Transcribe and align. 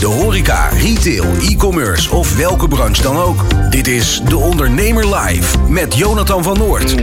De 0.00 0.06
horeca, 0.06 0.68
retail, 0.68 1.24
e-commerce 1.40 2.14
of 2.14 2.36
welke 2.36 2.68
branche 2.68 3.02
dan 3.02 3.16
ook. 3.16 3.70
Dit 3.70 3.86
is 3.86 4.20
De 4.28 4.36
Ondernemer 4.36 5.16
Live 5.16 5.58
met 5.68 5.96
Jonathan 5.96 6.42
van 6.42 6.58
Noord. 6.58 6.94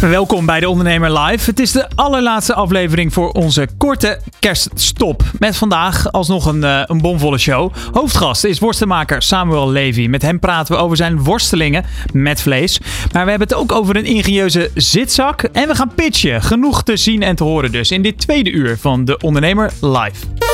Welkom 0.00 0.46
bij 0.46 0.60
De 0.60 0.68
Ondernemer 0.68 1.18
Live. 1.18 1.50
Het 1.50 1.60
is 1.60 1.72
de 1.72 1.88
allerlaatste 1.94 2.54
aflevering 2.54 3.12
voor 3.12 3.30
onze 3.30 3.68
korte 3.78 4.20
kerststop. 4.38 5.22
Met 5.38 5.56
vandaag 5.56 6.12
alsnog 6.12 6.46
een, 6.46 6.64
eh, 6.64 6.82
een 6.86 7.00
bomvolle 7.00 7.38
show. 7.38 7.72
Hoofdgast 7.92 8.44
is 8.44 8.58
worstenmaker 8.58 9.22
Samuel 9.22 9.70
Levy. 9.70 10.06
Met 10.06 10.22
hem 10.22 10.38
praten 10.38 10.74
we 10.74 10.80
over 10.80 10.96
zijn 10.96 11.22
worstelingen 11.22 11.84
met 12.12 12.40
vlees. 12.40 12.80
Maar 13.12 13.24
we 13.24 13.30
hebben 13.30 13.48
het 13.48 13.56
ook 13.56 13.72
over 13.72 13.96
een 13.96 14.04
ingenieuze 14.04 14.70
zitzak. 14.74 15.42
En 15.42 15.68
we 15.68 15.74
gaan 15.74 15.94
pitchen. 15.94 16.42
Genoeg 16.42 16.82
te 16.82 16.96
zien 16.96 17.22
en 17.22 17.36
te 17.36 17.44
horen 17.44 17.72
dus 17.72 17.90
in 17.90 18.02
dit 18.02 18.18
tweede 18.18 18.50
uur 18.50 18.78
van 18.80 19.04
De 19.04 19.18
Ondernemer 19.18 19.72
Live. 19.80 20.53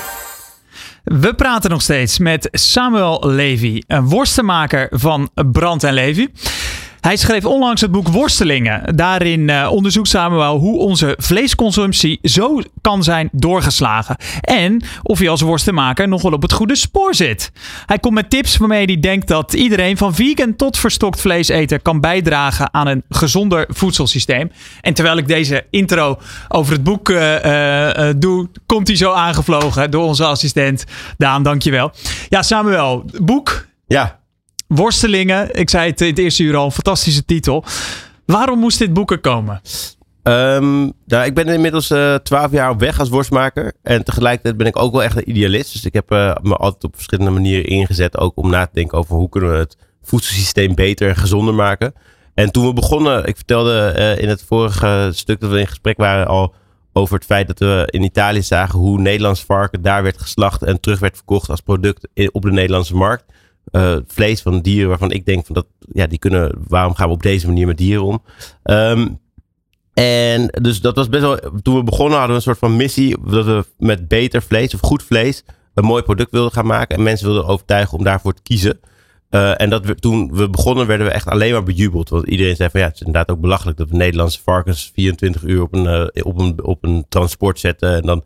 We 1.19 1.33
praten 1.33 1.69
nog 1.69 1.81
steeds 1.81 2.19
met 2.19 2.47
Samuel 2.51 3.21
Levy, 3.25 3.81
een 3.87 4.09
worstenmaker 4.09 4.87
van 4.91 5.29
Brand 5.51 5.83
en 5.83 5.93
Levy. 5.93 6.27
Hij 7.01 7.15
schreef 7.15 7.45
onlangs 7.45 7.81
het 7.81 7.91
boek 7.91 8.07
Worstelingen. 8.07 8.95
Daarin 8.95 9.47
uh, 9.47 9.67
onderzoekt 9.71 10.07
Samuel 10.07 10.57
hoe 10.57 10.79
onze 10.79 11.15
vleesconsumptie 11.17 12.19
zo 12.23 12.61
kan 12.81 13.03
zijn 13.03 13.29
doorgeslagen. 13.31 14.15
En 14.41 14.83
of 15.03 15.19
hij 15.19 15.29
als 15.29 15.41
worstenmaker 15.41 16.07
nog 16.07 16.21
wel 16.21 16.31
op 16.31 16.41
het 16.41 16.53
goede 16.53 16.75
spoor 16.75 17.15
zit. 17.15 17.51
Hij 17.85 17.99
komt 17.99 18.13
met 18.13 18.29
tips 18.29 18.57
waarmee 18.57 18.85
hij 18.85 18.99
denkt 18.99 19.27
dat 19.27 19.53
iedereen 19.53 19.97
van 19.97 20.15
vegan 20.15 20.55
tot 20.55 20.77
verstokt 20.77 21.21
vlees 21.21 21.47
eten 21.47 21.81
kan 21.81 21.99
bijdragen 21.99 22.73
aan 22.73 22.87
een 22.87 23.03
gezonder 23.09 23.65
voedselsysteem. 23.69 24.51
En 24.81 24.93
terwijl 24.93 25.17
ik 25.17 25.27
deze 25.27 25.65
intro 25.69 26.17
over 26.47 26.73
het 26.73 26.83
boek 26.83 27.09
uh, 27.09 27.45
uh, 27.45 28.09
doe, 28.17 28.49
komt 28.65 28.87
hij 28.87 28.97
zo 28.97 29.11
aangevlogen 29.11 29.91
door 29.91 30.03
onze 30.03 30.25
assistent 30.25 30.83
Daan. 31.17 31.43
Dankjewel. 31.43 31.91
Ja, 32.29 32.41
Samuel, 32.41 33.05
boek. 33.21 33.67
Ja, 33.87 34.20
Worstelingen. 34.73 35.55
Ik 35.55 35.69
zei 35.69 35.89
het 35.89 36.01
in 36.01 36.07
het 36.07 36.17
eerste 36.17 36.43
uur 36.43 36.55
al, 36.55 36.65
een 36.65 36.71
fantastische 36.71 37.25
titel. 37.25 37.63
Waarom 38.25 38.59
moest 38.59 38.79
dit 38.79 38.93
boek 38.93 39.11
er 39.11 39.19
komen? 39.19 39.61
Um, 40.23 40.85
ik 41.07 41.33
ben 41.33 41.47
inmiddels 41.47 41.91
uh, 41.91 42.15
twaalf 42.15 42.51
jaar 42.51 42.69
op 42.69 42.79
weg 42.79 42.99
als 42.99 43.09
worstmaker. 43.09 43.73
En 43.83 44.03
tegelijkertijd 44.03 44.57
ben 44.57 44.67
ik 44.67 44.79
ook 44.79 44.91
wel 44.91 45.03
echt 45.03 45.17
een 45.17 45.29
idealist. 45.29 45.73
Dus 45.73 45.85
ik 45.85 45.93
heb 45.93 46.11
uh, 46.11 46.35
me 46.41 46.55
altijd 46.55 46.83
op 46.83 46.95
verschillende 46.95 47.31
manieren 47.31 47.65
ingezet. 47.65 48.17
Ook 48.17 48.37
om 48.37 48.49
na 48.49 48.65
te 48.65 48.71
denken 48.73 48.97
over 48.97 49.15
hoe 49.15 49.29
kunnen 49.29 49.51
we 49.51 49.57
het 49.57 49.77
voedselsysteem 50.03 50.75
beter 50.75 51.09
en 51.09 51.15
gezonder 51.15 51.53
maken. 51.53 51.93
En 52.33 52.51
toen 52.51 52.65
we 52.65 52.73
begonnen, 52.73 53.25
ik 53.25 53.35
vertelde 53.35 53.95
uh, 53.97 54.23
in 54.23 54.29
het 54.29 54.43
vorige 54.43 55.09
stuk 55.13 55.39
dat 55.39 55.51
we 55.51 55.59
in 55.59 55.67
gesprek 55.67 55.97
waren 55.97 56.27
al 56.27 56.53
over 56.93 57.15
het 57.15 57.25
feit 57.25 57.47
dat 57.47 57.59
we 57.59 57.87
in 57.89 58.03
Italië 58.03 58.41
zagen 58.41 58.79
hoe 58.79 58.99
Nederlands 58.99 59.43
varken 59.43 59.81
daar 59.81 60.03
werd 60.03 60.21
geslacht 60.21 60.63
en 60.63 60.79
terug 60.79 60.99
werd 60.99 61.15
verkocht 61.15 61.49
als 61.49 61.61
product 61.61 62.07
op 62.31 62.41
de 62.41 62.51
Nederlandse 62.51 62.95
markt 62.95 63.23
uh, 63.71 63.97
vlees 64.07 64.41
van 64.41 64.61
dieren 64.61 64.89
waarvan 64.89 65.11
ik 65.11 65.25
denk 65.25 65.45
van 65.45 65.55
dat, 65.55 65.65
ja, 65.79 66.07
die 66.07 66.19
kunnen, 66.19 66.51
waarom 66.67 66.95
gaan 66.95 67.07
we 67.07 67.13
op 67.13 67.23
deze 67.23 67.47
manier 67.47 67.67
met 67.67 67.77
dieren 67.77 68.03
om? 68.03 68.23
Um, 68.63 69.19
en 69.93 70.47
dus 70.47 70.81
dat 70.81 70.95
was 70.95 71.09
best 71.09 71.21
wel, 71.21 71.39
toen 71.61 71.75
we 71.75 71.83
begonnen 71.83 72.17
hadden 72.17 72.29
we 72.29 72.35
een 72.35 72.41
soort 72.41 72.57
van 72.57 72.75
missie 72.75 73.17
dat 73.25 73.45
we 73.45 73.65
met 73.77 74.07
beter 74.07 74.41
vlees 74.41 74.73
of 74.73 74.79
goed 74.79 75.03
vlees 75.03 75.43
een 75.73 75.83
mooi 75.83 76.03
product 76.03 76.31
wilden 76.31 76.51
gaan 76.51 76.65
maken. 76.65 76.97
En 76.97 77.03
mensen 77.03 77.25
wilden 77.25 77.45
overtuigen 77.45 77.97
om 77.97 78.03
daarvoor 78.03 78.33
te 78.33 78.41
kiezen. 78.41 78.79
Uh, 79.29 79.61
en 79.61 79.69
dat 79.69 79.85
we, 79.85 79.95
toen 79.95 80.33
we 80.33 80.49
begonnen 80.49 80.87
werden 80.87 81.07
we 81.07 81.13
echt 81.13 81.27
alleen 81.27 81.51
maar 81.51 81.63
bejubeld. 81.63 82.09
Want 82.09 82.27
iedereen 82.27 82.55
zei 82.55 82.69
van 82.69 82.79
ja, 82.79 82.85
het 82.85 82.95
is 82.95 83.01
inderdaad 83.01 83.35
ook 83.35 83.41
belachelijk 83.41 83.77
dat 83.77 83.89
we 83.89 83.95
Nederlandse 83.95 84.39
varkens 84.43 84.91
24 84.93 85.43
uur 85.43 85.61
op 85.61 85.73
een, 85.73 86.11
uh, 86.15 86.23
op 86.25 86.39
een, 86.39 86.63
op 86.63 86.83
een 86.83 87.05
transport 87.09 87.59
zetten. 87.59 87.95
En 87.95 88.01
dan, 88.01 88.23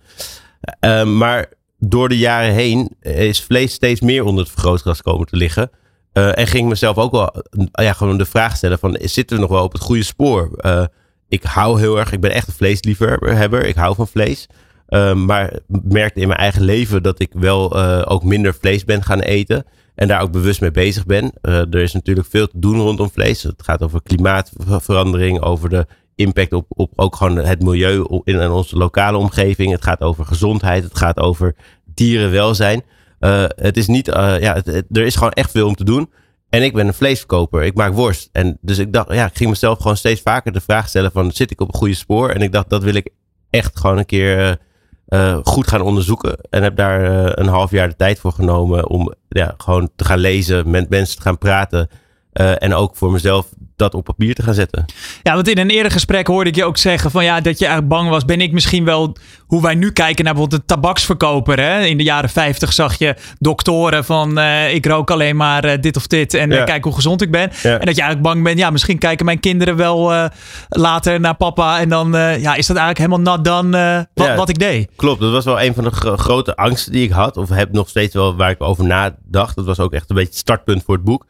maar 1.17 1.49
door 1.89 2.09
de 2.09 2.17
jaren 2.17 2.53
heen 2.53 2.95
is 3.01 3.43
vlees 3.43 3.73
steeds 3.73 4.01
meer 4.01 4.23
onder 4.23 4.43
het 4.43 4.53
vergrootglas 4.53 5.01
komen 5.01 5.27
te 5.27 5.35
liggen. 5.35 5.69
Uh, 6.13 6.37
en 6.37 6.47
ging 6.47 6.69
mezelf 6.69 6.97
ook 6.97 7.11
wel 7.11 7.35
uh, 7.35 7.65
ja, 7.71 7.93
gewoon 7.93 8.17
de 8.17 8.25
vraag 8.25 8.55
stellen 8.55 8.79
van 8.79 8.97
zitten 9.01 9.35
we 9.35 9.41
nog 9.41 9.51
wel 9.51 9.63
op 9.63 9.71
het 9.71 9.81
goede 9.81 10.03
spoor? 10.03 10.49
Uh, 10.57 10.85
ik 11.27 11.43
hou 11.43 11.79
heel 11.79 11.99
erg, 11.99 12.11
ik 12.11 12.21
ben 12.21 12.31
echt 12.31 12.47
een 12.47 12.53
vleesliefhebber, 12.53 13.65
ik 13.65 13.75
hou 13.75 13.95
van 13.95 14.07
vlees. 14.07 14.47
maar 15.15 15.59
merkte 15.67 16.19
in 16.19 16.27
mijn 16.27 16.39
eigen 16.39 16.61
leven 16.61 17.03
dat 17.03 17.19
ik 17.19 17.31
wel 17.33 17.75
ook 18.05 18.23
minder 18.23 18.53
vlees 18.53 18.83
ben 18.83 19.03
gaan 19.03 19.19
eten. 19.19 19.65
En 19.95 20.07
daar 20.07 20.21
ook 20.21 20.31
bewust 20.31 20.61
mee 20.61 20.71
bezig 20.71 21.05
ben. 21.05 21.31
er 21.41 21.75
is 21.75 21.93
natuurlijk 21.93 22.27
veel 22.29 22.47
te 22.47 22.59
doen 22.59 22.79
rondom 22.79 23.09
vlees. 23.09 23.43
Het 23.43 23.63
gaat 23.63 23.83
over 23.83 24.01
klimaatverandering, 24.01 25.41
over 25.41 25.69
de 25.69 25.85
impact 26.15 26.53
op, 26.53 26.65
op 26.67 26.91
ook 26.95 27.15
gewoon 27.15 27.35
het 27.35 27.63
milieu 27.63 28.21
in, 28.23 28.51
onze 28.51 28.77
lokale 28.77 29.17
omgeving. 29.17 29.71
Het 29.71 29.83
gaat 29.83 30.01
over 30.01 30.25
gezondheid. 30.25 30.83
Het 30.83 30.97
gaat 30.97 31.19
over 31.19 31.55
dierenwelzijn. 31.95 32.83
Uh, 33.19 33.43
het 33.55 33.77
is 33.77 33.87
niet, 33.87 34.07
uh, 34.07 34.39
ja, 34.39 34.53
het, 34.53 34.85
er 34.91 35.05
is 35.05 35.15
gewoon 35.15 35.31
echt 35.31 35.51
veel 35.51 35.67
om 35.67 35.75
te 35.75 35.83
doen. 35.83 36.11
En 36.49 36.63
ik 36.63 36.73
ben 36.73 36.87
een 36.87 36.93
vleesverkoper. 36.93 37.63
Ik 37.63 37.75
maak 37.75 37.93
worst. 37.93 38.29
En 38.31 38.57
dus 38.61 38.77
ik 38.77 38.93
dacht, 38.93 39.13
ja, 39.13 39.25
ik 39.25 39.37
ging 39.37 39.49
mezelf 39.49 39.77
gewoon 39.77 39.97
steeds 39.97 40.21
vaker 40.21 40.51
de 40.51 40.61
vraag 40.61 40.87
stellen 40.87 41.11
van, 41.11 41.31
zit 41.31 41.51
ik 41.51 41.61
op 41.61 41.67
een 41.67 41.79
goede 41.79 41.93
spoor? 41.93 42.29
En 42.29 42.41
ik 42.41 42.51
dacht, 42.51 42.69
dat 42.69 42.83
wil 42.83 42.93
ik 42.93 43.09
echt 43.49 43.79
gewoon 43.79 43.97
een 43.97 44.05
keer 44.05 44.59
uh, 45.07 45.37
goed 45.43 45.67
gaan 45.67 45.81
onderzoeken. 45.81 46.37
En 46.49 46.63
heb 46.63 46.75
daar 46.75 47.29
een 47.39 47.47
half 47.47 47.71
jaar 47.71 47.89
de 47.89 47.95
tijd 47.95 48.19
voor 48.19 48.31
genomen 48.31 48.89
om 48.89 49.13
ja, 49.29 49.53
gewoon 49.57 49.89
te 49.95 50.05
gaan 50.05 50.19
lezen, 50.19 50.69
met 50.69 50.89
mensen 50.89 51.15
te 51.15 51.21
gaan 51.21 51.37
praten. 51.37 51.89
en 52.33 52.73
ook 52.73 52.95
voor 52.95 53.11
mezelf 53.11 53.47
dat 53.75 53.93
op 53.93 54.03
papier 54.03 54.35
te 54.35 54.43
gaan 54.43 54.53
zetten. 54.53 54.85
Ja, 55.23 55.33
want 55.33 55.47
in 55.47 55.57
een 55.57 55.69
eerder 55.69 55.91
gesprek 55.91 56.27
hoorde 56.27 56.49
ik 56.49 56.55
je 56.55 56.65
ook 56.65 56.77
zeggen 56.77 57.11
van 57.11 57.23
ja, 57.23 57.41
dat 57.41 57.59
je 57.59 57.65
eigenlijk 57.65 57.95
bang 57.95 58.09
was. 58.09 58.25
Ben 58.25 58.41
ik 58.41 58.51
misschien 58.51 58.85
wel 58.85 59.15
hoe 59.47 59.61
wij 59.61 59.75
nu 59.75 59.91
kijken 59.91 60.23
naar 60.23 60.33
bijvoorbeeld 60.33 60.61
een 60.61 60.67
tabaksverkoper. 60.67 61.59
Hè? 61.59 61.85
In 61.85 61.97
de 61.97 62.03
jaren 62.03 62.29
50 62.29 62.73
zag 62.73 62.95
je 62.97 63.15
doktoren 63.39 64.05
van 64.05 64.39
uh, 64.39 64.73
ik 64.73 64.85
rook 64.85 65.11
alleen 65.11 65.35
maar 65.35 65.65
uh, 65.65 65.71
dit 65.81 65.95
of 65.95 66.07
dit 66.07 66.33
en 66.33 66.49
ja. 66.49 66.59
uh, 66.59 66.65
kijk 66.65 66.83
hoe 66.83 66.93
gezond 66.93 67.21
ik 67.21 67.31
ben. 67.31 67.51
Ja. 67.63 67.79
En 67.79 67.85
dat 67.85 67.95
je 67.95 68.01
eigenlijk 68.01 68.21
bang 68.21 68.43
bent, 68.43 68.59
ja, 68.59 68.69
misschien 68.69 68.97
kijken 68.97 69.25
mijn 69.25 69.39
kinderen 69.39 69.75
wel 69.75 70.29
later 70.69 71.19
naar 71.19 71.35
papa 71.35 71.79
en 71.79 71.89
dan 71.89 72.11
ja, 72.11 72.55
is 72.55 72.67
dat 72.67 72.77
eigenlijk 72.77 72.97
helemaal 72.97 73.35
nat 73.35 73.45
dan 73.45 73.71
wat, 74.13 74.27
ja, 74.27 74.35
wat, 74.35 74.49
ik 74.49 74.59
deed. 74.59 74.89
Klopt, 74.95 75.21
dat 75.21 75.31
was 75.31 75.45
wel 75.45 75.61
een 75.61 75.73
van 75.73 75.83
de 75.83 75.91
grote 75.91 76.55
angsten 76.55 76.91
die 76.91 77.03
ik 77.03 77.11
had. 77.11 77.37
Of 77.37 77.49
heb 77.49 77.71
nog 77.71 77.89
steeds 77.89 78.13
wel 78.13 78.35
waar 78.35 78.49
ik 78.49 78.61
over 78.61 78.85
nadacht. 78.85 79.55
Dat 79.55 79.65
was 79.65 79.79
ook 79.79 79.93
echt 79.93 80.09
een 80.09 80.15
beetje 80.15 80.31
het 80.31 80.39
startpunt 80.39 80.83
voor 80.83 80.95
het 80.95 81.03
boek 81.03 81.25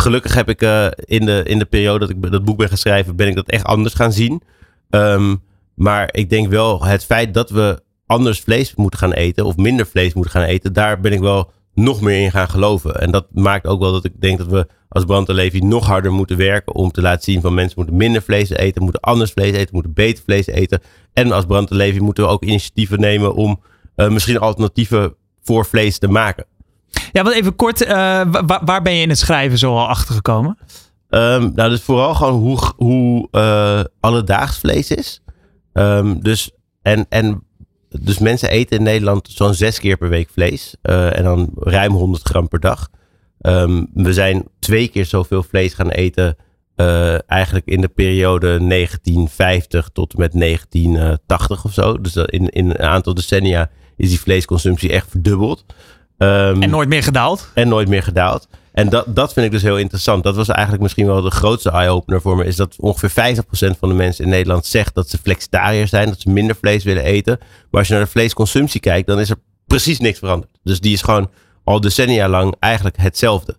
gelukkig 0.00 0.34
heb 0.34 0.48
ik 0.48 0.62
uh, 0.62 0.86
in, 1.04 1.26
de, 1.26 1.42
in 1.44 1.58
de 1.58 1.64
periode 1.64 1.98
dat 1.98 2.10
ik 2.10 2.30
dat 2.30 2.44
boek 2.44 2.56
ben 2.56 2.68
geschreven, 2.68 3.16
ben 3.16 3.28
ik 3.28 3.34
dat 3.34 3.48
echt 3.48 3.64
anders 3.64 3.94
gaan 3.94 4.12
zien. 4.12 4.42
Um, 4.90 5.42
maar 5.74 6.08
ik 6.12 6.30
denk 6.30 6.48
wel 6.48 6.84
het 6.84 7.04
feit 7.04 7.34
dat 7.34 7.50
we 7.50 7.82
anders 8.06 8.40
vlees 8.40 8.74
moeten 8.74 8.98
gaan 8.98 9.12
eten 9.12 9.44
of 9.44 9.56
minder 9.56 9.86
vlees 9.86 10.14
moeten 10.14 10.32
gaan 10.32 10.42
eten, 10.42 10.72
daar 10.72 11.00
ben 11.00 11.12
ik 11.12 11.20
wel 11.20 11.50
nog 11.74 12.00
meer 12.00 12.22
in 12.22 12.30
gaan 12.30 12.48
geloven. 12.48 13.00
En 13.00 13.10
dat 13.10 13.26
maakt 13.32 13.66
ook 13.66 13.80
wel 13.80 13.92
dat 13.92 14.04
ik 14.04 14.20
denk 14.20 14.38
dat 14.38 14.46
we 14.46 14.66
als 14.88 15.04
Brand 15.04 15.62
nog 15.62 15.86
harder 15.86 16.12
moeten 16.12 16.36
werken 16.36 16.74
om 16.74 16.90
te 16.90 17.02
laten 17.02 17.22
zien 17.22 17.40
van 17.40 17.54
mensen 17.54 17.74
moeten 17.76 17.96
minder 17.96 18.22
vlees 18.22 18.50
eten, 18.50 18.82
moeten 18.82 19.00
anders 19.00 19.30
vlees 19.30 19.52
eten, 19.52 19.74
moeten 19.74 19.92
beter 19.92 20.24
vlees 20.24 20.46
eten. 20.46 20.80
En 21.12 21.32
als 21.32 21.44
Brand 21.44 21.70
moeten 22.00 22.24
we 22.24 22.30
ook 22.30 22.44
initiatieven 22.44 23.00
nemen 23.00 23.34
om 23.34 23.60
uh, 23.96 24.08
misschien 24.08 24.38
alternatieven 24.38 25.14
voor 25.42 25.66
vlees 25.66 25.98
te 25.98 26.08
maken. 26.08 26.46
Ja, 27.12 27.22
wat 27.22 27.32
even 27.32 27.56
kort, 27.56 27.82
uh, 27.82 27.88
waar, 28.64 28.82
ben 28.82 28.94
je 28.94 29.02
in 29.02 29.08
het 29.08 29.18
schrijven 29.18 29.58
zo 29.58 29.76
al 29.76 29.88
achter 29.88 30.14
gekomen? 30.14 30.58
Um, 31.08 31.52
nou, 31.54 31.70
dus 31.70 31.82
vooral 31.82 32.14
gewoon 32.14 32.40
hoe, 32.40 32.58
hoe 32.76 33.28
uh, 33.32 33.80
alledaags 34.00 34.58
vlees 34.58 34.90
is. 34.90 35.22
Um, 35.72 36.22
dus, 36.22 36.50
en, 36.82 37.06
en, 37.08 37.44
dus 37.88 38.18
mensen 38.18 38.50
eten 38.50 38.76
in 38.78 38.82
Nederland 38.82 39.28
zo'n 39.30 39.54
zes 39.54 39.78
keer 39.78 39.96
per 39.96 40.08
week 40.08 40.28
vlees. 40.30 40.76
Uh, 40.82 41.16
en 41.18 41.24
dan 41.24 41.50
ruim 41.54 41.92
100 41.92 42.22
gram 42.22 42.48
per 42.48 42.60
dag. 42.60 42.88
Um, 43.40 43.90
we 43.94 44.12
zijn 44.12 44.44
twee 44.58 44.88
keer 44.88 45.04
zoveel 45.04 45.42
vlees 45.42 45.74
gaan 45.74 45.90
eten. 45.90 46.36
eigenlijk 47.26 47.66
in 47.66 47.80
de 47.80 47.88
periode 47.88 48.46
1950 48.46 49.88
tot 49.92 50.16
met 50.16 50.32
1980 50.32 51.64
of 51.64 51.72
zo. 51.72 52.00
Dus 52.00 52.16
in, 52.16 52.48
in 52.48 52.70
een 52.70 52.82
aantal 52.82 53.14
decennia 53.14 53.70
is 53.96 54.08
die 54.08 54.20
vleesconsumptie 54.20 54.92
echt 54.92 55.10
verdubbeld. 55.10 55.64
Um, 56.18 56.62
en 56.62 56.70
nooit 56.70 56.88
meer 56.88 57.02
gedaald. 57.02 57.50
En 57.54 57.68
nooit 57.68 57.88
meer 57.88 58.02
gedaald. 58.02 58.48
En 58.72 58.88
dat, 58.88 59.04
dat 59.08 59.32
vind 59.32 59.46
ik 59.46 59.52
dus 59.52 59.62
heel 59.62 59.78
interessant. 59.78 60.22
Dat 60.22 60.36
was 60.36 60.48
eigenlijk 60.48 60.82
misschien 60.82 61.06
wel 61.06 61.22
de 61.22 61.30
grootste 61.30 61.70
eye-opener 61.70 62.20
voor 62.20 62.36
me. 62.36 62.44
Is 62.44 62.56
dat 62.56 62.76
ongeveer 62.78 63.36
50% 63.36 63.78
van 63.78 63.88
de 63.88 63.94
mensen 63.94 64.24
in 64.24 64.30
Nederland 64.30 64.66
zegt 64.66 64.94
dat 64.94 65.10
ze 65.10 65.18
flexitariër 65.18 65.88
zijn. 65.88 66.08
Dat 66.08 66.20
ze 66.20 66.30
minder 66.30 66.56
vlees 66.56 66.84
willen 66.84 67.02
eten. 67.02 67.38
Maar 67.38 67.80
als 67.80 67.88
je 67.88 67.94
naar 67.94 68.04
de 68.04 68.10
vleesconsumptie 68.10 68.80
kijkt, 68.80 69.06
dan 69.06 69.20
is 69.20 69.30
er 69.30 69.36
precies 69.66 69.98
niks 69.98 70.18
veranderd. 70.18 70.50
Dus 70.62 70.80
die 70.80 70.92
is 70.92 71.02
gewoon 71.02 71.30
al 71.64 71.80
decennia 71.80 72.28
lang 72.28 72.54
eigenlijk 72.58 72.96
hetzelfde. 72.96 73.56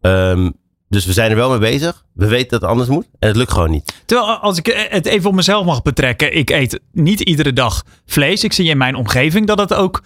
Um, 0.00 0.52
dus 0.88 1.06
we 1.06 1.12
zijn 1.12 1.30
er 1.30 1.36
wel 1.36 1.50
mee 1.50 1.58
bezig. 1.58 2.04
We 2.12 2.26
weten 2.26 2.48
dat 2.48 2.60
het 2.60 2.70
anders 2.70 2.88
moet. 2.88 3.06
En 3.18 3.28
het 3.28 3.36
lukt 3.36 3.52
gewoon 3.52 3.70
niet. 3.70 3.92
Terwijl 4.06 4.28
als 4.36 4.58
ik 4.58 4.86
het 4.90 5.06
even 5.06 5.28
op 5.30 5.36
mezelf 5.36 5.64
mag 5.64 5.82
betrekken. 5.82 6.36
Ik 6.36 6.50
eet 6.50 6.80
niet 6.92 7.20
iedere 7.20 7.52
dag 7.52 7.84
vlees. 8.06 8.44
Ik 8.44 8.52
zie 8.52 8.68
in 8.68 8.78
mijn 8.78 8.94
omgeving 8.94 9.46
dat 9.46 9.58
het 9.58 9.74
ook 9.74 10.02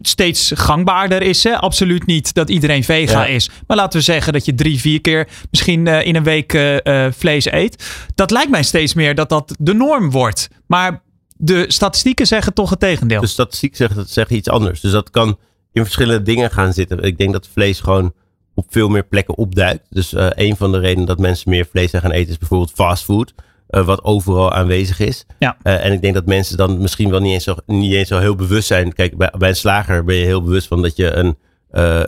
steeds 0.00 0.52
gangbaarder 0.54 1.22
is. 1.22 1.44
Hè? 1.44 1.56
Absoluut 1.56 2.06
niet 2.06 2.34
dat 2.34 2.50
iedereen 2.50 2.84
vega 2.84 3.26
is. 3.26 3.50
Maar 3.66 3.76
laten 3.76 3.98
we 3.98 4.04
zeggen 4.04 4.32
dat 4.32 4.44
je 4.44 4.54
drie, 4.54 4.80
vier 4.80 5.00
keer 5.00 5.28
misschien 5.50 5.86
uh, 5.86 6.06
in 6.06 6.16
een 6.16 6.22
week 6.22 6.52
uh, 6.52 7.06
vlees 7.10 7.50
eet. 7.50 7.84
Dat 8.14 8.30
lijkt 8.30 8.50
mij 8.50 8.62
steeds 8.62 8.94
meer 8.94 9.14
dat 9.14 9.28
dat 9.28 9.54
de 9.58 9.74
norm 9.74 10.10
wordt. 10.10 10.48
Maar 10.66 11.02
de 11.36 11.64
statistieken 11.68 12.26
zeggen 12.26 12.54
toch 12.54 12.70
het 12.70 12.80
tegendeel. 12.80 13.20
De 13.20 13.26
statistieken 13.26 13.76
zeggen, 13.76 14.06
zeggen 14.08 14.36
iets 14.36 14.48
anders. 14.48 14.80
Dus 14.80 14.92
dat 14.92 15.10
kan 15.10 15.38
in 15.72 15.82
verschillende 15.82 16.22
dingen 16.22 16.50
gaan 16.50 16.72
zitten. 16.72 17.02
Ik 17.02 17.18
denk 17.18 17.32
dat 17.32 17.48
vlees 17.52 17.80
gewoon 17.80 18.12
op 18.56 18.66
veel 18.68 18.88
meer 18.88 19.04
plekken 19.04 19.36
opduikt. 19.36 19.86
Dus 19.90 20.12
uh, 20.12 20.26
een 20.30 20.56
van 20.56 20.72
de 20.72 20.78
redenen 20.78 21.06
dat 21.06 21.18
mensen 21.18 21.50
meer 21.50 21.66
vlees 21.70 21.90
zijn 21.90 22.02
gaan 22.02 22.10
eten 22.10 22.30
is 22.30 22.38
bijvoorbeeld 22.38 22.72
fastfood. 22.72 23.34
Uh, 23.70 23.84
wat 23.84 24.04
overal 24.04 24.52
aanwezig 24.52 24.98
is. 24.98 25.26
Ja. 25.38 25.56
Uh, 25.62 25.84
en 25.84 25.92
ik 25.92 26.02
denk 26.02 26.14
dat 26.14 26.26
mensen 26.26 26.56
dan 26.56 26.78
misschien 26.80 27.10
wel 27.10 27.20
niet 27.20 27.32
eens 27.32 27.44
zo, 27.44 27.56
niet 27.66 27.92
eens 27.92 28.08
zo 28.08 28.18
heel 28.18 28.34
bewust 28.34 28.66
zijn. 28.66 28.92
Kijk, 28.92 29.16
bij, 29.16 29.32
bij 29.38 29.48
een 29.48 29.56
slager 29.56 30.04
ben 30.04 30.16
je 30.16 30.24
heel 30.24 30.42
bewust 30.42 30.68
van 30.68 30.82
dat 30.82 30.96
je 30.96 31.12
een, 31.12 31.36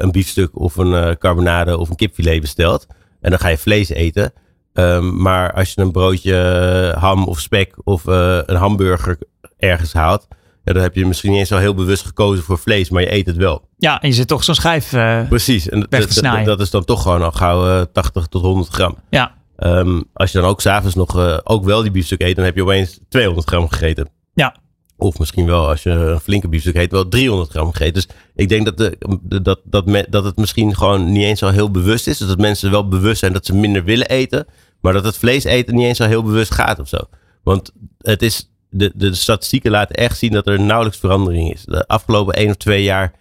een 0.02 0.10
biefstuk 0.10 0.58
of 0.58 0.76
een 0.76 1.18
carbonade 1.18 1.78
of 1.78 1.90
een 1.90 1.96
kipfilet 1.96 2.40
bestelt. 2.40 2.86
En 3.20 3.30
dan 3.30 3.38
ga 3.38 3.48
je 3.48 3.58
vlees 3.58 3.88
eten. 3.88 4.32
Um, 4.72 5.22
maar 5.22 5.52
als 5.52 5.72
je 5.72 5.80
een 5.80 5.92
broodje 5.92 6.94
ham 6.98 7.24
of 7.24 7.40
spek 7.40 7.74
of 7.84 8.02
een 8.06 8.56
hamburger 8.56 9.18
ergens 9.56 9.92
haalt, 9.92 10.28
ja, 10.68 10.74
dan 10.74 10.82
heb 10.82 10.94
je 10.94 11.06
misschien 11.06 11.30
niet 11.30 11.38
eens 11.38 11.48
zo 11.48 11.56
heel 11.56 11.74
bewust 11.74 12.06
gekozen 12.06 12.44
voor 12.44 12.58
vlees, 12.58 12.90
maar 12.90 13.02
je 13.02 13.12
eet 13.12 13.26
het 13.26 13.36
wel. 13.36 13.68
Ja, 13.76 14.00
en 14.00 14.08
je 14.08 14.14
zit 14.14 14.28
toch 14.28 14.44
zo'n 14.44 14.54
schijf 14.54 14.92
uh, 14.92 15.28
Precies, 15.28 15.68
en 15.68 15.86
weg 15.90 16.06
te 16.06 16.12
snijden. 16.12 16.44
Dat 16.44 16.60
is 16.60 16.70
dan 16.70 16.84
toch 16.84 17.02
gewoon 17.02 17.22
al 17.22 17.32
gauw 17.32 17.66
uh, 17.66 17.82
80 17.92 18.26
tot 18.26 18.42
100 18.42 18.68
gram. 18.68 18.96
Ja. 19.10 19.34
Um, 19.58 20.04
als 20.12 20.32
je 20.32 20.38
dan 20.38 20.48
ook 20.48 20.60
s'avonds 20.60 20.94
nog 20.94 21.18
uh, 21.18 21.38
ook 21.44 21.64
wel 21.64 21.82
die 21.82 21.90
biefstuk 21.90 22.22
eet, 22.22 22.36
dan 22.36 22.44
heb 22.44 22.54
je 22.54 22.62
opeens 22.62 22.98
200 23.08 23.48
gram 23.48 23.68
gegeten. 23.68 24.08
Ja. 24.34 24.56
Of 24.96 25.18
misschien 25.18 25.46
wel, 25.46 25.68
als 25.68 25.82
je 25.82 25.90
een 25.90 26.20
flinke 26.20 26.48
biefstuk 26.48 26.76
eet, 26.76 26.92
wel 26.92 27.08
300 27.08 27.50
gram 27.50 27.72
gegeten. 27.72 27.94
Dus 27.94 28.08
ik 28.34 28.48
denk 28.48 28.64
dat, 28.64 28.76
de, 28.76 29.42
dat, 29.42 29.60
dat, 29.64 29.86
me, 29.86 30.06
dat 30.10 30.24
het 30.24 30.36
misschien 30.36 30.76
gewoon 30.76 31.12
niet 31.12 31.24
eens 31.24 31.38
zo 31.38 31.48
heel 31.48 31.70
bewust 31.70 32.06
is. 32.06 32.18
Dus 32.18 32.28
dat 32.28 32.38
mensen 32.38 32.70
wel 32.70 32.88
bewust 32.88 33.18
zijn 33.18 33.32
dat 33.32 33.46
ze 33.46 33.54
minder 33.54 33.84
willen 33.84 34.08
eten. 34.08 34.46
Maar 34.80 34.92
dat 34.92 35.04
het 35.04 35.16
vlees 35.16 35.44
eten 35.44 35.74
niet 35.74 35.84
eens 35.84 35.96
zo 35.96 36.06
heel 36.06 36.22
bewust 36.22 36.54
gaat 36.54 36.78
of 36.78 36.88
zo. 36.88 36.98
Want 37.42 37.72
het 37.98 38.22
is 38.22 38.50
de, 38.70 38.92
de 38.94 39.14
statistieken 39.14 39.70
laten 39.70 39.96
echt 39.96 40.18
zien 40.18 40.32
dat 40.32 40.46
er 40.46 40.60
nauwelijks 40.60 40.98
verandering 40.98 41.52
is. 41.52 41.64
De 41.64 41.86
afgelopen 41.86 42.34
één 42.34 42.48
of 42.48 42.56
twee 42.56 42.82
jaar 42.82 43.12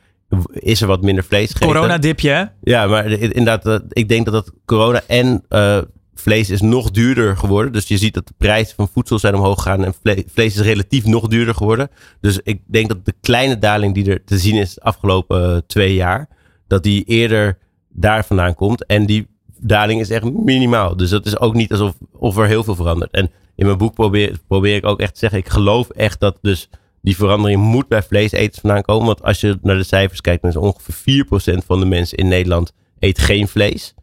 is 0.51 0.81
er 0.81 0.88
wat 0.88 1.01
minder 1.01 1.23
vlees 1.23 1.51
gegeten. 1.51 1.67
Coronadipje, 1.67 2.29
hè? 2.29 2.44
Ja, 2.61 2.88
maar 2.88 3.11
inderdaad, 3.11 3.65
eh, 3.65 3.75
ik 3.89 4.09
denk 4.09 4.25
dat 4.25 4.33
dat 4.33 4.53
corona 4.65 5.01
en 5.07 5.44
uh, 5.49 5.77
vlees 6.13 6.49
is 6.49 6.61
nog 6.61 6.91
duurder 6.91 7.38
geworden. 7.38 7.73
Dus 7.73 7.88
je 7.88 7.97
ziet 7.97 8.13
dat 8.13 8.27
de 8.27 8.33
prijzen 8.38 8.75
van 8.75 8.89
voedsel 8.94 9.19
zijn 9.19 9.35
omhoog 9.35 9.61
gegaan 9.61 9.85
en 9.85 9.94
vlees 10.33 10.55
is 10.55 10.59
relatief 10.59 11.05
nog 11.05 11.27
duurder 11.27 11.55
geworden. 11.55 11.89
Dus 12.21 12.39
ik 12.44 12.61
denk 12.65 12.88
dat 12.88 13.05
de 13.05 13.13
kleine 13.21 13.59
daling 13.59 13.94
die 13.94 14.11
er 14.11 14.23
te 14.23 14.38
zien 14.38 14.55
is 14.55 14.73
de 14.73 14.81
afgelopen 14.81 15.51
uh, 15.51 15.57
twee 15.67 15.94
jaar, 15.94 16.29
dat 16.67 16.83
die 16.83 17.03
eerder 17.03 17.57
daar 17.89 18.25
vandaan 18.25 18.55
komt. 18.55 18.85
En 18.85 19.05
die 19.05 19.27
daling 19.59 19.99
is 19.99 20.09
echt 20.09 20.33
minimaal. 20.33 20.97
Dus 20.97 21.09
dat 21.09 21.25
is 21.25 21.39
ook 21.39 21.53
niet 21.53 21.71
alsof 21.71 21.94
of 22.11 22.38
er 22.38 22.47
heel 22.47 22.63
veel 22.63 22.75
verandert. 22.75 23.11
En 23.11 23.31
in 23.57 23.65
mijn 23.65 23.77
boek 23.77 23.94
probeer, 23.94 24.39
probeer 24.48 24.75
ik 24.75 24.86
ook 24.86 25.00
echt 25.00 25.13
te 25.13 25.19
zeggen, 25.19 25.39
ik 25.39 25.50
geloof 25.50 25.89
echt 25.89 26.19
dat 26.19 26.38
dus 26.42 26.69
die 27.01 27.15
verandering 27.15 27.62
moet 27.62 27.88
bij 27.88 28.04
vleeseters 28.04 28.59
vandaan 28.59 28.81
komen. 28.81 29.06
Want 29.06 29.24
als 29.24 29.42
je 29.42 29.57
naar 29.62 29.77
de 29.77 29.83
cijfers 29.83 30.21
kijkt, 30.21 30.42
dan 30.42 30.51
is 30.51 30.57
ongeveer 30.57 31.25
4% 31.25 31.65
van 31.65 31.80
de 31.80 31.86
mensen 31.86 32.18
in 32.18 32.27
Nederland 32.27 32.74
eet 33.00 33.19
geen 33.19 33.48
vlees. 33.48 33.94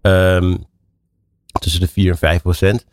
Um, 0.00 0.64
tussen 1.60 1.80
de 1.80 1.88
4 1.88 2.10
en 2.10 2.18
5 2.18 2.42
procent. 2.42 2.84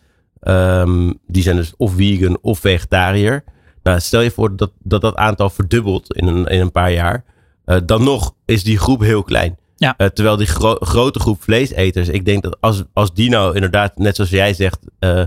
Um, 0.42 1.20
die 1.28 1.44
zijn 1.44 1.56
dus 1.56 1.74
of 1.78 1.94
vegan 1.96 2.38
of 2.42 2.60
vegetariër. 2.60 3.44
Nou, 3.84 4.00
stel 4.00 4.22
je 4.22 4.32
voor 4.32 4.56
dat 4.56 4.72
dat, 4.80 5.02
dat 5.02 5.16
aantal 5.16 5.50
verdubbelt 5.50 6.14
in 6.14 6.28
een, 6.28 6.46
in 6.46 6.60
een 6.60 6.72
paar 6.72 6.92
jaar. 6.92 7.24
Uh, 7.66 7.78
dan 7.86 8.04
nog 8.04 8.36
is 8.46 8.64
die 8.64 8.78
groep 8.78 9.02
heel 9.02 9.24
klein. 9.24 9.58
Ja. 9.76 9.94
Uh, 9.98 10.08
terwijl 10.08 10.38
die 10.38 10.48
gro 10.48 10.76
grote 10.80 11.20
groep 11.20 11.44
vleeseters, 11.44 12.10
ik 12.10 12.26
denk 12.26 12.44
dat 12.44 12.58
als, 12.60 12.84
als 12.94 13.14
die 13.14 13.30
nou 13.30 13.56
inderdaad, 13.56 13.98
net 13.98 14.16
zoals 14.16 14.30
jij 14.30 14.54
zegt, 14.54 14.80
uh, 15.00 15.24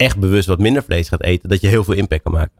echt 0.00 0.18
bewust 0.18 0.46
wat 0.46 0.58
minder 0.58 0.82
vlees 0.82 1.08
gaat 1.08 1.22
eten, 1.22 1.48
dat 1.48 1.60
je 1.60 1.66
heel 1.66 1.84
veel 1.84 1.94
impact 1.94 2.22
kan 2.22 2.32
maken. 2.32 2.52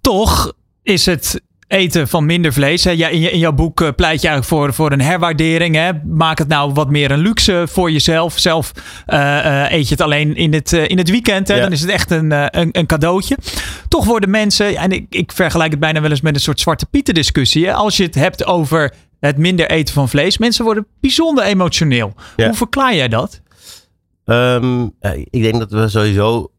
Toch 0.00 0.52
is 0.82 1.06
het 1.06 1.40
eten 1.66 2.08
van 2.08 2.26
minder 2.26 2.52
vlees. 2.52 2.84
Hè? 2.84 2.90
Ja, 2.90 3.08
in, 3.08 3.32
in, 3.32 3.38
jouw 3.38 3.52
boek 3.52 3.80
eh, 3.80 3.88
pleit 3.96 4.20
je 4.22 4.28
eigenlijk 4.28 4.44
voor, 4.44 4.74
voor 4.74 4.92
een 4.92 5.00
herwaardering. 5.00 5.74
Hè? 5.74 5.90
Maak 6.04 6.38
het 6.38 6.48
nou 6.48 6.72
wat 6.72 6.90
meer 6.90 7.10
een 7.10 7.18
luxe 7.18 7.64
voor 7.68 7.90
jezelf. 7.90 8.38
Zelf 8.38 8.72
uh, 9.06 9.18
uh, 9.18 9.70
eet 9.70 9.88
je 9.88 9.94
het 9.94 10.00
alleen 10.00 10.36
in 10.36 10.52
het, 10.52 10.72
in 10.72 10.98
het 10.98 11.10
weekend. 11.10 11.48
Hè? 11.48 11.54
Ja. 11.54 11.60
Dan 11.60 11.72
is 11.72 11.80
het 11.80 11.90
echt 11.90 12.10
een, 12.10 12.30
een, 12.30 12.68
een, 12.72 12.86
cadeautje. 12.86 13.36
Toch 13.88 14.04
worden 14.04 14.30
mensen, 14.30 14.76
en 14.76 14.92
ik, 14.92 15.06
ik 15.10 15.32
vergelijk 15.32 15.70
het 15.70 15.80
bijna 15.80 16.00
wel 16.00 16.10
eens 16.10 16.20
met 16.20 16.34
een 16.34 16.40
soort 16.40 16.60
zwarte 16.60 16.86
pieten 16.86 17.14
discussie. 17.14 17.66
Hè? 17.66 17.72
Als 17.72 17.96
je 17.96 18.02
het 18.02 18.14
hebt 18.14 18.44
over 18.44 18.92
het 19.20 19.36
minder 19.36 19.70
eten 19.70 19.94
van 19.94 20.08
vlees. 20.08 20.38
Mensen 20.38 20.64
worden 20.64 20.86
bijzonder 21.00 21.44
emotioneel. 21.44 22.14
Ja. 22.36 22.46
Hoe 22.46 22.56
verklaar 22.56 22.94
jij 22.94 23.08
dat? 23.08 23.40
Um, 24.30 24.94
ik 25.30 25.42
denk 25.42 25.58
dat 25.58 25.70
we 25.70 25.88
sowieso 25.88 26.52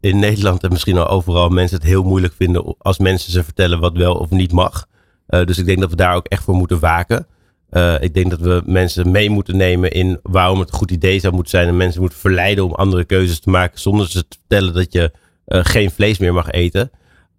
in 0.00 0.18
Nederland 0.18 0.62
en 0.62 0.70
misschien 0.72 0.98
al 0.98 1.08
overal 1.08 1.48
mensen 1.48 1.76
het 1.76 1.86
heel 1.86 2.02
moeilijk 2.02 2.34
vinden 2.36 2.74
als 2.78 2.98
mensen 2.98 3.32
ze 3.32 3.44
vertellen 3.44 3.80
wat 3.80 3.96
wel 3.96 4.14
of 4.14 4.30
niet 4.30 4.52
mag. 4.52 4.86
Uh, 5.28 5.44
dus 5.44 5.58
ik 5.58 5.66
denk 5.66 5.80
dat 5.80 5.90
we 5.90 5.96
daar 5.96 6.14
ook 6.14 6.26
echt 6.26 6.42
voor 6.42 6.54
moeten 6.54 6.78
waken. 6.78 7.26
Uh, 7.70 8.00
ik 8.00 8.14
denk 8.14 8.30
dat 8.30 8.40
we 8.40 8.62
mensen 8.66 9.10
mee 9.10 9.30
moeten 9.30 9.56
nemen 9.56 9.90
in 9.90 10.20
waarom 10.22 10.60
het 10.60 10.68
een 10.68 10.78
goed 10.78 10.90
idee 10.90 11.18
zou 11.18 11.34
moeten 11.34 11.50
zijn. 11.50 11.68
En 11.68 11.76
mensen 11.76 12.00
moeten 12.00 12.18
verleiden 12.18 12.64
om 12.64 12.72
andere 12.72 13.04
keuzes 13.04 13.40
te 13.40 13.50
maken 13.50 13.80
zonder 13.80 14.08
ze 14.08 14.28
te 14.28 14.36
vertellen 14.38 14.74
dat 14.74 14.92
je 14.92 15.12
uh, 15.46 15.60
geen 15.64 15.90
vlees 15.90 16.18
meer 16.18 16.34
mag 16.34 16.50
eten. 16.50 16.90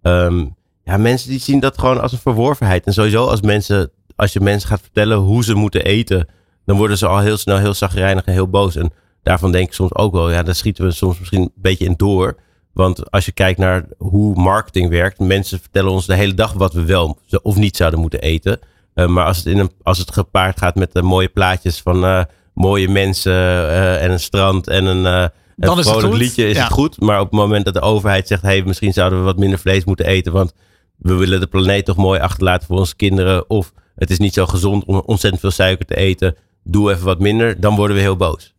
Um, 0.02 0.56
ja, 0.84 0.96
mensen 0.96 1.30
die 1.30 1.40
zien 1.40 1.60
dat 1.60 1.78
gewoon 1.78 2.00
als 2.00 2.12
een 2.12 2.18
verworvenheid. 2.18 2.86
En 2.86 2.92
sowieso 2.92 3.26
als 3.26 3.40
mensen, 3.40 3.90
als 4.16 4.32
je 4.32 4.40
mensen 4.40 4.68
gaat 4.68 4.80
vertellen 4.80 5.18
hoe 5.18 5.44
ze 5.44 5.54
moeten 5.54 5.84
eten, 5.84 6.28
dan 6.64 6.76
worden 6.76 6.98
ze 6.98 7.06
al 7.06 7.18
heel 7.18 7.36
snel 7.36 7.58
heel 7.58 7.74
zagrijnig 7.74 8.24
en 8.24 8.32
heel 8.32 8.48
boos. 8.48 8.76
En 8.76 8.92
daarvan 9.22 9.52
denk 9.52 9.66
ik 9.66 9.74
soms 9.74 9.94
ook 9.94 10.12
wel, 10.12 10.30
ja, 10.30 10.42
daar 10.42 10.54
schieten 10.54 10.84
we 10.84 10.90
soms 10.90 11.18
misschien 11.18 11.40
een 11.40 11.52
beetje 11.54 11.84
in 11.84 11.94
door. 11.96 12.36
Want 12.72 13.10
als 13.10 13.24
je 13.24 13.32
kijkt 13.32 13.58
naar 13.58 13.84
hoe 13.98 14.34
marketing 14.34 14.88
werkt, 14.88 15.18
mensen 15.18 15.60
vertellen 15.60 15.90
ons 15.90 16.06
de 16.06 16.14
hele 16.14 16.34
dag 16.34 16.52
wat 16.52 16.72
we 16.72 16.84
wel 16.84 17.18
of 17.42 17.56
niet 17.56 17.76
zouden 17.76 18.00
moeten 18.00 18.20
eten. 18.20 18.58
Uh, 18.94 19.06
maar 19.06 19.24
als 19.24 19.36
het, 19.36 19.46
in 19.46 19.58
een, 19.58 19.70
als 19.82 19.98
het 19.98 20.12
gepaard 20.12 20.58
gaat 20.58 20.74
met 20.74 20.96
uh, 20.96 21.02
mooie 21.02 21.28
plaatjes 21.28 21.80
van 21.80 22.04
uh, 22.04 22.22
mooie 22.54 22.88
mensen 22.88 23.70
en 24.00 24.10
een 24.10 24.20
strand 24.20 24.68
en 24.68 24.84
een, 24.84 25.04
een 25.04 25.30
Dan 25.56 25.84
vrolijk 25.84 26.14
liedje, 26.14 26.48
is 26.48 26.56
ja. 26.56 26.62
het 26.62 26.72
goed. 26.72 27.00
Maar 27.00 27.20
op 27.20 27.30
het 27.30 27.40
moment 27.40 27.64
dat 27.64 27.74
de 27.74 27.80
overheid 27.80 28.26
zegt, 28.26 28.42
hey, 28.42 28.62
misschien 28.62 28.92
zouden 28.92 29.18
we 29.18 29.24
wat 29.24 29.38
minder 29.38 29.58
vlees 29.58 29.84
moeten 29.84 30.06
eten, 30.06 30.32
want 30.32 30.52
we 30.96 31.14
willen 31.14 31.40
de 31.40 31.46
planeet 31.46 31.84
toch 31.84 31.96
mooi 31.96 32.20
achterlaten 32.20 32.66
voor 32.66 32.78
onze 32.78 32.96
kinderen. 32.96 33.50
Of 33.50 33.72
het 33.94 34.10
is 34.10 34.18
niet 34.18 34.34
zo 34.34 34.46
gezond 34.46 34.84
om 34.84 35.02
ontzettend 35.06 35.40
veel 35.40 35.50
suiker 35.50 35.86
te 35.86 35.96
eten. 35.96 36.36
Doe 36.64 36.92
even 36.92 37.04
wat 37.04 37.18
minder, 37.18 37.60
dan 37.60 37.76
worden 37.76 37.96
we 37.96 38.02
heel 38.02 38.16
boos. 38.16 38.54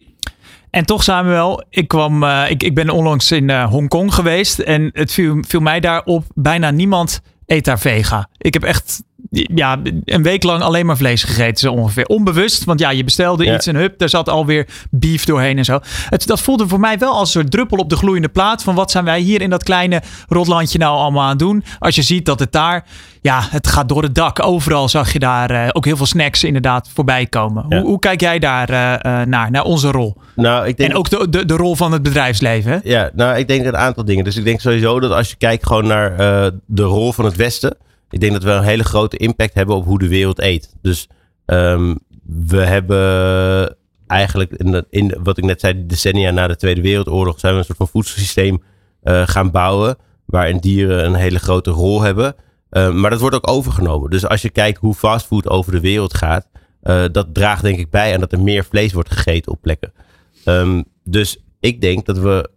En 0.72 0.86
toch 0.86 1.04
Samuel, 1.04 1.63
ik, 1.70 1.88
kwam, 1.88 2.24
uh, 2.24 2.44
ik, 2.50 2.63
ik 2.63 2.75
ben 2.75 2.90
onlangs 2.90 3.32
in 3.32 3.50
uh, 3.50 3.63
Hongkong 3.70 4.13
geweest. 4.13 4.60
En 4.60 4.90
het 4.94 5.12
viel, 5.12 5.38
viel 5.48 5.60
mij 5.60 5.80
daar 5.80 6.04
op, 6.04 6.25
bijna 6.34 6.72
niemand 6.72 7.22
eet 7.46 7.66
daar 7.66 7.80
vega. 7.80 8.28
Ik 8.38 8.54
heb 8.54 8.63
echt 8.63 9.04
ja, 9.32 9.80
een 10.06 10.24
week 10.24 10.44
lang 10.44 10.62
alleen 10.62 10.86
maar 10.86 10.98
vlees 10.98 11.24
gegeten, 11.24 11.58
zo 11.58 11.72
ongeveer. 11.72 12.06
Onbewust, 12.06 12.63
want 12.63 12.80
ja, 12.80 12.90
je 12.90 13.04
bestelde 13.04 13.46
Ja. 13.46 13.56
iets 13.56 13.68
en 13.68 13.75
hup, 13.75 13.98
daar 13.98 14.10
zat 14.10 14.30
alweer 14.30 14.68
beef 14.90 15.25
doorheen 15.25 15.58
en 15.58 15.66
zo. 15.66 15.80
Het, 16.10 16.28
dat 16.28 16.42
voelde 16.42 16.68
voor 16.68 16.80
mij 16.80 16.98
wel 16.98 17.13
als 17.13 17.22
een 17.36 17.42
soort 17.42 17.51
druppel 17.51 17.78
op 17.78 17.90
de 17.90 17.96
gloeiende 17.96 18.30
plaat. 18.30 18.63
Van 18.63 18.75
wat 18.75 18.92
zijn 18.92 19.06
wij 19.06 19.20
hier 19.20 19.42
in 19.42 19.50
dat 19.50 19.63
kleine 19.63 20.01
rotlandje 20.28 20.78
nou 20.78 20.98
allemaal 20.98 21.24
aan 21.24 21.30
het 21.30 21.40
doen? 21.40 21.63
Als 21.80 21.96
je 21.96 22.01
ziet 22.01 22.25
dat 22.25 22.40
het 22.40 22.51
daar, 22.51 22.86
ja, 23.22 23.48
het 23.50 23.68
gaat 23.68 23.90
door 23.90 24.04
het 24.04 24.16
dak. 24.16 24.46
Overal 24.46 24.90
zag 24.90 25.13
je 25.13 25.20
daar 25.20 25.50
eh, 25.50 25.70
ook 25.72 25.86
heel 25.86 25.98
veel 25.98 26.06
snacks 26.06 26.44
inderdaad 26.44 26.90
voorbij 26.94 27.25
komen. 27.25 27.66
Ja. 27.70 27.80
Hoe, 27.80 27.88
hoe 27.88 28.00
kijk 28.00 28.22
jij 28.22 28.40
daar 28.40 28.70
eh, 28.70 28.94
eh, 28.94 29.28
naar, 29.28 29.51
naar 29.51 29.63
onze 29.63 29.92
rol? 29.92 30.16
Nou, 30.36 30.68
ik 30.68 30.78
denk 30.78 30.90
En 30.90 30.98
ook 30.98 31.10
de, 31.10 31.30
de, 31.30 31.46
de 31.46 31.56
rol 31.56 31.75
van 31.75 31.92
het 31.92 32.04
bedrijfsleven, 32.04 32.72
hè? 32.72 32.80
Ja, 32.84 33.10
nou, 33.13 33.38
ik 33.38 33.48
denk 33.48 33.66
een 33.66 33.78
aantal 33.78 34.06
dingen. 34.06 34.24
Dus 34.24 34.38
ik 34.38 34.44
denk 34.44 34.60
sowieso 34.60 35.00
dat 35.00 35.12
als 35.12 35.30
je 35.30 35.36
kijkt 35.36 35.66
gewoon 35.66 35.88
naar 35.88 36.12
uh, 36.12 36.48
de 36.66 36.84
rol 36.84 37.13
van 37.13 37.25
het 37.25 37.36
Westen. 37.36 37.78
Ik 38.10 38.20
denk 38.20 38.34
dat 38.34 38.44
we 38.44 38.51
een 38.51 38.63
hele 38.63 38.84
grote 38.84 39.18
impact 39.18 39.54
hebben 39.54 39.75
op 39.75 39.86
hoe 39.86 40.00
de 40.00 40.08
wereld 40.08 40.40
eet. 40.40 40.74
Dus 40.82 41.08
um, 41.46 42.00
we 42.25 42.58
hebben 42.58 43.75
eigenlijk, 44.08 44.51
in, 44.51 44.72
de, 44.72 44.86
in 44.90 45.18
wat 45.24 45.38
ik 45.38 45.44
net 45.44 45.60
zei, 45.60 45.86
decennia 45.86 46.32
na 46.32 46.48
de 46.48 46.56
Tweede 46.56 46.82
Wereldoorlog, 46.82 47.40
zijn 47.40 47.54
we 47.54 47.60
een 47.60 47.66
soort 47.66 47.78
van 47.78 47.88
voedselsysteem 47.88 48.63
gaan 49.04 49.51
bouwen. 49.51 49.98
Waarin 50.25 50.58
dieren 50.58 51.06
een 51.06 51.16
hele 51.16 51.40
grote 51.40 51.72
rol 51.72 52.01
hebben. 52.01 52.36
Uh, 52.72 52.94
maar 52.94 53.10
dat 53.10 53.20
wordt 53.20 53.36
ook 53.36 53.50
overgenomen. 53.50 54.10
Dus 54.10 54.28
als 54.28 54.42
je 54.42 54.50
kijkt 54.50 54.80
hoe 54.80 54.94
fastfood 54.94 55.48
over 55.50 55.72
de 55.72 55.80
wereld 55.80 56.13
gaat. 56.13 56.48
uh, 56.84 57.04
dat 57.12 57.34
draagt 57.34 57.62
denk 57.62 57.78
ik 57.78 57.90
bij 57.90 58.13
aan 58.13 58.20
dat 58.20 58.32
er 58.32 58.42
meer 58.42 58.66
vlees 58.66 58.94
wordt 58.94 59.12
gegeten 59.12 59.51
op 59.51 59.62
plekken. 59.62 59.94
Um, 60.46 60.84
dus 61.04 61.44
ik 61.60 61.82
denk 61.82 62.06
dat 62.06 62.18
we, 62.18 62.50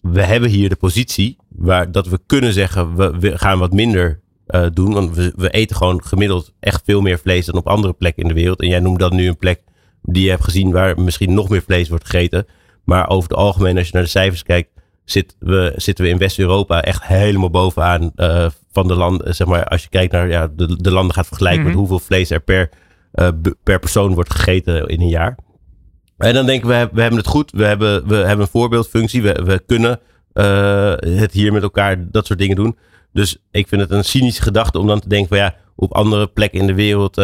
we 0.00 0.22
hebben 0.22 0.50
hier 0.50 0.68
de 0.68 0.76
positie 0.76 1.36
waar 1.48 1.92
dat 1.92 2.08
we 2.08 2.20
kunnen 2.26 2.52
zeggen, 2.52 2.96
we, 2.96 3.18
we 3.18 3.38
gaan 3.38 3.58
wat 3.58 3.72
minder 3.72 4.20
uh, 4.48 4.66
doen. 4.72 4.92
Want 4.92 5.16
we, 5.16 5.32
we 5.36 5.50
eten 5.50 5.76
gewoon 5.76 6.04
gemiddeld 6.04 6.52
echt 6.60 6.82
veel 6.84 7.00
meer 7.00 7.18
vlees 7.18 7.46
dan 7.46 7.54
op 7.54 7.66
andere 7.66 7.92
plekken 7.92 8.22
in 8.22 8.28
de 8.28 8.34
wereld. 8.34 8.60
En 8.60 8.68
jij 8.68 8.80
noemt 8.80 8.98
dat 8.98 9.12
nu 9.12 9.28
een 9.28 9.36
plek 9.36 9.60
die 10.02 10.24
je 10.24 10.30
hebt 10.30 10.44
gezien 10.44 10.70
waar 10.70 11.00
misschien 11.00 11.34
nog 11.34 11.48
meer 11.48 11.62
vlees 11.62 11.88
wordt 11.88 12.04
gegeten. 12.04 12.46
Maar 12.84 13.08
over 13.08 13.28
het 13.28 13.38
algemeen, 13.38 13.76
als 13.76 13.86
je 13.86 13.92
naar 13.92 14.02
de 14.02 14.08
cijfers 14.08 14.42
kijkt, 14.42 14.70
zit 15.04 15.36
we, 15.38 15.72
zitten 15.76 16.04
we 16.04 16.10
in 16.10 16.18
West-Europa 16.18 16.82
echt 16.82 17.04
helemaal 17.04 17.50
bovenaan 17.50 18.12
uh, 18.16 18.46
van 18.72 18.88
de 18.88 18.94
landen. 18.94 19.34
Zeg 19.34 19.46
maar, 19.46 19.64
als 19.64 19.82
je 19.82 19.88
kijkt 19.88 20.12
naar 20.12 20.28
ja, 20.28 20.48
de, 20.56 20.76
de 20.76 20.90
landen 20.90 21.14
gaat 21.14 21.26
vergelijken 21.26 21.62
met 21.62 21.70
mhm. 21.70 21.78
hoeveel 21.78 21.98
vlees 21.98 22.30
er 22.30 22.40
per, 22.40 22.70
uh, 23.14 23.28
per 23.62 23.78
persoon 23.78 24.14
wordt 24.14 24.32
gegeten 24.32 24.86
in 24.86 25.00
een 25.00 25.08
jaar. 25.08 25.38
En 26.18 26.34
dan 26.34 26.46
denken 26.46 26.68
we, 26.68 26.88
we 26.92 27.00
hebben 27.00 27.18
het 27.18 27.28
goed. 27.28 27.50
We 27.50 27.64
hebben, 27.64 28.08
we 28.08 28.14
hebben 28.14 28.40
een 28.40 28.52
voorbeeldfunctie. 28.52 29.22
We, 29.22 29.42
we 29.44 29.62
kunnen 29.66 30.00
uh, 30.34 30.94
het 30.96 31.32
hier 31.32 31.52
met 31.52 31.62
elkaar 31.62 32.10
dat 32.10 32.26
soort 32.26 32.38
dingen 32.38 32.56
doen. 32.56 32.76
Dus 33.12 33.36
ik 33.50 33.68
vind 33.68 33.80
het 33.80 33.90
een 33.90 34.04
cynische 34.04 34.42
gedachte 34.42 34.78
om 34.78 34.86
dan 34.86 35.00
te 35.00 35.08
denken 35.08 35.28
van 35.28 35.38
ja, 35.38 35.54
op 35.76 35.94
andere 35.94 36.26
plekken 36.26 36.60
in 36.60 36.66
de 36.66 36.74
wereld 36.74 37.20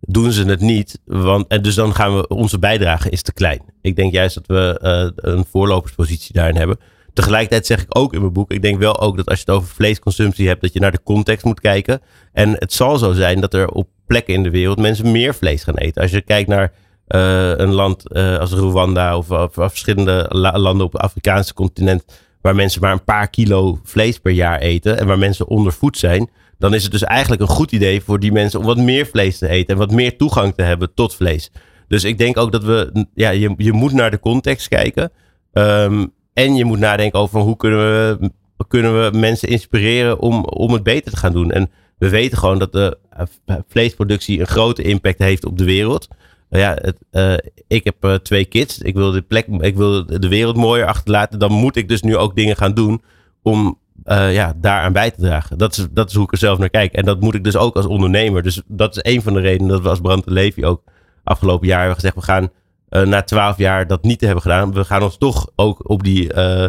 doen 0.00 0.32
ze 0.32 0.44
het 0.44 0.60
niet. 0.60 1.00
Want, 1.04 1.46
en 1.46 1.62
dus 1.62 1.74
dan 1.74 1.94
gaan 1.94 2.16
we, 2.16 2.28
onze 2.28 2.58
bijdrage 2.58 3.10
is 3.10 3.22
te 3.22 3.32
klein. 3.32 3.60
Ik 3.82 3.96
denk 3.96 4.12
juist 4.12 4.34
dat 4.34 4.46
we 4.46 4.78
een 5.16 5.44
voorloperspositie 5.50 6.34
daarin 6.34 6.56
hebben. 6.56 6.78
Tegelijkertijd 7.12 7.66
zeg 7.66 7.82
ik 7.82 7.98
ook 7.98 8.14
in 8.14 8.20
mijn 8.20 8.32
boek, 8.32 8.50
ik 8.50 8.62
denk 8.62 8.78
wel 8.78 9.00
ook 9.00 9.16
dat 9.16 9.28
als 9.28 9.38
je 9.38 9.44
het 9.46 9.54
over 9.54 9.68
vleesconsumptie 9.68 10.48
hebt, 10.48 10.60
dat 10.60 10.72
je 10.72 10.80
naar 10.80 10.92
de 10.92 11.02
context 11.02 11.44
moet 11.44 11.60
kijken. 11.60 12.00
En 12.32 12.50
het 12.58 12.72
zal 12.72 12.98
zo 12.98 13.12
zijn 13.12 13.40
dat 13.40 13.54
er 13.54 13.68
op 13.68 13.88
plekken 14.06 14.34
in 14.34 14.42
de 14.42 14.50
wereld 14.50 14.78
mensen 14.78 15.10
meer 15.10 15.34
vlees 15.34 15.62
gaan 15.62 15.76
eten. 15.76 16.02
Als 16.02 16.10
je 16.10 16.20
kijkt 16.20 16.48
naar 16.48 16.72
uh, 17.08 17.56
een 17.56 17.72
land 17.72 18.02
uh, 18.08 18.38
als 18.38 18.52
Rwanda 18.52 19.16
of, 19.16 19.30
of, 19.30 19.52
verschillende 19.52 20.26
landen 20.52 20.86
op 20.86 20.92
het 20.92 21.02
Afrikaanse 21.02 21.54
continent, 21.54 22.04
waar 22.40 22.54
mensen 22.54 22.80
maar 22.80 22.92
een 22.92 23.04
paar 23.04 23.30
kilo 23.30 23.80
vlees 23.82 24.18
per 24.18 24.32
jaar 24.32 24.58
eten 24.58 24.98
en 24.98 25.06
waar 25.06 25.18
mensen 25.18 25.48
ondervoed 25.48 25.98
zijn, 25.98 26.30
dan 26.58 26.74
is 26.74 26.82
het 26.82 26.92
dus 26.92 27.04
eigenlijk 27.04 27.42
een 27.42 27.48
goed 27.48 27.72
idee 27.72 28.02
voor 28.02 28.20
die 28.20 28.32
mensen 28.32 28.60
om 28.60 28.66
wat 28.66 28.76
meer 28.76 29.06
vlees 29.06 29.38
te 29.38 29.48
eten 29.48 29.74
en 29.74 29.80
wat 29.80 29.90
meer 29.90 30.16
toegang 30.16 30.54
te 30.54 30.62
hebben 30.62 30.94
tot 30.94 31.14
vlees. 31.14 31.50
Dus 31.88 32.04
ik 32.04 32.18
denk 32.18 32.36
ook 32.36 32.52
dat 32.52 32.64
we, 32.64 33.06
ja, 33.14 33.30
je, 33.30 33.54
je 33.56 33.72
moet 33.72 33.92
naar 33.92 34.10
de 34.10 34.20
context 34.20 34.68
kijken. 34.68 35.10
Um, 35.52 36.12
en 36.38 36.54
je 36.54 36.64
moet 36.64 36.78
nadenken 36.78 37.20
over 37.20 37.40
hoe 37.40 37.56
kunnen 37.56 37.78
we, 37.78 38.30
kunnen 38.68 39.10
we 39.10 39.18
mensen 39.18 39.48
inspireren 39.48 40.18
om, 40.18 40.44
om 40.44 40.72
het 40.72 40.82
beter 40.82 41.10
te 41.10 41.16
gaan 41.16 41.32
doen. 41.32 41.50
En 41.50 41.70
we 41.98 42.08
weten 42.08 42.38
gewoon 42.38 42.58
dat 42.58 42.72
de 42.72 42.98
eh, 43.44 43.56
vleesproductie 43.68 44.40
een 44.40 44.46
grote 44.46 44.82
impact 44.82 45.18
heeft 45.18 45.44
op 45.44 45.58
de 45.58 45.64
wereld. 45.64 46.08
Ja, 46.50 46.78
het, 46.80 46.98
uh, 47.12 47.34
ik 47.66 47.84
heb 47.84 48.04
uh, 48.04 48.14
twee 48.14 48.44
kids. 48.44 48.78
Ik 48.78 48.94
wil, 48.94 49.10
de 49.10 49.22
plek, 49.22 49.46
ik 49.46 49.76
wil 49.76 50.06
de 50.06 50.28
wereld 50.28 50.56
mooier 50.56 50.86
achterlaten. 50.86 51.38
Dan 51.38 51.52
moet 51.52 51.76
ik 51.76 51.88
dus 51.88 52.02
nu 52.02 52.16
ook 52.16 52.36
dingen 52.36 52.56
gaan 52.56 52.74
doen 52.74 53.02
om 53.42 53.78
ja, 54.10 54.54
daaraan 54.56 54.92
bij 54.92 55.10
te 55.10 55.20
dragen. 55.20 55.58
Dat 55.58 55.76
is, 55.76 55.86
dat 55.90 56.08
is 56.08 56.14
hoe 56.14 56.24
ik 56.24 56.32
er 56.32 56.38
zelf 56.38 56.58
naar 56.58 56.70
kijk. 56.70 56.92
En 56.92 57.04
dat 57.04 57.20
moet 57.20 57.34
ik 57.34 57.44
dus 57.44 57.56
ook 57.56 57.76
als 57.76 57.86
ondernemer. 57.86 58.42
Dus 58.42 58.62
dat 58.66 58.96
is 58.96 59.12
een 59.12 59.22
van 59.22 59.34
de 59.34 59.40
redenen 59.40 59.68
dat 59.68 59.82
we 59.82 59.88
als 59.88 60.00
Brand 60.00 60.22
Levy 60.26 60.64
ook 60.64 60.82
afgelopen 61.24 61.66
jaar 61.66 61.78
hebben 61.78 61.96
gezegd... 61.96 62.14
we 62.14 62.22
gaan 62.22 62.50
uh, 62.90 63.02
na 63.02 63.22
twaalf 63.22 63.58
jaar 63.58 63.86
dat 63.86 64.02
niet 64.02 64.18
te 64.18 64.24
hebben 64.24 64.42
gedaan. 64.42 64.72
We 64.72 64.84
gaan 64.84 65.02
ons 65.02 65.18
toch 65.18 65.50
ook 65.56 65.88
op 65.88 66.02
die 66.02 66.34
uh, 66.34 66.68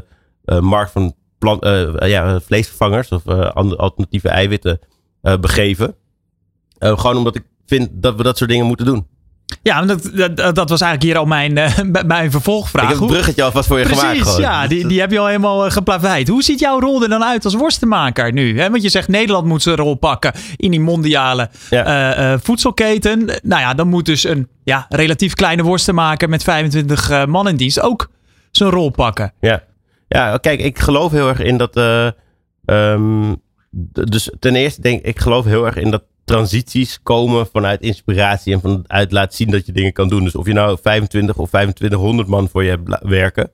markt 0.60 0.92
van 0.92 1.14
plant, 1.38 1.66
ja, 2.06 2.40
vleesvervangers 2.40 3.12
of 3.12 3.28
alternatieve 3.28 4.30
eiwitten 4.30 4.80
begeven. 5.22 5.96
gewoon 6.80 7.18
omdat 7.18 7.36
ik 7.36 7.44
vind 7.66 7.90
dat 7.94 8.16
we 8.16 8.24
dat 8.24 8.38
soort 8.38 8.50
dingen 8.50 8.66
moeten 8.66 8.86
doen. 8.86 9.08
Ja, 9.62 9.82
dat, 9.82 10.10
dat, 10.14 10.56
dat, 10.56 10.70
was 10.70 10.82
eigenlijk 10.82 11.04
hier 11.04 11.18
al 11.18 11.26
mijn, 11.26 11.58
uh, 11.58 12.04
mijn 12.06 12.32
vervolgvraag. 12.32 12.84
Ik 12.84 12.90
heb 12.90 13.00
het 13.00 13.08
bruggetje 13.08 13.44
alvast 13.44 13.68
voor 13.68 13.78
je 13.78 13.84
Precies, 13.84 14.02
gemaakt. 14.02 14.22
Precies, 14.22 14.40
ja, 14.40 14.68
die, 14.68 14.88
die 14.88 15.00
heb 15.00 15.12
je 15.12 15.20
al 15.20 15.26
helemaal 15.26 15.66
uh, 15.66 15.72
geplaveid. 15.72 16.28
Hoe 16.28 16.44
ziet 16.44 16.60
jouw 16.60 16.80
rol 16.80 17.04
er 17.04 17.10
dan 17.10 17.24
uit 17.24 17.46
als 17.46 17.54
worstenmaker 17.54 18.34
nu? 18.34 18.56
Want 18.56 18.82
je 18.82 18.90
zegt 18.90 19.08
Nederland 19.08 19.46
moet 19.46 19.62
zijn 19.62 19.76
rol 19.76 19.96
pakken 19.96 20.34
in 20.56 20.72
die 20.72 20.80
mondiale 20.80 21.50
ja. 21.70 22.34
uh, 22.34 22.40
voedselketen. 22.42 23.26
Nou 23.44 23.62
ja, 23.62 23.74
dan 23.74 23.88
moet 23.88 24.06
dus 24.06 24.24
een 24.24 24.48
ja, 24.64 24.86
relatief 24.90 25.34
kleine 25.34 25.64
worstenmaker 25.64 26.30
met 26.30 26.44
25 26.44 27.26
man 27.26 27.48
in 27.48 27.56
dienst 27.56 27.82
ook 27.82 28.10
zijn 28.52 28.70
rol 28.70 28.90
pakken. 28.90 29.34
Ja, 29.40 29.64
ja 30.08 30.38
kijk, 30.38 30.60
ik 30.60 30.80
geloof 30.80 31.12
heel 31.12 31.28
erg 31.28 31.40
in 31.40 31.58
dat... 31.58 31.78
Um, 32.66 33.42
dus 34.10 34.32
ten 34.40 34.56
eerste 34.56 34.82
denk 34.82 35.02
ik, 35.02 35.20
geloof 35.20 35.46
heel 35.46 35.66
erg 35.66 35.76
in 35.76 35.92
dat 35.92 36.04
transities 36.30 37.00
komen 37.04 37.48
vanuit 37.48 37.82
inspiratie 37.82 38.54
en 38.54 38.62
vanuit 38.62 39.12
laten 39.12 39.36
zien 39.36 39.52
dat 39.52 39.66
je 39.66 39.72
dingen 39.72 39.94
kan 39.94 40.10
doen. 40.10 40.24
Dus 40.24 40.36
of 40.36 40.46
je 40.46 40.54
nou 40.54 40.78
25 40.82 41.38
of 41.38 41.50
2500 41.50 42.28
man 42.28 42.50
voor 42.50 42.64
je 42.64 42.70
hebt 42.70 43.00
werken. 43.02 43.50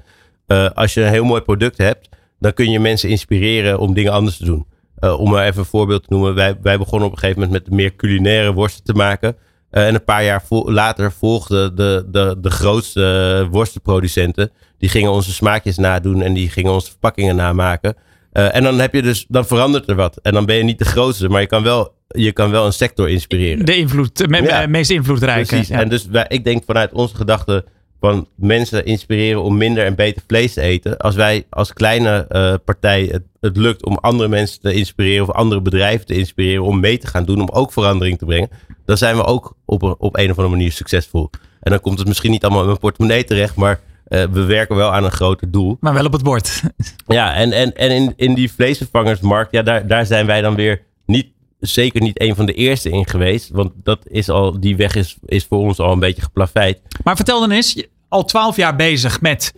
Uh, 0.48 0.70
als 0.70 0.94
je 0.94 1.02
een 1.02 1.12
heel 1.12 1.24
mooi 1.24 1.42
product 1.42 1.78
hebt, 1.78 2.10
dan 2.40 2.54
kun 2.54 2.72
je 2.72 2.80
mensen 2.80 3.10
inspireren 3.10 3.80
om 3.80 3.94
dingen 3.94 4.12
anders 4.12 4.38
te 4.38 4.46
doen. 4.46 4.66
Uh, 5.00 5.20
om 5.20 5.30
maar 5.30 5.46
even 5.46 5.60
een 5.60 5.66
voorbeeld 5.66 6.04
te 6.04 6.14
noemen. 6.14 6.36
Wij, 6.36 6.58
wij 6.62 6.78
begonnen 6.78 7.08
op 7.08 7.14
een 7.14 7.20
gegeven 7.20 7.42
moment 7.42 7.64
met 7.64 7.74
meer 7.74 7.96
culinaire 7.96 8.54
worsten 8.54 8.84
te 8.84 8.94
maken. 8.94 9.36
Uh, 9.72 9.88
en 9.88 9.94
een 9.94 10.04
paar 10.04 10.24
jaar 10.24 10.44
later 10.50 11.12
volgden 11.12 11.76
de, 11.76 12.06
de, 12.08 12.36
de 12.40 12.50
grootste 12.50 13.48
worstenproducenten. 13.52 14.52
Die 14.78 14.90
gingen 14.90 15.12
onze 15.12 15.32
smaakjes 15.32 15.78
nadoen 15.78 16.22
en 16.22 16.34
die 16.34 16.50
gingen 16.50 16.72
onze 16.72 16.90
verpakkingen 16.90 17.36
namaken. 17.36 17.96
Uh, 18.38 18.56
en 18.56 18.64
dan 18.64 18.80
heb 18.80 18.94
je 18.94 19.02
dus, 19.02 19.26
dan 19.28 19.46
verandert 19.46 19.90
er 19.90 19.96
wat. 19.96 20.20
En 20.22 20.34
dan 20.34 20.46
ben 20.46 20.56
je 20.56 20.64
niet 20.64 20.80
de 20.80 20.86
grootste, 20.86 21.30
maar 21.30 21.42
je 21.42 21.48
kan 21.48 21.64
wel 21.64 21.94
je 22.08 22.32
kan 22.32 22.52
wel 22.52 22.66
een 22.66 22.74
sector 22.74 23.10
inspireren. 23.10 23.66
De 23.66 23.76
invloed, 23.76 24.28
me, 24.28 24.42
ja. 24.42 24.68
meest 24.68 24.90
invloedrijke. 24.90 25.48
Precies. 25.48 25.68
Ja. 25.68 25.80
En 25.80 25.90
dus 25.90 26.08
wij, 26.08 26.26
ik 26.28 26.44
denk 26.44 26.64
vanuit 26.66 26.92
onze 26.92 27.16
gedachte 27.16 27.66
van 28.00 28.28
mensen 28.36 28.86
inspireren 28.86 29.44
om 29.44 29.58
minder 29.58 29.86
en 29.86 29.96
beter 29.96 30.24
vlees 30.28 30.54
te 30.54 30.62
eten. 30.62 30.98
Als 30.98 31.16
wij 31.16 31.46
als 31.50 31.74
kleine 31.74 32.26
uh, 32.30 32.54
partij 32.66 33.10
het, 33.12 33.24
het, 33.40 33.58
lukt 33.58 33.86
om 33.86 33.98
andere 33.98 34.30
mensen 34.30 34.62
te 34.62 34.74
inspireren 34.74 35.28
of 35.28 35.36
andere 35.36 35.62
bedrijven 35.62 36.06
te 36.06 36.14
inspireren 36.18 36.64
om 36.64 36.80
mee 36.80 36.98
te 36.98 37.08
gaan 37.08 37.26
doen, 37.26 37.42
om 37.42 37.50
ook 37.50 37.72
verandering 37.72 38.18
te 38.18 38.26
brengen, 38.26 38.50
dan 38.86 38.98
zijn 38.98 39.16
we 39.16 39.24
ook 39.24 39.56
op 39.66 39.82
een, 39.82 39.96
op 39.98 40.18
een 40.18 40.32
of 40.32 40.38
andere 40.38 40.56
manier 40.56 40.72
succesvol. 40.72 41.30
En 41.62 41.72
dan 41.72 41.80
komt 41.80 42.00
het 42.00 42.08
misschien 42.08 42.32
niet 42.32 42.44
allemaal 42.44 42.62
in 42.62 42.68
mijn 42.68 42.80
portemonnee 42.80 43.24
terecht, 43.24 43.56
maar 43.56 43.80
uh, 44.08 44.24
we 44.32 44.44
werken 44.44 44.76
wel 44.76 44.94
aan 44.94 45.04
een 45.04 45.12
groter 45.12 45.52
doel. 45.52 45.78
Maar 45.80 45.94
wel 45.94 46.06
op 46.06 46.14
het 46.14 46.24
bord. 46.24 46.62
Ja, 47.08 47.34
en, 47.34 47.52
en, 47.52 47.76
en 47.76 47.92
in, 47.92 48.14
in 48.16 48.34
die 48.34 48.52
vleesvervangersmarkt, 48.52 49.52
ja, 49.52 49.62
daar, 49.62 49.88
daar 49.88 50.06
zijn 50.06 50.26
wij 50.26 50.42
dan 50.42 50.56
weer 50.56 50.82
niet 51.06 51.28
zeker 51.60 52.02
niet 52.02 52.22
een 52.22 52.36
van 52.36 52.46
de 52.46 52.54
eerste 52.54 52.90
in 52.90 53.08
geweest. 53.08 53.50
Want 53.50 53.72
dat 53.84 54.00
is 54.08 54.30
al, 54.30 54.60
die 54.60 54.76
weg 54.76 54.96
is, 54.96 55.18
is 55.26 55.46
voor 55.46 55.60
ons 55.60 55.80
al 55.80 55.92
een 55.92 56.00
beetje 56.00 56.22
geplaveid. 56.22 56.82
Maar 57.04 57.16
vertel 57.16 57.40
dan 57.40 57.52
eens, 57.52 57.84
al 58.10 58.26
twaalf 58.26 58.56
jaar 58.56 58.76
bezig 58.76 59.22
met 59.22 59.54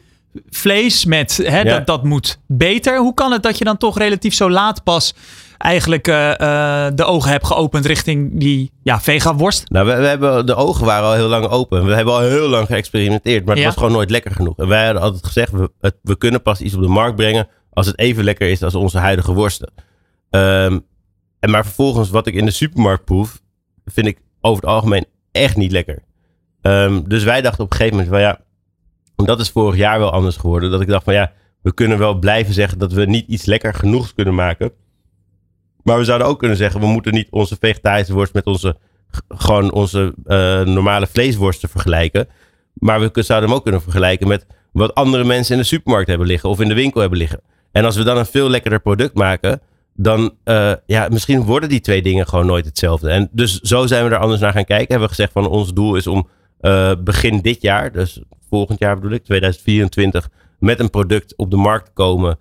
vlees, 0.50 1.06
met 1.06 1.38
hè, 1.44 1.64
dat, 1.64 1.86
dat 1.86 2.04
moet 2.04 2.40
beter. 2.48 3.00
Hoe 3.00 3.14
kan 3.14 3.32
het 3.32 3.44
dat 3.44 3.58
je 3.58 3.64
dan 3.64 3.78
toch 3.78 3.98
relatief 3.98 4.34
zo 4.34 4.50
laat 4.50 4.84
pas 4.84 5.14
eigenlijk 5.58 6.08
uh, 6.08 6.16
uh, 6.16 6.88
de 6.94 7.04
ogen 7.04 7.32
hebt 7.32 7.46
geopend 7.46 7.86
richting 7.86 8.40
die 8.40 8.72
ja, 8.84 9.00
vega-worst? 9.00 9.70
Nou, 9.70 9.86
we, 9.86 9.96
we, 9.96 10.08
hebben, 10.08 10.46
de 10.46 10.56
ogen 10.56 10.86
waren 10.86 11.08
al 11.08 11.14
heel 11.14 11.28
lang 11.28 11.46
open. 11.46 11.86
We 11.86 11.94
hebben 11.94 12.14
al 12.14 12.20
heel 12.20 12.48
lang 12.48 12.68
geëxperimenteerd, 12.68 13.46
maar 13.46 13.56
het 13.56 13.66
was 13.66 13.74
gewoon 13.74 13.92
nooit 13.92 14.10
lekker 14.10 14.32
genoeg. 14.32 14.58
En 14.58 14.68
wij 14.68 14.86
hadden 14.86 15.02
altijd 15.02 15.26
gezegd, 15.26 15.52
we, 15.52 15.72
het, 15.80 15.96
we 16.02 16.18
kunnen 16.18 16.42
pas 16.42 16.62
iets 16.62 16.76
op 16.76 16.82
de 16.82 16.88
markt 16.88 17.16
brengen 17.16 17.48
als 17.74 17.86
het 17.86 18.00
even 18.00 18.24
lekker 18.24 18.50
is 18.50 18.64
als 18.64 18.76
onze 18.76 18.98
huidige 18.98 19.34
worsten. 19.34 19.72
Um, 20.30 20.86
en 21.40 21.50
maar 21.50 21.64
vervolgens, 21.64 22.10
wat 22.10 22.28
ik 22.28 22.34
in 22.34 22.46
de 22.46 22.52
supermarkt 22.52 23.06
proef, 23.06 23.42
vind 23.86 24.08
ik 24.08 24.22
over 24.42 24.62
het 24.62 24.72
algemeen 24.72 25.06
echt 25.32 25.56
niet 25.56 25.72
lekker. 25.72 26.04
Um, 26.62 27.10
dus 27.10 27.24
wij 27.24 27.42
dachten 27.42 27.64
op 27.64 27.72
een 27.72 27.78
gegeven 27.78 27.98
moment 27.98 28.16
van 28.16 28.24
ja, 28.24 28.40
dat 29.16 29.40
is 29.40 29.50
vorig 29.50 29.76
jaar 29.76 30.00
wel 30.00 30.12
anders 30.12 30.38
geworden. 30.38 30.72
Dat 30.72 30.82
ik 30.82 30.88
dacht 30.88 31.04
van 31.04 31.14
ja, 31.14 31.32
we 31.62 31.74
kunnen 31.74 31.98
wel 31.98 32.16
blijven 32.16 32.54
zeggen 32.54 32.80
dat 32.80 32.92
we 32.92 33.06
niet 33.06 33.28
iets 33.28 33.46
lekker 33.46 33.74
genoeg 33.74 34.14
kunnen 34.14 34.36
maken. 34.36 34.72
Maar 35.88 35.98
we 35.98 36.04
zouden 36.04 36.28
ook 36.28 36.40
kunnen 36.40 36.58
zeggen, 36.58 36.80
we 36.80 36.86
moeten 36.86 37.14
niet 37.14 37.28
onze 37.30 37.58
vegetarische 37.60 38.14
worst 38.14 38.34
met 38.34 38.46
onze, 38.46 38.76
gewoon 39.28 39.72
onze 39.72 40.14
uh, 40.26 40.62
normale 40.62 41.08
vleesworsten 41.08 41.70
vergelijken. 41.70 42.28
Maar 42.74 43.00
we 43.00 43.24
zouden 43.24 43.50
hem 43.50 43.58
ook 43.58 43.64
kunnen 43.64 43.82
vergelijken 43.82 44.28
met 44.28 44.46
wat 44.72 44.96
andere 44.96 45.24
mensen 45.24 45.56
in 45.56 45.62
de 45.62 45.68
supermarkt 45.68 46.08
hebben 46.08 46.28
liggen 46.28 46.50
of 46.50 46.60
in 46.60 46.68
de 46.68 46.74
winkel 46.74 47.02
hebben 47.02 47.20
liggen. 47.20 47.42
En 47.72 47.86
als 47.86 47.96
we 47.96 48.04
dan 48.04 48.18
een 48.18 48.26
veel 48.26 48.50
lekkerder 48.50 48.80
product 48.80 49.14
maken, 49.14 49.62
dan 49.94 50.34
uh, 50.46 50.74
ja, 50.86 51.08
misschien 51.10 51.44
worden 51.44 51.70
die 51.70 51.82
twee 51.82 52.02
dingen 52.02 52.28
gewoon 52.28 52.46
nooit 52.46 52.66
hetzelfde. 52.66 53.10
En 53.10 53.30
dus 53.32 53.60
zo 53.60 53.86
zijn 53.86 54.04
we 54.04 54.10
er 54.10 54.22
anders 54.22 54.42
naar 54.42 54.54
gaan 54.54 54.66
kijken. 54.66 54.88
Hebben 54.88 55.08
we 55.08 55.16
gezegd 55.16 55.32
van 55.32 55.48
ons 55.48 55.74
doel 55.74 55.96
is 55.96 56.08
om 56.08 56.28
uh, 56.62 56.92
begin 57.00 57.42
dit 57.42 57.62
jaar, 57.62 57.92
dus 57.92 58.22
volgend 58.50 58.80
jaar 58.80 58.96
bedoel 58.96 59.12
ik, 59.12 59.24
2024, 59.24 60.30
met 60.60 60.80
een 60.80 60.90
product 60.90 61.36
op 61.36 61.52
de 61.52 61.58
markt 61.58 61.86
te 61.86 61.92
komen 61.94 62.40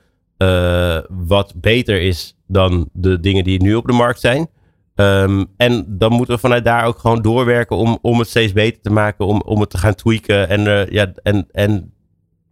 wat 1.09 1.53
beter 1.57 2.01
is 2.01 2.36
dan 2.47 2.89
de 2.93 3.21
dingen 3.21 3.45
die 3.45 3.63
nu 3.63 3.75
op 3.75 3.87
de 3.87 3.93
markt 3.93 4.21
zijn. 4.21 4.49
Um, 4.95 5.47
en 5.57 5.85
dan 5.89 6.13
moeten 6.13 6.35
we 6.35 6.41
vanuit 6.41 6.65
daar 6.65 6.85
ook 6.85 6.99
gewoon 6.99 7.23
doorwerken 7.23 7.77
om, 7.77 7.99
om 8.03 8.19
het 8.19 8.29
steeds 8.29 8.53
beter 8.53 8.81
te 8.81 8.91
maken, 8.91 9.27
om, 9.27 9.43
om 9.45 9.61
het 9.61 9.71
te 9.71 9.79
gaan 9.79 9.95
tweaken. 9.95 10.49
En, 10.49 10.87
ja, 10.91 11.13
en, 11.23 11.47
en 11.53 11.93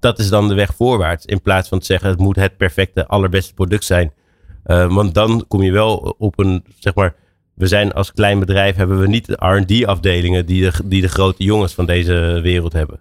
dat 0.01 0.19
is 0.19 0.29
dan 0.29 0.49
de 0.49 0.55
weg 0.55 0.75
voorwaarts. 0.75 1.27
In 1.27 1.43
plaats 1.43 1.69
van 1.69 1.79
te 1.79 1.85
zeggen 1.85 2.09
het 2.09 2.19
moet 2.19 2.37
het 2.37 2.57
perfecte, 2.57 3.07
allerbeste 3.07 3.55
product 3.55 3.85
zijn. 3.85 4.13
Uh, 4.67 4.95
want 4.95 5.15
dan 5.15 5.45
kom 5.49 5.63
je 5.63 5.73
wel 5.73 6.15
op 6.19 6.39
een, 6.39 6.65
zeg 6.79 6.95
maar, 6.95 7.15
we 7.55 7.67
zijn 7.67 7.93
als 7.93 8.13
klein 8.13 8.39
bedrijf, 8.39 8.77
hebben 8.77 9.01
we 9.01 9.09
niet 9.09 9.27
de 9.27 9.47
R&D-afdelingen 9.47 10.47
die 10.47 10.63
de, 10.63 10.73
die 10.85 11.01
de 11.01 11.09
grote 11.09 11.45
jongens 11.45 11.75
van 11.75 11.87
deze 11.87 12.41
wereld 12.43 12.73
hebben. 12.73 13.01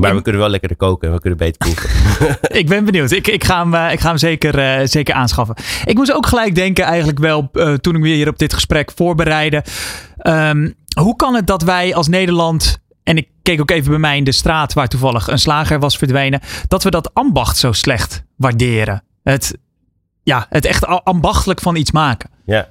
Maar 0.00 0.14
we 0.14 0.22
kunnen 0.22 0.40
wel 0.40 0.50
lekkerder 0.50 0.76
koken 0.76 1.08
en 1.08 1.14
we 1.14 1.20
kunnen 1.20 1.38
beter 1.38 1.66
koken. 1.66 1.90
ik 2.60 2.68
ben 2.68 2.84
benieuwd. 2.84 3.10
Ik, 3.10 3.26
ik, 3.26 3.44
ga, 3.44 3.62
hem, 3.62 3.74
eh, 3.74 3.92
ik 3.92 4.00
ga 4.00 4.08
hem 4.08 4.18
zeker, 4.18 4.80
uh, 4.80 4.86
zeker 4.86 5.14
aanschaffen. 5.14 5.54
Ik 5.84 5.96
moest 5.96 6.12
ook 6.12 6.26
gelijk 6.26 6.54
denken, 6.54 6.84
eigenlijk 6.84 7.18
wel, 7.18 7.48
uh, 7.52 7.74
toen 7.74 7.94
ik 7.94 8.00
me 8.00 8.08
hier 8.08 8.28
op 8.28 8.38
dit 8.38 8.54
gesprek 8.54 8.92
voorbereidde. 8.94 9.64
Um, 10.22 10.74
hoe 11.00 11.16
kan 11.16 11.34
het 11.34 11.46
dat 11.46 11.62
wij 11.62 11.94
als 11.94 12.08
Nederland. 12.08 12.78
En 13.02 13.16
ik 13.16 13.28
keek 13.42 13.60
ook 13.60 13.70
even 13.70 13.90
bij 13.90 13.98
mij 13.98 14.16
in 14.16 14.24
de 14.24 14.32
straat, 14.32 14.72
waar 14.72 14.88
toevallig 14.88 15.28
een 15.28 15.38
slager 15.38 15.78
was 15.78 15.96
verdwenen. 15.96 16.40
Dat 16.68 16.82
we 16.82 16.90
dat 16.90 17.14
ambacht 17.14 17.56
zo 17.56 17.72
slecht 17.72 18.24
waarderen. 18.36 19.02
Het, 19.22 19.58
ja, 20.22 20.46
het 20.48 20.64
echt 20.64 20.86
ambachtelijk 20.86 21.60
van 21.60 21.76
iets 21.76 21.92
maken. 21.92 22.30
Ja. 22.44 22.68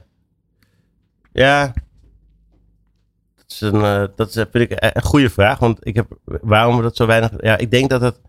Ja, 1.31 1.73
is 3.51 3.61
uh, 3.61 4.03
dat 4.15 4.27
is, 4.27 4.33
vind 4.51 4.71
ik 4.71 4.77
een 4.79 5.01
goede 5.01 5.29
vraag. 5.29 5.59
Want 5.59 5.77
ik 5.81 5.95
heb, 5.95 6.17
waarom 6.25 6.75
we 6.77 6.81
dat 6.81 6.95
zo 6.95 7.05
weinig. 7.05 7.31
Ja, 7.41 7.57
ik 7.57 7.71
denk 7.71 7.89
dat 7.89 8.01
het 8.01 8.19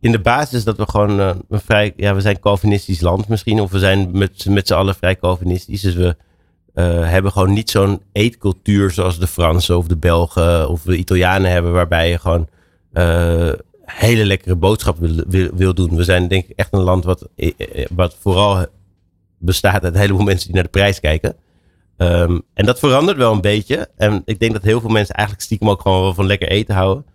in 0.00 0.12
de 0.12 0.20
basis 0.20 0.64
dat 0.64 0.76
we 0.76 0.90
gewoon 0.90 1.20
uh, 1.20 1.30
een 1.48 1.60
vrij. 1.60 1.92
Ja, 1.96 2.14
we 2.14 2.20
zijn 2.20 2.40
Calvinistisch 2.40 3.00
land 3.00 3.28
misschien. 3.28 3.60
Of 3.60 3.70
we 3.70 3.78
zijn 3.78 4.08
met, 4.12 4.46
met 4.48 4.66
z'n 4.66 4.74
allen 4.74 4.94
vrij 4.94 5.16
Calvinistisch. 5.16 5.80
Dus 5.80 5.94
we 5.94 6.16
uh, 6.74 7.08
hebben 7.08 7.32
gewoon 7.32 7.52
niet 7.52 7.70
zo'n 7.70 8.02
eetcultuur 8.12 8.90
zoals 8.90 9.18
de 9.18 9.26
Fransen 9.26 9.76
of 9.76 9.86
de 9.86 9.96
Belgen 9.96 10.68
of 10.68 10.82
de 10.82 10.96
Italianen 10.96 11.50
hebben. 11.50 11.72
Waarbij 11.72 12.10
je 12.10 12.18
gewoon 12.18 12.48
hele 13.84 14.24
lekkere 14.24 14.56
boodschappen 14.56 15.30
wil, 15.30 15.50
wil, 15.54 15.74
doen. 15.74 15.96
We 15.96 16.04
zijn 16.04 16.28
denk 16.28 16.44
ik 16.48 16.56
echt 16.56 16.72
een 16.72 16.80
land 16.80 17.04
wat, 17.04 17.28
wat 17.90 18.16
vooral 18.20 18.66
bestaat 19.38 19.84
uit 19.84 19.94
een 19.94 20.00
heleboel 20.00 20.24
mensen 20.24 20.46
die 20.46 20.54
naar 20.54 20.64
de 20.64 20.70
prijs 20.70 21.00
kijken. 21.00 21.36
Um, 22.02 22.42
en 22.54 22.66
dat 22.66 22.78
verandert 22.78 23.16
wel 23.16 23.32
een 23.32 23.40
beetje. 23.40 23.88
En 23.96 24.22
ik 24.24 24.38
denk 24.40 24.52
dat 24.52 24.62
heel 24.62 24.80
veel 24.80 24.90
mensen 24.90 25.14
eigenlijk 25.14 25.46
stiekem 25.46 25.70
ook 25.70 25.80
gewoon 25.80 26.02
wel 26.02 26.14
van 26.14 26.26
lekker 26.26 26.48
eten 26.48 26.74
houden. 26.74 27.06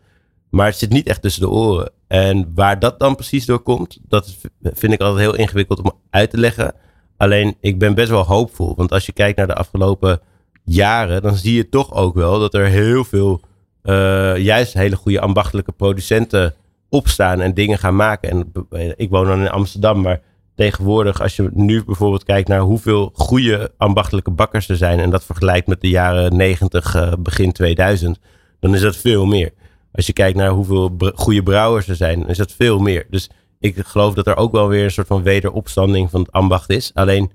Maar 0.49 0.65
het 0.65 0.77
zit 0.77 0.89
niet 0.89 1.07
echt 1.07 1.21
tussen 1.21 1.41
de 1.41 1.49
oren. 1.49 1.91
En 2.07 2.51
waar 2.55 2.79
dat 2.79 2.99
dan 2.99 3.15
precies 3.15 3.45
door 3.45 3.59
komt, 3.59 3.99
dat 4.07 4.35
vind 4.61 4.93
ik 4.93 5.01
altijd 5.01 5.19
heel 5.19 5.35
ingewikkeld 5.35 5.81
om 5.81 5.91
uit 6.09 6.29
te 6.29 6.37
leggen. 6.37 6.73
Alleen 7.17 7.57
ik 7.59 7.79
ben 7.79 7.95
best 7.95 8.09
wel 8.09 8.25
hoopvol. 8.25 8.75
Want 8.75 8.91
als 8.91 9.05
je 9.05 9.11
kijkt 9.11 9.37
naar 9.37 9.47
de 9.47 9.55
afgelopen 9.55 10.21
jaren, 10.63 11.21
dan 11.21 11.35
zie 11.35 11.55
je 11.55 11.69
toch 11.69 11.93
ook 11.93 12.15
wel 12.15 12.39
dat 12.39 12.53
er 12.53 12.65
heel 12.65 13.03
veel, 13.03 13.41
uh, 13.83 14.37
juist 14.37 14.73
hele 14.73 14.95
goede 14.95 15.21
ambachtelijke 15.21 15.71
producenten 15.71 16.55
opstaan 16.89 17.41
en 17.41 17.53
dingen 17.53 17.77
gaan 17.77 17.95
maken. 17.95 18.29
En 18.69 18.93
ik 18.97 19.09
woon 19.09 19.25
dan 19.25 19.39
in 19.39 19.49
Amsterdam, 19.49 20.01
maar 20.01 20.21
tegenwoordig, 20.57 21.21
als 21.21 21.35
je 21.35 21.49
nu 21.53 21.83
bijvoorbeeld 21.83 22.23
kijkt 22.23 22.47
naar 22.47 22.59
hoeveel 22.59 23.11
goede 23.13 23.71
ambachtelijke 23.77 24.31
bakkers 24.31 24.69
er 24.69 24.77
zijn. 24.77 24.99
En 24.99 25.09
dat 25.09 25.23
vergelijkt 25.23 25.67
met 25.67 25.81
de 25.81 25.89
jaren 25.89 26.35
90, 26.35 26.95
uh, 26.95 27.01
eh, 27.01 27.13
begin 27.19 27.51
2000. 27.51 28.19
Dan 28.59 28.75
is 28.75 28.81
dat 28.81 28.95
veel 28.95 29.25
meer. 29.25 29.53
Als 29.91 30.05
je 30.05 30.13
kijkt 30.13 30.37
naar 30.37 30.49
hoeveel 30.49 30.97
goede 31.15 31.43
brouwers 31.43 31.87
er 31.87 31.95
zijn, 31.95 32.19
dan 32.19 32.29
is 32.29 32.37
dat 32.37 32.51
veel 32.51 32.79
meer. 32.79 33.05
Dus 33.09 33.29
ik 33.59 33.75
geloof 33.85 34.13
dat 34.13 34.27
er 34.27 34.35
ook 34.35 34.51
wel 34.51 34.67
weer 34.67 34.83
een 34.83 34.91
soort 34.91 35.07
van 35.07 35.23
wederopstanding 35.23 36.09
van 36.09 36.21
het 36.21 36.31
ambacht 36.31 36.69
is. 36.69 36.91
Alleen 36.93 37.31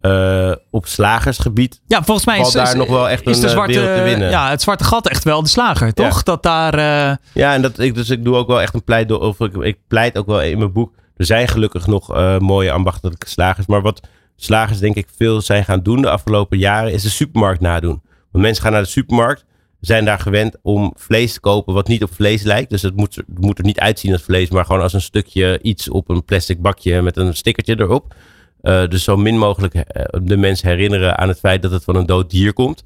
uh, 0.00 0.52
op 0.70 0.86
slagersgebied. 0.86 1.80
Ja, 1.86 2.02
volgens 2.02 2.26
mij 2.26 2.40
is 2.40 2.52
daar 2.52 2.76
nog 2.76 2.88
wel 2.88 3.08
echt 3.08 3.26
een 3.26 3.32
de 3.32 3.46
eh, 3.46 3.48
zwarte, 3.48 3.72
te 3.72 4.00
winnen. 4.04 4.30
Ja, 4.30 4.50
het 4.50 4.62
zwarte 4.62 4.84
gat 4.84 5.08
echt 5.08 5.24
wel 5.24 5.42
de 5.42 5.48
slager, 5.48 5.94
toch? 5.94 6.22
Dat 6.22 6.42
daar. 6.42 6.74
Uh... 6.78 7.16
Ja, 7.32 7.54
en 7.54 7.62
dat 7.62 7.78
ik 7.78 7.94
dus 7.94 8.10
ik 8.10 8.24
doe 8.24 8.36
ook 8.36 8.46
wel 8.46 8.60
echt 8.60 8.74
een 8.74 8.84
pleit 8.84 9.10
of 9.10 9.40
ik, 9.40 9.54
ik 9.54 9.78
pleit 9.88 10.18
ook 10.18 10.26
wel 10.26 10.42
in 10.42 10.58
mijn 10.58 10.72
boek 10.72 10.92
er 11.22 11.28
zijn 11.28 11.48
gelukkig 11.48 11.86
nog 11.86 12.16
uh, 12.16 12.38
mooie 12.38 12.72
ambachtelijke 12.72 13.28
slagers. 13.28 13.66
Maar 13.66 13.82
wat 13.82 14.00
slagers 14.36 14.78
denk 14.78 14.96
ik 14.96 15.08
veel 15.16 15.40
zijn 15.40 15.64
gaan 15.64 15.82
doen 15.82 16.02
de 16.02 16.10
afgelopen 16.10 16.58
jaren 16.58 16.92
is 16.92 17.02
de 17.02 17.10
supermarkt 17.10 17.60
nadoen. 17.60 18.02
Want 18.30 18.44
mensen 18.44 18.62
gaan 18.62 18.72
naar 18.72 18.82
de 18.82 18.88
supermarkt, 18.88 19.44
zijn 19.80 20.04
daar 20.04 20.18
gewend 20.18 20.56
om 20.62 20.92
vlees 20.96 21.32
te 21.32 21.40
kopen 21.40 21.74
wat 21.74 21.88
niet 21.88 22.02
op 22.02 22.14
vlees 22.14 22.42
lijkt. 22.42 22.70
Dus 22.70 22.82
het 22.82 22.96
moet, 22.96 23.22
moet 23.34 23.58
er 23.58 23.64
niet 23.64 23.80
uitzien 23.80 24.12
als 24.12 24.22
vlees, 24.22 24.50
maar 24.50 24.64
gewoon 24.64 24.82
als 24.82 24.92
een 24.92 25.00
stukje 25.00 25.58
iets 25.62 25.88
op 25.88 26.08
een 26.08 26.24
plastic 26.24 26.60
bakje 26.62 27.02
met 27.02 27.16
een 27.16 27.34
stickertje 27.34 27.80
erop. 27.80 28.14
Uh, 28.62 28.86
dus 28.88 29.04
zo 29.04 29.16
min 29.16 29.38
mogelijk 29.38 29.74
uh, 29.74 29.82
de 30.22 30.36
mensen 30.36 30.68
herinneren 30.68 31.18
aan 31.18 31.28
het 31.28 31.38
feit 31.38 31.62
dat 31.62 31.70
het 31.70 31.84
van 31.84 31.96
een 31.96 32.06
dood 32.06 32.30
dier 32.30 32.52
komt. 32.52 32.84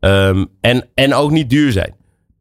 Um, 0.00 0.46
en, 0.60 0.88
en 0.94 1.14
ook 1.14 1.30
niet 1.30 1.50
duur 1.50 1.72
zijn. 1.72 1.94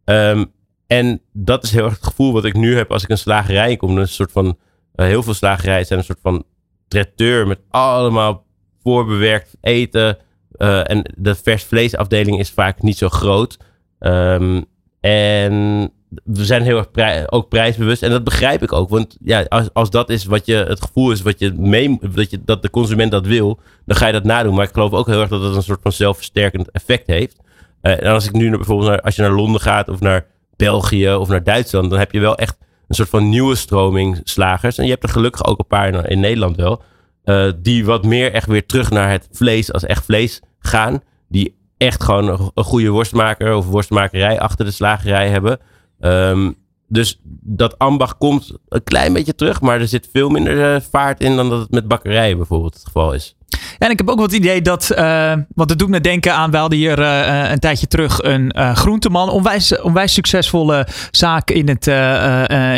Um, 0.05 0.51
en 0.87 1.21
dat 1.33 1.63
is 1.63 1.71
heel 1.71 1.83
erg 1.83 1.93
het 1.93 2.05
gevoel 2.05 2.33
wat 2.33 2.45
ik 2.45 2.53
nu 2.53 2.75
heb 2.75 2.91
als 2.91 3.03
ik 3.03 3.09
een 3.09 3.17
slagerij 3.17 3.75
kom. 3.77 3.97
Een 3.97 4.07
soort 4.07 4.31
van 4.31 4.57
heel 5.05 5.23
veel 5.23 5.33
slagerijen 5.33 5.85
zijn 5.85 5.99
een 5.99 6.05
soort 6.05 6.19
van 6.21 6.43
traiteur 6.87 7.47
met 7.47 7.59
allemaal 7.69 8.45
voorbewerkt 8.83 9.55
eten. 9.61 10.17
Uh, 10.57 10.89
en 10.89 11.13
de 11.17 11.35
vers 11.35 11.63
vleesafdeling 11.63 12.39
is 12.39 12.49
vaak 12.49 12.81
niet 12.81 12.97
zo 12.97 13.09
groot. 13.09 13.57
Um, 13.99 14.65
en 14.99 15.91
we 16.23 16.45
zijn 16.45 16.61
heel 16.61 16.85
erg 16.93 17.31
ook 17.31 17.49
prijsbewust. 17.49 18.03
En 18.03 18.09
dat 18.09 18.23
begrijp 18.23 18.63
ik 18.63 18.73
ook. 18.73 18.89
Want 18.89 19.17
ja, 19.23 19.45
als, 19.47 19.69
als 19.73 19.89
dat 19.89 20.09
is 20.09 20.25
wat 20.25 20.45
je 20.45 20.55
het 20.55 20.81
gevoel 20.81 21.11
is 21.11 21.21
wat 21.21 21.39
je 21.39 21.53
mee, 21.53 21.99
dat, 22.01 22.29
je, 22.29 22.39
dat 22.45 22.61
de 22.61 22.69
consument 22.69 23.11
dat 23.11 23.25
wil, 23.25 23.59
dan 23.85 23.97
ga 23.97 24.05
je 24.05 24.13
dat 24.13 24.23
nadoen. 24.23 24.55
Maar 24.55 24.65
ik 24.65 24.73
geloof 24.73 24.91
ook 24.91 25.07
heel 25.07 25.19
erg 25.19 25.29
dat 25.29 25.41
het 25.41 25.55
een 25.55 25.63
soort 25.63 25.81
van 25.81 25.91
zelfversterkend 25.91 26.71
effect 26.71 27.07
heeft. 27.07 27.39
Uh, 27.81 28.03
en 28.03 28.11
als 28.11 28.25
ik 28.25 28.31
nu 28.31 28.49
bijvoorbeeld 28.49 28.89
naar, 28.89 29.01
als 29.01 29.15
je 29.15 29.21
naar 29.21 29.31
Londen 29.31 29.61
gaat 29.61 29.89
of 29.89 29.99
naar 29.99 30.25
België 30.55 31.13
of 31.13 31.27
naar 31.27 31.43
Duitsland, 31.43 31.89
dan 31.89 31.99
heb 31.99 32.11
je 32.11 32.19
wel 32.19 32.37
echt 32.37 32.57
een 32.87 32.95
soort 32.95 33.09
van 33.09 33.29
nieuwe 33.29 33.55
stroming 33.55 34.21
slagers. 34.23 34.77
En 34.77 34.83
je 34.83 34.91
hebt 34.91 35.03
er 35.03 35.09
gelukkig 35.09 35.45
ook 35.45 35.59
een 35.59 35.67
paar 35.67 36.09
in, 36.09 36.19
Nederland 36.19 36.55
wel. 36.55 36.83
Uh, 37.25 37.51
die 37.57 37.85
wat 37.85 38.05
meer 38.05 38.33
echt 38.33 38.47
weer 38.47 38.65
terug 38.65 38.89
naar 38.89 39.09
het 39.09 39.27
vlees 39.31 39.73
als 39.73 39.85
echt 39.85 40.05
vlees 40.05 40.41
gaan. 40.59 41.01
Die 41.27 41.57
echt 41.77 42.03
gewoon 42.03 42.51
een, 42.53 42.63
goede 42.63 42.89
worstmaker 42.89 43.55
of 43.55 43.67
worstmakerij 43.67 44.39
achter 44.39 44.65
de 44.65 44.71
slagerij 44.71 45.29
hebben. 45.29 45.59
Um, 45.99 46.55
dus 46.87 47.19
dat 47.43 47.77
ambacht 47.77 48.17
komt 48.17 48.53
een 48.69 48.83
klein 48.83 49.13
beetje 49.13 49.35
terug, 49.35 49.61
maar 49.61 49.79
er 49.79 49.87
zit 49.87 50.09
veel 50.11 50.29
minder 50.29 50.75
uh, 50.75 50.81
vaart 50.81 51.21
in 51.21 51.35
dan 51.35 51.49
dat 51.49 51.59
het 51.59 51.71
met 51.71 51.87
bakkerijen 51.87 52.37
bijvoorbeeld 52.37 52.73
het 52.73 52.85
geval 52.85 53.13
is. 53.13 53.36
En 53.77 53.91
ik 53.91 53.97
heb 53.97 54.09
ook 54.09 54.21
het 54.21 54.33
idee 54.33 54.61
dat, 54.61 54.91
uh, 54.97 55.33
want 55.55 55.69
het 55.69 55.79
doet 55.79 55.89
me 55.89 56.01
denken 56.01 56.33
aan, 56.33 56.51
we 56.51 56.57
hadden 56.57 56.77
hier 56.77 56.99
uh, 56.99 57.49
een 57.49 57.59
tijdje 57.59 57.87
terug 57.87 58.23
een 58.23 58.75
groenteman, 58.75 59.29
onwijs, 59.29 59.81
onwijs 59.81 60.13
succesvolle 60.13 60.87
zaak 61.11 61.49
in 61.49 61.67
het, 61.67 61.87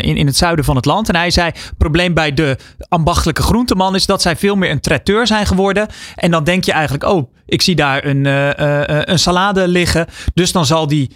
in, 0.03 0.17
in 0.17 0.25
het 0.25 0.37
zuiden 0.37 0.65
van 0.65 0.75
het 0.75 0.85
land. 0.85 1.09
En 1.09 1.15
hij 1.15 1.31
zei, 1.31 1.47
het 1.47 1.77
probleem 1.77 2.13
bij 2.13 2.33
de 2.33 2.57
ambachtelijke 2.87 3.41
groenteman 3.41 3.95
is 3.95 4.05
dat 4.05 4.21
zij 4.21 4.35
veel 4.35 4.55
meer 4.55 4.71
een 4.71 4.79
traiteur 4.79 5.27
zijn 5.27 5.45
geworden. 5.45 5.87
En 6.15 6.31
dan 6.31 6.43
denk 6.43 6.63
je 6.63 6.71
eigenlijk, 6.71 7.03
oh, 7.03 7.31
ik 7.49 7.61
zie 7.61 7.75
daar 7.75 8.05
een, 8.05 8.25
een 9.11 9.19
salade 9.19 9.67
liggen, 9.67 10.07
dus 10.33 10.51
dan 10.51 10.65
zal 10.65 10.87
die 10.87 11.11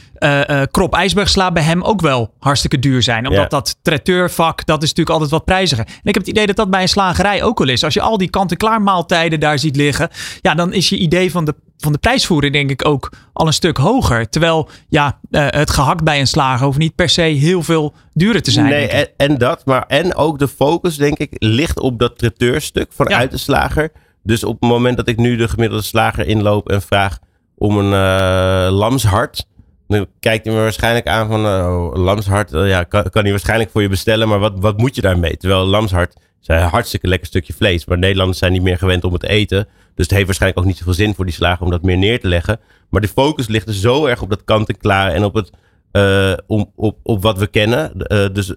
krop 0.71 0.93
ijsbergsla 0.93 1.51
bij 1.51 1.63
hem 1.63 1.83
ook 1.83 2.01
wel 2.01 2.33
hartstikke 2.39 2.79
duur 2.79 3.01
zijn. 3.03 3.27
Omdat 3.27 3.49
dat 3.49 3.77
traiteurvak, 3.81 4.65
dat 4.65 4.83
is 4.83 4.89
natuurlijk 4.89 5.09
altijd 5.09 5.31
wat 5.31 5.45
prijziger. 5.45 5.85
En 5.85 5.93
ik 6.03 6.13
heb 6.13 6.23
het 6.23 6.27
idee 6.27 6.45
dat 6.45 6.55
dat 6.55 6.69
bij 6.69 6.81
een 6.81 6.89
slagerij 6.89 7.43
ook 7.43 7.59
al 7.59 7.67
is. 7.67 7.83
Als 7.83 7.93
je 7.93 8.01
al 8.01 8.17
die 8.17 8.29
kant-en-klaar 8.29 8.81
maaltijden 8.81 9.39
daar 9.39 9.59
ziet 9.59 9.75
liggen, 9.75 10.09
ja, 10.41 10.55
dan 10.55 10.73
is 10.73 10.89
je 10.89 10.97
idee 10.97 11.31
van 11.31 11.45
de, 11.45 11.55
van 11.77 11.91
de 11.91 11.97
prijsvoering 11.97 12.53
denk 12.53 12.69
ik 12.69 12.87
ook 12.87 13.11
al 13.33 13.47
een 13.47 13.53
stuk 13.53 13.77
hoger. 13.77 14.29
Terwijl 14.29 14.69
ja, 14.89 15.19
het 15.31 15.69
gehakt 15.69 16.03
bij 16.03 16.19
een 16.19 16.27
slager 16.27 16.65
hoeft 16.65 16.77
niet 16.77 16.95
per 16.95 17.09
se 17.09 17.21
heel 17.21 17.63
veel 17.63 17.93
duurder 18.13 18.41
te 18.41 18.51
zijn. 18.51 18.65
Nee, 18.65 18.87
en, 18.87 19.07
en, 19.17 19.37
dat, 19.37 19.65
maar 19.65 19.85
en 19.87 20.15
ook 20.15 20.39
de 20.39 20.47
focus 20.47 20.95
denk 20.95 21.17
ik 21.17 21.35
ligt 21.37 21.79
op 21.79 21.99
dat 21.99 22.17
traiteurstuk 22.17 22.91
vanuit 22.93 23.31
de 23.31 23.37
slager. 23.37 23.91
Dus 24.23 24.43
op 24.43 24.61
het 24.61 24.69
moment 24.69 24.97
dat 24.97 25.07
ik 25.07 25.17
nu 25.17 25.35
de 25.35 25.47
gemiddelde 25.47 25.83
slager 25.83 26.27
inloop 26.27 26.69
en 26.69 26.81
vraag 26.81 27.19
om 27.55 27.77
een 27.77 27.91
uh, 27.91 28.77
lamshart, 28.77 29.47
dan 29.87 30.07
kijkt 30.19 30.45
hij 30.45 30.53
me 30.53 30.61
waarschijnlijk 30.61 31.07
aan 31.07 31.27
van 31.27 31.45
uh, 31.45 31.89
lamshart, 31.93 32.49
ja, 32.51 32.83
kan, 32.83 33.09
hij 33.11 33.29
waarschijnlijk 33.29 33.71
voor 33.71 33.81
je 33.81 33.89
bestellen, 33.89 34.27
maar 34.27 34.39
wat, 34.39 34.53
wat 34.55 34.77
moet 34.77 34.95
je 34.95 35.01
daarmee? 35.01 35.37
Terwijl 35.37 35.65
lamshart 35.65 36.15
zijn 36.45 36.61
een 36.61 36.69
hartstikke 36.69 37.07
lekker 37.07 37.27
stukje 37.27 37.53
vlees. 37.53 37.85
Maar 37.85 37.97
Nederlanders 37.97 38.39
zijn 38.39 38.51
niet 38.51 38.61
meer 38.61 38.77
gewend 38.77 39.03
om 39.03 39.11
het 39.11 39.21
te 39.21 39.27
eten. 39.27 39.67
Dus 39.95 40.05
het 40.05 40.11
heeft 40.11 40.25
waarschijnlijk 40.25 40.61
ook 40.61 40.67
niet 40.67 40.77
zoveel 40.77 40.93
zin 40.93 41.15
voor 41.15 41.25
die 41.25 41.33
slager 41.33 41.65
om 41.65 41.71
dat 41.71 41.83
meer 41.83 41.97
neer 41.97 42.19
te 42.19 42.27
leggen. 42.27 42.59
Maar 42.89 43.01
de 43.01 43.07
focus 43.07 43.47
ligt 43.47 43.67
er 43.67 43.73
zo 43.73 44.05
erg 44.05 44.21
op 44.21 44.29
dat 44.29 44.43
kant-en-klaar 44.43 45.11
en 45.11 45.23
op, 45.23 45.33
het, 45.33 45.51
uh, 45.93 46.33
om, 46.47 46.71
op, 46.75 46.97
op 47.03 47.21
wat 47.21 47.37
we 47.37 47.47
kennen. 47.47 47.91
Uh, 47.95 48.25
dus 48.33 48.53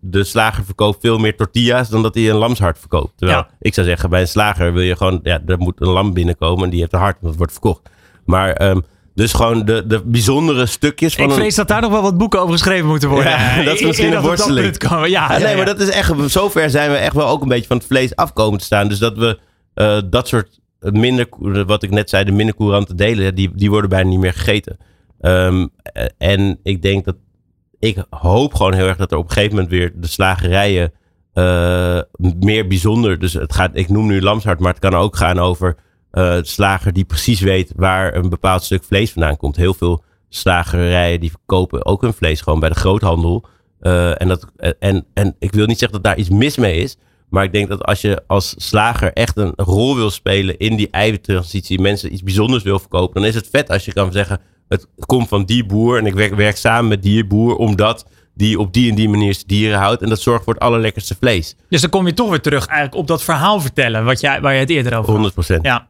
de, 0.00 0.24
slager 0.24 0.64
verkoopt 0.64 1.00
veel 1.00 1.18
meer 1.18 1.36
tortillas 1.36 1.88
dan 1.88 2.02
dat 2.02 2.14
hij 2.14 2.30
een 2.30 2.36
lamshart 2.36 2.78
verkoopt. 2.78 3.12
Terwijl 3.16 3.46
ik 3.60 3.74
zou 3.74 3.86
zeggen, 3.86 4.10
bij 4.10 4.20
een 4.20 4.28
slager 4.28 4.72
wil 4.72 4.82
je 4.82 4.96
gewoon, 4.96 5.20
ja, 5.22 5.40
er 5.46 5.58
moet 5.58 5.80
een 5.80 5.88
lam 5.88 6.12
binnenkomen 6.12 6.64
en 6.64 6.70
die 6.70 6.80
heeft 6.80 6.92
een 6.92 6.98
hart, 6.98 7.16
dat 7.20 7.36
wordt 7.36 7.52
verkocht. 7.52 7.80
Maar 8.24 8.70
um, 8.70 8.84
dus 9.14 9.32
gewoon 9.32 9.64
de, 9.64 9.86
de 9.86 10.02
bijzondere 10.04 10.66
stukjes 10.66 11.14
van. 11.14 11.24
Ik 11.24 11.30
vrees 11.30 11.54
dat 11.54 11.68
daar 11.68 11.80
nog 11.80 11.90
wel 11.90 12.02
wat 12.02 12.18
boeken 12.18 12.40
over 12.40 12.52
geschreven 12.52 12.88
moeten 12.88 13.08
worden. 13.08 13.30
Ja, 13.30 13.62
dat 13.62 13.74
is 13.74 13.86
misschien 13.86 14.12
een 14.12 14.22
worsteling. 14.22 14.76
Ja, 14.88 15.06
ja, 15.06 15.38
nee, 15.38 15.56
maar 15.56 15.66
dat 15.66 15.80
is 15.80 15.88
echt. 15.88 16.12
Zover 16.26 16.70
zijn 16.70 16.90
we 16.90 16.96
echt 16.96 17.14
wel 17.14 17.28
ook 17.28 17.42
een 17.42 17.48
beetje 17.48 17.66
van 17.66 17.76
het 17.76 17.86
vlees 17.86 18.16
afkomen 18.16 18.58
te 18.58 18.64
staan. 18.64 18.88
Dus 18.88 18.98
dat 18.98 19.18
we 19.18 19.38
uh, 19.74 19.98
dat 20.10 20.28
soort 20.28 20.60
minder, 20.80 21.28
wat 21.66 21.82
ik 21.82 21.90
net 21.90 22.10
zei, 22.10 22.24
de 22.24 22.32
minder 22.32 22.56
courante 22.56 22.94
delen, 22.94 23.34
die, 23.34 23.50
die 23.54 23.70
worden 23.70 23.90
bijna 23.90 24.08
niet 24.08 24.18
meer 24.18 24.32
gegeten. 24.32 24.78
Um, 25.24 25.70
en 26.18 26.58
ik 26.62 26.82
denk 26.82 27.04
dat. 27.04 27.16
Ik 27.78 28.04
hoop 28.10 28.54
gewoon 28.54 28.72
heel 28.72 28.86
erg 28.86 28.96
dat 28.96 29.12
er 29.12 29.18
op 29.18 29.24
een 29.24 29.30
gegeven 29.30 29.54
moment 29.54 29.72
weer 29.72 29.92
de 29.94 30.06
slagerijen. 30.06 30.92
Uh, 31.34 32.00
meer 32.40 32.66
bijzonder. 32.66 33.18
Dus 33.18 33.32
het 33.32 33.54
gaat, 33.54 33.70
ik 33.72 33.88
noem 33.88 34.06
nu 34.06 34.20
lamshart, 34.20 34.60
maar 34.60 34.72
het 34.72 34.80
kan 34.80 34.94
ook 34.94 35.16
gaan 35.16 35.38
over 35.38 35.76
uh, 36.12 36.38
slager 36.42 36.92
die 36.92 37.04
precies 37.04 37.40
weet 37.40 37.72
waar 37.76 38.14
een 38.14 38.28
bepaald 38.28 38.62
stuk 38.62 38.84
vlees 38.84 39.12
vandaan 39.12 39.36
komt. 39.36 39.56
Heel 39.56 39.74
veel 39.74 40.04
slagerijen 40.28 41.20
die 41.20 41.30
verkopen 41.30 41.86
ook 41.86 42.02
hun 42.02 42.14
vlees 42.14 42.40
gewoon 42.40 42.60
bij 42.60 42.68
de 42.68 42.74
groothandel. 42.74 43.46
Uh, 43.80 44.20
en, 44.20 44.28
dat, 44.28 44.46
en, 44.78 45.06
en 45.14 45.36
ik 45.38 45.52
wil 45.52 45.66
niet 45.66 45.78
zeggen 45.78 46.02
dat 46.02 46.12
daar 46.12 46.20
iets 46.20 46.30
mis 46.30 46.56
mee 46.56 46.76
is. 46.76 46.96
Maar 47.28 47.44
ik 47.44 47.52
denk 47.52 47.68
dat 47.68 47.84
als 47.84 48.00
je 48.00 48.22
als 48.26 48.54
slager 48.56 49.12
echt 49.12 49.36
een 49.36 49.52
rol 49.56 49.96
wil 49.96 50.10
spelen 50.10 50.58
in 50.58 50.76
die 50.76 50.90
eiwittransitie, 50.90 51.80
mensen 51.80 52.12
iets 52.12 52.22
bijzonders 52.22 52.62
wil 52.62 52.78
verkopen, 52.78 53.20
dan 53.20 53.30
is 53.30 53.34
het 53.34 53.48
vet 53.50 53.70
als 53.70 53.84
je 53.84 53.92
kan 53.92 54.12
zeggen: 54.12 54.40
het 54.68 54.86
komt 55.06 55.28
van 55.28 55.44
die 55.44 55.64
boer 55.64 55.98
en 55.98 56.06
ik 56.06 56.14
werk, 56.14 56.34
werk 56.34 56.56
samen 56.56 56.88
met 56.88 57.02
die 57.02 57.26
boer 57.26 57.56
omdat 57.56 58.06
die 58.34 58.58
op 58.58 58.72
die 58.72 58.90
en 58.90 58.96
die 58.96 59.08
manier 59.08 59.42
dieren 59.46 59.78
houdt. 59.78 60.02
En 60.02 60.08
dat 60.08 60.20
zorgt 60.20 60.44
voor 60.44 60.54
het 60.54 60.62
allerlekkerste 60.62 61.16
vlees. 61.20 61.56
Dus 61.68 61.80
dan 61.80 61.90
kom 61.90 62.06
je 62.06 62.14
toch 62.14 62.30
weer 62.30 62.40
terug 62.40 62.66
eigenlijk 62.66 62.98
op 62.98 63.06
dat 63.06 63.22
verhaal 63.22 63.60
vertellen 63.60 64.04
wat 64.04 64.20
jij, 64.20 64.40
waar 64.40 64.52
je 64.52 64.58
het 64.58 64.70
eerder 64.70 64.98
over 64.98 65.18
had. 65.18 65.32
100%. 65.52 65.56
Ja. 65.62 65.86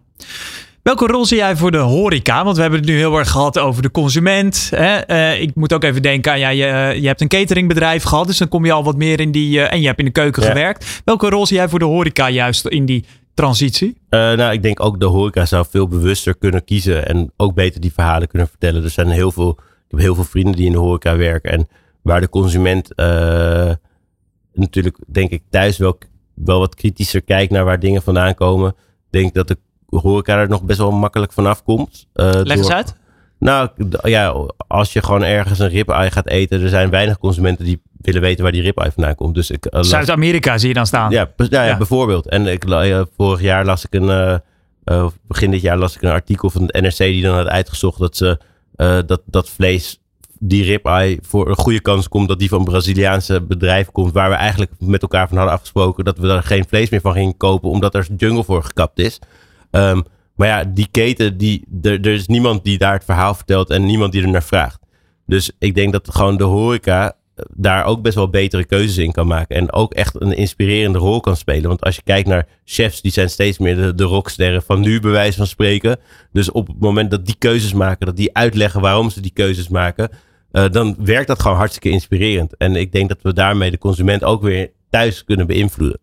Welke 0.84 1.06
rol 1.06 1.24
zie 1.24 1.36
jij 1.36 1.56
voor 1.56 1.70
de 1.70 1.78
horeca? 1.78 2.44
Want 2.44 2.56
we 2.56 2.62
hebben 2.62 2.80
het 2.80 2.88
nu 2.88 2.96
heel 2.96 3.18
erg 3.18 3.30
gehad 3.30 3.58
over 3.58 3.82
de 3.82 3.90
consument. 3.90 4.70
Hè? 4.74 5.10
Uh, 5.10 5.40
ik 5.40 5.54
moet 5.54 5.72
ook 5.72 5.84
even 5.84 6.02
denken 6.02 6.32
aan, 6.32 6.38
ja, 6.38 6.48
je, 6.48 6.66
uh, 6.66 7.00
je 7.00 7.06
hebt 7.06 7.20
een 7.20 7.28
cateringbedrijf 7.28 8.02
gehad. 8.02 8.26
Dus 8.26 8.38
dan 8.38 8.48
kom 8.48 8.64
je 8.64 8.72
al 8.72 8.84
wat 8.84 8.96
meer 8.96 9.20
in 9.20 9.32
die... 9.32 9.58
Uh, 9.58 9.72
en 9.72 9.80
je 9.80 9.86
hebt 9.86 9.98
in 9.98 10.04
de 10.04 10.10
keuken 10.10 10.42
ja. 10.42 10.48
gewerkt. 10.48 11.02
Welke 11.04 11.28
rol 11.28 11.46
zie 11.46 11.56
jij 11.56 11.68
voor 11.68 11.78
de 11.78 11.84
horeca 11.84 12.30
juist 12.30 12.66
in 12.66 12.86
die 12.86 13.04
transitie? 13.34 13.96
nou, 14.08 14.52
ik 14.52 14.62
denk 14.62 14.80
ook 14.80 15.00
de 15.00 15.06
horeca 15.06 15.44
zou 15.44 15.66
veel 15.70 15.88
bewuster 15.88 16.36
kunnen 16.36 16.64
kiezen. 16.64 17.06
En 17.06 17.32
ook 17.36 17.54
beter 17.54 17.80
die 17.80 17.92
verhalen 17.92 18.28
kunnen 18.28 18.48
vertellen. 18.48 18.84
Er 18.84 18.90
zijn 18.90 19.08
heel 19.08 19.32
veel... 19.32 19.50
Ik 19.58 19.90
heb 19.90 20.00
heel 20.00 20.14
veel 20.14 20.24
vrienden 20.24 20.56
die 20.56 20.66
in 20.66 20.72
de 20.72 20.78
horeca 20.78 21.16
werken. 21.16 21.52
En 21.52 21.68
waar 22.02 22.20
de 22.20 22.28
consument 22.28 22.90
natuurlijk, 24.54 24.98
denk 25.06 25.30
ik, 25.30 25.42
thuis 25.50 25.76
wel, 25.76 25.98
wel 26.34 26.58
wat 26.58 26.74
kritischer 26.74 27.22
kijkt 27.22 27.52
naar 27.52 27.64
waar 27.64 27.80
dingen 27.80 28.02
vandaan 28.02 28.34
komen. 28.34 28.74
Denk 29.10 29.34
dat 29.34 29.48
de 29.48 29.58
horeca 29.86 30.38
er 30.38 30.48
nog 30.48 30.62
best 30.62 30.78
wel 30.78 30.90
makkelijk 30.90 31.32
vanaf 31.32 31.62
komt. 31.62 32.06
Uh, 32.14 32.30
Leg 32.32 32.56
eens 32.56 32.70
uit. 32.70 32.96
Nou 33.38 33.68
ja, 34.02 34.34
als 34.66 34.92
je 34.92 35.02
gewoon 35.02 35.22
ergens 35.22 35.58
een 35.58 35.68
ribeye 35.68 36.10
gaat 36.10 36.26
eten, 36.26 36.62
er 36.62 36.68
zijn 36.68 36.90
weinig 36.90 37.18
consumenten 37.18 37.64
die 37.64 37.82
willen 38.00 38.20
weten 38.20 38.42
waar 38.42 38.52
die 38.52 38.62
ribeye 38.62 38.92
vandaan 38.92 39.14
komt. 39.14 39.34
Dus 39.34 39.50
ik, 39.50 39.66
uh, 39.70 39.82
Zuid-Amerika 39.82 40.58
zie 40.58 40.68
je 40.68 40.74
dan 40.74 40.86
staan. 40.86 41.10
Ja, 41.10 41.30
ja, 41.36 41.64
ja. 41.64 41.76
bijvoorbeeld. 41.76 42.28
En 42.28 42.46
ik, 42.46 42.64
uh, 42.64 43.02
vorig 43.16 43.40
jaar 43.40 43.64
las 43.64 43.84
ik 43.84 43.94
een, 43.94 44.40
begin 45.26 45.50
dit 45.50 45.60
jaar 45.60 45.76
las 45.76 45.94
ik 45.94 46.02
een 46.02 46.10
artikel 46.10 46.50
van 46.50 46.62
het 46.62 46.80
NRC 46.80 46.96
die 46.96 47.22
dan 47.22 47.34
had 47.34 47.46
uitgezocht 47.46 47.98
dat 47.98 48.16
ze 48.16 48.38
dat, 49.06 49.22
dat 49.26 49.48
vlees 49.48 49.98
die 50.38 50.64
ribeye 50.64 51.18
voor 51.22 51.48
een 51.48 51.56
goede 51.56 51.80
kans 51.80 52.08
komt 52.08 52.28
dat 52.28 52.38
die 52.38 52.48
van 52.48 52.58
een 52.58 52.64
Braziliaanse 52.64 53.40
bedrijf 53.40 53.90
komt. 53.90 54.12
Waar 54.12 54.30
we 54.30 54.34
eigenlijk 54.34 54.72
met 54.78 55.02
elkaar 55.02 55.28
van 55.28 55.36
hadden 55.36 55.54
afgesproken 55.54 56.04
dat 56.04 56.18
we 56.18 56.26
daar 56.26 56.42
geen 56.42 56.64
vlees 56.68 56.88
meer 56.88 57.00
van 57.00 57.12
gingen 57.12 57.36
kopen. 57.36 57.70
Omdat 57.70 57.94
er 57.94 58.06
jungle 58.16 58.44
voor 58.44 58.62
gekapt 58.62 58.98
is. 58.98 59.18
Um, 59.70 60.04
maar 60.36 60.48
ja, 60.48 60.64
die 60.64 60.88
keten, 60.90 61.36
die, 61.36 61.64
er, 61.82 62.06
is 62.06 62.26
niemand 62.26 62.64
die 62.64 62.78
daar 62.78 62.92
het 62.92 63.04
verhaal 63.04 63.34
vertelt 63.34 63.70
en 63.70 63.86
niemand 63.86 64.12
die 64.12 64.22
er 64.22 64.28
naar 64.28 64.42
vraagt. 64.42 64.78
Dus 65.26 65.50
ik 65.58 65.74
denk 65.74 65.92
dat 65.92 66.10
gewoon 66.10 66.36
de 66.36 66.44
horeca 66.44 67.16
eh, 67.34 67.44
daar 67.54 67.84
ook 67.84 68.02
best 68.02 68.14
wel 68.14 68.28
betere 68.28 68.64
keuzes 68.64 68.96
in 68.96 69.12
kan 69.12 69.26
maken. 69.26 69.56
En 69.56 69.72
ook 69.72 69.94
echt 69.94 70.20
een 70.20 70.32
inspirerende 70.32 70.98
rol 70.98 71.20
kan 71.20 71.36
spelen. 71.36 71.68
Want 71.68 71.80
als 71.80 71.96
je 71.96 72.02
kijkt 72.02 72.28
naar 72.28 72.46
chefs, 72.64 73.00
die 73.00 73.12
zijn 73.12 73.30
steeds 73.30 73.58
meer 73.58 73.96
de, 73.96 74.04
rocksterren 74.04 74.62
van 74.62 74.80
nu, 74.80 75.00
bij 75.00 75.10
wijze 75.10 75.36
van 75.36 75.46
spreken. 75.46 75.98
Dus 76.32 76.50
op 76.50 76.66
het 76.66 76.80
moment 76.80 77.10
dat 77.10 77.26
die 77.26 77.36
keuzes 77.38 77.72
maken, 77.72 78.06
dat 78.06 78.16
die 78.16 78.34
uitleggen 78.34 78.80
waarom 78.80 79.10
ze 79.10 79.20
die 79.20 79.32
keuzes 79.32 79.68
maken. 79.68 80.10
Uh, 80.52 80.68
dan 80.68 80.96
werkt 80.98 81.26
dat 81.26 81.42
gewoon 81.42 81.56
hartstikke 81.56 81.88
inspirerend. 81.88 82.56
En 82.56 82.76
ik 82.76 82.92
denk 82.92 83.08
dat 83.08 83.18
we 83.22 83.32
daarmee 83.32 83.70
de 83.70 83.78
consument 83.78 84.24
ook 84.24 84.42
weer 84.42 84.70
thuis 84.90 85.24
kunnen 85.24 85.46
beïnvloeden. 85.46 86.00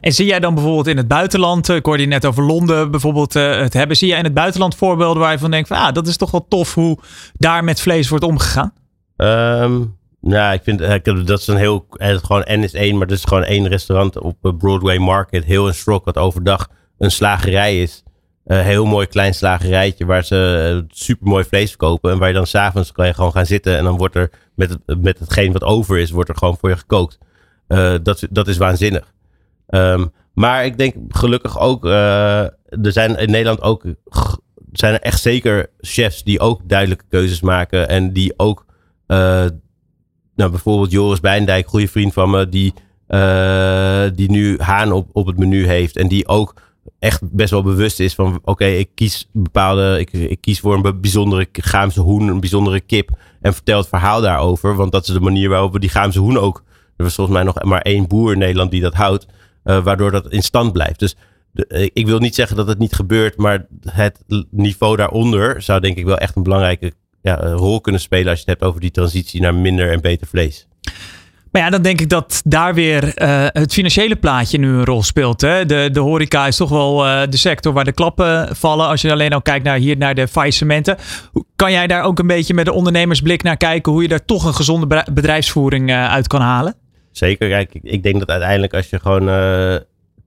En 0.00 0.12
zie 0.12 0.26
jij 0.26 0.40
dan 0.40 0.54
bijvoorbeeld 0.54 0.86
in 0.86 0.96
het 0.96 1.08
buitenland, 1.08 1.68
eh, 1.68 1.76
ik 1.76 1.86
hoorde 1.86 2.02
je 2.02 2.08
net 2.08 2.26
over 2.26 2.42
Londen 2.42 2.90
bijvoorbeeld 2.90 3.36
uh, 3.36 3.58
het 3.58 3.72
hebben, 3.72 3.96
zie 3.96 4.08
jij 4.08 4.18
in 4.18 4.24
het 4.24 4.34
buitenland 4.34 4.74
voorbeelden 4.74 5.22
waar 5.22 5.32
je 5.32 5.38
van 5.38 5.50
denkt 5.50 5.68
van 5.68 5.76
ah, 5.76 5.92
dat 5.92 6.06
is 6.06 6.16
toch 6.16 6.30
wel 6.30 6.46
tof 6.48 6.74
hoe 6.74 6.98
daar 7.32 7.64
met 7.64 7.80
vlees 7.80 8.08
wordt 8.08 8.24
omgegaan? 8.24 8.72
Um, 9.16 9.96
nou, 10.20 10.54
ik 10.54 10.62
vind 10.62 10.78
dat 11.26 11.40
is 11.40 11.46
een 11.46 11.56
heel, 11.56 11.86
gewoon 11.90 12.44
N 12.50 12.62
is 12.62 12.74
één, 12.74 12.98
maar 12.98 13.06
dat 13.06 13.16
is 13.16 13.24
gewoon 13.24 13.44
één 13.44 13.68
restaurant 13.68 14.18
op 14.18 14.54
Broadway 14.58 14.98
Market, 14.98 15.44
heel 15.44 15.66
een 15.66 15.74
strok, 15.74 16.04
wat 16.04 16.16
overdag 16.16 16.68
een 16.98 17.10
slagerij 17.10 17.82
is. 17.82 18.02
Een 18.44 18.64
heel 18.64 18.86
mooi 18.86 19.06
klein 19.06 19.34
slagerijtje 19.34 20.06
waar 20.06 20.24
ze 20.24 20.84
super 20.88 21.26
mooi 21.26 21.44
vlees 21.44 21.68
verkopen. 21.68 22.12
En 22.12 22.18
waar 22.18 22.28
je 22.28 22.34
dan 22.34 22.46
s'avonds 22.46 22.92
kan 22.92 23.06
je 23.06 23.14
gewoon 23.14 23.32
gaan 23.32 23.46
zitten. 23.46 23.76
En 23.76 23.84
dan 23.84 23.96
wordt 23.96 24.14
er 24.14 24.30
met, 24.54 24.70
het, 24.70 25.02
met 25.02 25.18
hetgeen 25.18 25.52
wat 25.52 25.64
over 25.64 25.98
is, 25.98 26.10
wordt 26.10 26.28
er 26.28 26.36
gewoon 26.36 26.56
voor 26.60 26.68
je 26.68 26.76
gekookt. 26.76 27.18
Dat, 28.02 28.26
dat 28.30 28.48
is 28.48 28.56
waanzinnig. 28.56 29.12
Um, 29.68 30.12
maar 30.38 30.64
ik 30.64 30.78
denk 30.78 30.94
gelukkig 31.08 31.58
ook, 31.58 31.84
uh, 31.84 32.40
er 32.42 32.92
zijn 32.92 33.18
in 33.18 33.30
Nederland 33.30 33.62
ook, 33.62 33.84
zijn 34.72 34.94
er 34.94 35.00
echt 35.00 35.20
zeker 35.20 35.70
chefs 35.80 36.22
die 36.24 36.40
ook 36.40 36.60
duidelijke 36.64 37.04
keuzes 37.08 37.40
maken. 37.40 37.88
En 37.88 38.12
die 38.12 38.34
ook, 38.36 38.64
uh, 39.06 39.44
nou 40.34 40.50
bijvoorbeeld 40.50 40.90
Joris 40.90 41.20
Bijndijk, 41.20 41.68
goede 41.68 41.88
vriend 41.88 42.12
van 42.12 42.30
me, 42.30 42.48
die, 42.48 42.74
uh, 43.08 44.04
die 44.14 44.30
nu 44.30 44.58
Haan 44.58 44.92
op, 44.92 45.08
op 45.12 45.26
het 45.26 45.38
menu 45.38 45.66
heeft. 45.66 45.96
En 45.96 46.08
die 46.08 46.28
ook 46.28 46.54
echt 46.98 47.20
best 47.32 47.50
wel 47.50 47.62
bewust 47.62 48.00
is 48.00 48.14
van, 48.14 48.40
oké, 48.44 48.64
ik 48.64 48.88
kies 48.94 49.28
bepaalde, 49.32 49.98
ik, 49.98 50.12
ik 50.12 50.40
kies 50.40 50.60
voor 50.60 50.74
een 50.74 51.00
bijzondere 51.00 51.48
Gaamse 51.52 52.00
hoen, 52.00 52.28
een 52.28 52.40
bijzondere 52.40 52.80
kip. 52.80 53.10
En 53.40 53.54
vertel 53.54 53.78
het 53.78 53.88
verhaal 53.88 54.20
daarover, 54.20 54.76
want 54.76 54.92
dat 54.92 55.08
is 55.08 55.14
de 55.14 55.20
manier 55.20 55.48
waarop 55.48 55.72
we 55.72 55.78
die 55.78 55.88
Gaamse 55.88 56.20
hoen 56.20 56.38
ook, 56.38 56.64
er 56.96 57.06
is 57.06 57.14
volgens 57.14 57.36
mij 57.36 57.46
nog 57.46 57.62
maar 57.62 57.82
één 57.82 58.06
boer 58.06 58.32
in 58.32 58.38
Nederland 58.38 58.70
die 58.70 58.80
dat 58.80 58.94
houdt 58.94 59.26
uh, 59.68 59.82
waardoor 59.82 60.10
dat 60.10 60.32
in 60.32 60.42
stand 60.42 60.72
blijft. 60.72 60.98
Dus 60.98 61.16
eh, 61.54 61.88
ik 61.92 62.06
wil 62.06 62.18
niet 62.18 62.34
zeggen 62.34 62.56
dat 62.56 62.68
het 62.68 62.78
niet 62.78 62.94
gebeurt, 62.94 63.36
maar 63.36 63.66
het 63.90 64.18
niveau 64.50 64.96
daaronder 64.96 65.62
zou 65.62 65.80
denk 65.80 65.96
ik 65.96 66.04
wel 66.04 66.18
echt 66.18 66.36
een 66.36 66.42
belangrijke 66.42 66.92
ja, 67.22 67.34
rol 67.34 67.80
kunnen 67.80 68.00
spelen 68.00 68.28
als 68.28 68.38
je 68.38 68.44
het 68.50 68.58
hebt 68.58 68.70
over 68.70 68.80
die 68.80 68.90
transitie 68.90 69.40
naar 69.40 69.54
minder 69.54 69.92
en 69.92 70.00
beter 70.00 70.26
vlees. 70.26 70.66
Maar 71.52 71.62
ja, 71.62 71.70
dan 71.70 71.82
denk 71.82 72.00
ik 72.00 72.08
dat 72.08 72.42
daar 72.44 72.74
weer 72.74 73.12
het 73.52 73.72
financiële 73.72 74.16
plaatje 74.16 74.58
nu 74.58 74.68
een 74.68 74.84
rol 74.84 75.02
speelt. 75.02 75.40
Hè? 75.40 75.66
De, 75.66 75.88
de 75.92 76.00
horeca 76.00 76.46
is 76.46 76.56
toch 76.56 76.68
wel 76.68 76.96
de 77.30 77.36
sector 77.36 77.72
waar 77.72 77.84
de 77.84 77.92
klappen 77.92 78.56
vallen. 78.56 78.86
Als 78.86 79.00
je 79.00 79.12
alleen 79.12 79.32
al 79.32 79.42
kijkt 79.42 79.64
naar 79.64 79.78
hier 79.78 79.96
naar 79.96 80.14
de 80.14 80.28
faillissementen. 80.28 80.96
Kan 81.56 81.72
jij 81.72 81.86
daar 81.86 82.02
ook 82.02 82.18
een 82.18 82.26
beetje 82.26 82.54
met 82.54 82.64
de 82.64 82.72
ondernemersblik 82.72 83.42
naar 83.42 83.56
kijken 83.56 83.92
hoe 83.92 84.02
je 84.02 84.08
daar 84.08 84.24
toch 84.24 84.44
een 84.44 84.54
gezonde 84.54 85.04
bedrijfsvoering 85.12 85.92
uit 85.92 86.26
kan 86.26 86.40
halen? 86.40 86.74
Zeker. 87.18 87.48
Kijk, 87.48 87.78
ik 87.82 88.02
denk 88.02 88.18
dat 88.18 88.28
uiteindelijk 88.28 88.74
als 88.74 88.90
je 88.90 88.98
gewoon 88.98 89.28
uh, 89.28 89.76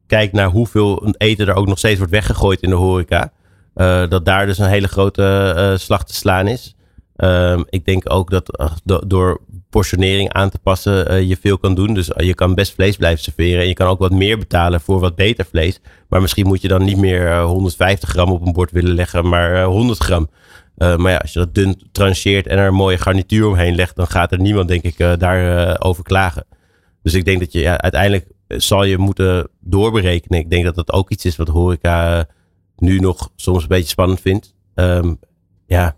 kijkt 0.07 0.33
naar 0.33 0.49
hoeveel 0.49 1.13
eten 1.17 1.47
er 1.47 1.55
ook 1.55 1.67
nog 1.67 1.77
steeds 1.77 1.97
wordt 1.97 2.11
weggegooid 2.11 2.61
in 2.61 2.69
de 2.69 2.75
horeca. 2.75 3.31
Uh, 3.75 4.07
dat 4.09 4.25
daar 4.25 4.45
dus 4.45 4.57
een 4.57 4.69
hele 4.69 4.87
grote 4.87 5.53
uh, 5.57 5.77
slag 5.77 6.03
te 6.03 6.13
slaan 6.13 6.47
is. 6.47 6.75
Um, 7.15 7.65
ik 7.69 7.85
denk 7.85 8.13
ook 8.13 8.29
dat 8.29 8.79
do 8.83 9.01
door 9.07 9.41
portionering 9.69 10.33
aan 10.33 10.49
te 10.49 10.59
passen 10.59 11.27
je 11.27 11.37
veel 11.41 11.57
kan 11.57 11.75
doen. 11.75 11.93
Dus 11.93 12.11
je 12.15 12.33
kan 12.33 12.55
best 12.55 12.73
vlees 12.73 12.95
blijven 12.95 13.23
serveren. 13.23 13.61
En 13.61 13.67
je 13.67 13.73
kan 13.73 13.87
ook 13.87 13.99
wat 13.99 14.11
meer 14.11 14.37
betalen 14.37 14.81
voor 14.81 14.99
wat 14.99 15.15
beter 15.15 15.45
vlees. 15.45 15.79
Maar 16.09 16.21
misschien 16.21 16.47
moet 16.47 16.61
je 16.61 16.67
dan 16.67 16.83
niet 16.83 16.97
meer 16.97 17.41
150 17.41 18.09
gram 18.09 18.31
op 18.31 18.45
een 18.45 18.53
bord 18.53 18.71
willen 18.71 18.93
leggen, 18.93 19.29
maar 19.29 19.63
100 19.63 20.03
gram. 20.03 20.29
Maar 20.75 21.11
ja, 21.11 21.17
als 21.17 21.33
je 21.33 21.39
dat 21.39 21.55
dun 21.55 21.81
trancheert 21.91 22.47
en 22.47 22.57
er 22.57 22.67
een 22.67 22.73
mooie 22.73 22.97
garnituur 22.97 23.47
omheen 23.47 23.75
legt, 23.75 23.95
dan 23.95 24.07
gaat 24.07 24.31
er 24.31 24.39
niemand, 24.39 24.67
denk 24.67 24.83
ik, 24.83 24.99
uh, 24.99 25.11
daarover 25.17 25.81
over 25.81 26.03
klagen. 26.03 26.45
Dus 27.01 27.13
ik 27.13 27.25
denk 27.25 27.39
dat 27.39 27.51
je 27.51 27.59
ja, 27.59 27.77
uiteindelijk 27.77 28.27
eh, 28.47 28.59
zal 28.59 28.83
je 28.83 28.97
moeten 28.97 29.47
doorberekenen. 29.59 30.39
Ik 30.39 30.49
denk 30.49 30.63
dat 30.63 30.75
dat 30.75 30.91
ook 30.91 31.09
iets 31.09 31.25
is 31.25 31.35
wat 31.35 31.47
horeca 31.47 32.17
eh, 32.17 32.23
nu 32.77 32.99
nog 32.99 33.31
soms 33.35 33.61
een 33.61 33.67
beetje 33.67 33.89
spannend 33.89 34.21
vindt. 34.21 34.53
Um, 34.75 35.19
ja, 35.65 35.95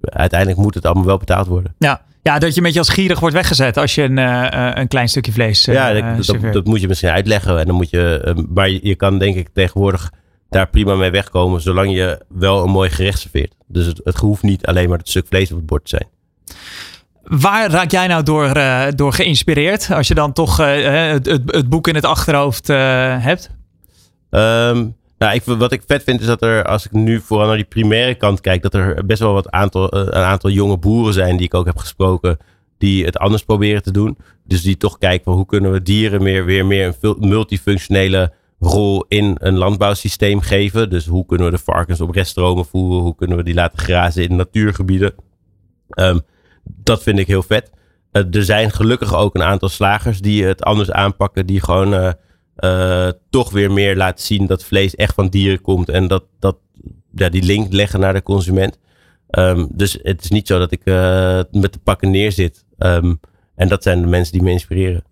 uiteindelijk 0.00 0.60
moet 0.60 0.74
het 0.74 0.86
allemaal 0.86 1.04
wel 1.04 1.18
betaald 1.18 1.46
worden. 1.46 1.74
Ja, 1.78 2.04
ja, 2.22 2.38
dat 2.38 2.54
je 2.54 2.60
met 2.60 2.72
je 2.72 2.78
als 2.78 2.88
gierig 2.88 3.20
wordt 3.20 3.34
weggezet 3.34 3.76
als 3.76 3.94
je 3.94 4.02
een, 4.02 4.18
uh, 4.18 4.70
een 4.74 4.88
klein 4.88 5.08
stukje 5.08 5.32
vlees 5.32 5.68
uh, 5.68 5.74
Ja, 5.74 6.12
dat, 6.16 6.52
dat, 6.52 6.64
moet 6.64 6.80
je 6.80 6.88
misschien 6.88 7.10
uitleggen. 7.10 7.58
En 7.58 7.66
dan 7.66 7.74
moet 7.74 7.90
je, 7.90 8.34
uh, 8.38 8.44
maar 8.48 8.70
je, 8.70 8.80
je, 8.82 8.94
kan 8.94 9.18
denk 9.18 9.36
ik 9.36 9.48
tegenwoordig 9.52 10.12
daar 10.48 10.68
prima 10.68 10.94
mee 10.94 11.10
wegkomen, 11.10 11.60
zolang 11.60 11.94
je 11.94 12.20
wel 12.28 12.64
een 12.64 12.70
mooi 12.70 12.90
gerecht 12.90 13.18
serveert. 13.18 13.54
Dus 13.66 13.86
het, 13.86 14.00
het 14.04 14.16
hoeft 14.16 14.42
niet 14.42 14.66
alleen 14.66 14.88
maar 14.88 14.98
het 14.98 15.08
stuk 15.08 15.26
vlees 15.26 15.50
op 15.50 15.56
het 15.56 15.66
bord 15.66 15.84
te 15.84 15.90
zijn. 15.90 16.08
Waar 17.24 17.70
raak 17.70 17.90
jij 17.90 18.06
nou 18.06 18.22
door, 18.22 18.56
uh, 18.56 18.86
door 18.94 19.12
geïnspireerd? 19.12 19.90
Als 19.90 20.08
je 20.08 20.14
dan 20.14 20.32
toch 20.32 20.60
uh, 20.60 20.66
het, 21.10 21.26
het, 21.26 21.42
het, 21.46 21.68
boek 21.68 21.88
in 21.88 21.94
het 21.94 22.04
achterhoofd 22.04 22.66
hebt? 22.66 23.50
Um, 24.30 24.96
nou, 25.18 25.34
ik, 25.34 25.42
wat 25.44 25.72
ik 25.72 25.82
vet 25.86 26.02
vind 26.02 26.20
is 26.20 26.26
dat 26.26 26.42
er, 26.42 26.64
als 26.64 26.84
ik 26.84 26.92
nu 26.92 27.20
vooral 27.20 27.46
naar 27.46 27.56
die 27.56 27.64
primaire 27.64 28.14
kant 28.14 28.40
kijk, 28.40 28.62
dat 28.62 28.74
er 28.74 29.06
best 29.06 29.20
wel 29.20 29.32
wat 29.32 29.50
aantal, 29.50 29.94
een 29.94 30.12
aantal 30.12 30.50
jonge 30.50 30.76
boeren 30.76 31.14
zijn 31.14 31.36
die 31.36 31.46
ik 31.46 31.54
ook 31.54 31.66
heb 31.66 31.76
gesproken, 31.76 32.38
die 32.78 33.04
het 33.04 33.18
anders 33.18 33.42
proberen 33.42 33.82
te 33.82 33.90
doen. 33.90 34.16
Dus 34.44 34.62
die 34.62 34.76
toch 34.76 34.98
kijken 34.98 35.24
van 35.24 35.34
hoe 35.34 35.46
kunnen 35.46 35.72
we 35.72 35.82
dieren 35.82 36.22
meer, 36.22 36.44
weer 36.44 36.66
meer 36.66 36.94
een 37.00 37.16
multifunctionele 37.18 38.32
rol 38.60 39.04
in 39.08 39.36
een 39.38 39.56
landbouwsysteem 39.56 40.40
geven. 40.40 40.90
Dus 40.90 41.06
hoe 41.06 41.26
kunnen 41.26 41.46
we 41.46 41.56
de 41.56 41.62
varkens 41.62 42.00
op 42.00 42.10
reststromen 42.10 42.64
voeren? 42.64 43.02
Hoe 43.02 43.14
kunnen 43.14 43.36
we 43.36 43.42
die 43.42 43.54
laten 43.54 43.78
grazen 43.78 44.22
in 44.22 44.36
natuurgebieden? 44.36 45.14
Um, 45.88 46.20
dat 46.64 47.02
vind 47.02 47.18
ik 47.18 47.26
heel 47.26 47.42
vet. 47.42 47.70
Uh, 48.12 48.34
er 48.34 48.44
zijn 48.44 48.70
gelukkig 48.70 49.14
ook 49.14 49.34
een 49.34 49.42
aantal 49.42 49.68
slagers 49.68 50.20
die 50.20 50.44
het 50.44 50.62
anders 50.62 50.90
aanpakken. 50.90 51.46
Die 51.46 51.60
gewoon 51.60 52.14
uh, 52.56 53.08
toch 53.30 53.50
weer 53.50 53.72
meer 53.72 53.96
laten 53.96 54.24
zien 54.24 54.46
dat 54.46 54.64
vlees 54.64 54.94
echt 54.94 55.14
van 55.14 55.28
dieren 55.28 55.60
komt. 55.60 55.88
En 55.88 56.06
dat, 56.08 56.24
dat 56.38 56.56
ja, 57.14 57.28
die 57.28 57.42
link 57.42 57.72
leggen 57.72 58.00
naar 58.00 58.12
de 58.12 58.22
consument. 58.22 58.78
Ehm, 59.30 59.66
dus 59.70 59.98
het 60.02 60.24
is 60.24 60.30
niet 60.30 60.46
zo 60.46 60.58
dat 60.58 60.72
ik 60.72 60.84
met 61.50 61.72
de 61.72 61.80
pakken 61.82 62.10
neerzit. 62.10 62.64
Um, 62.78 63.20
en 63.54 63.68
dat 63.68 63.82
zijn 63.82 64.00
de 64.00 64.06
mensen 64.06 64.32
die 64.32 64.42
me 64.42 64.50
inspireren. 64.50 65.04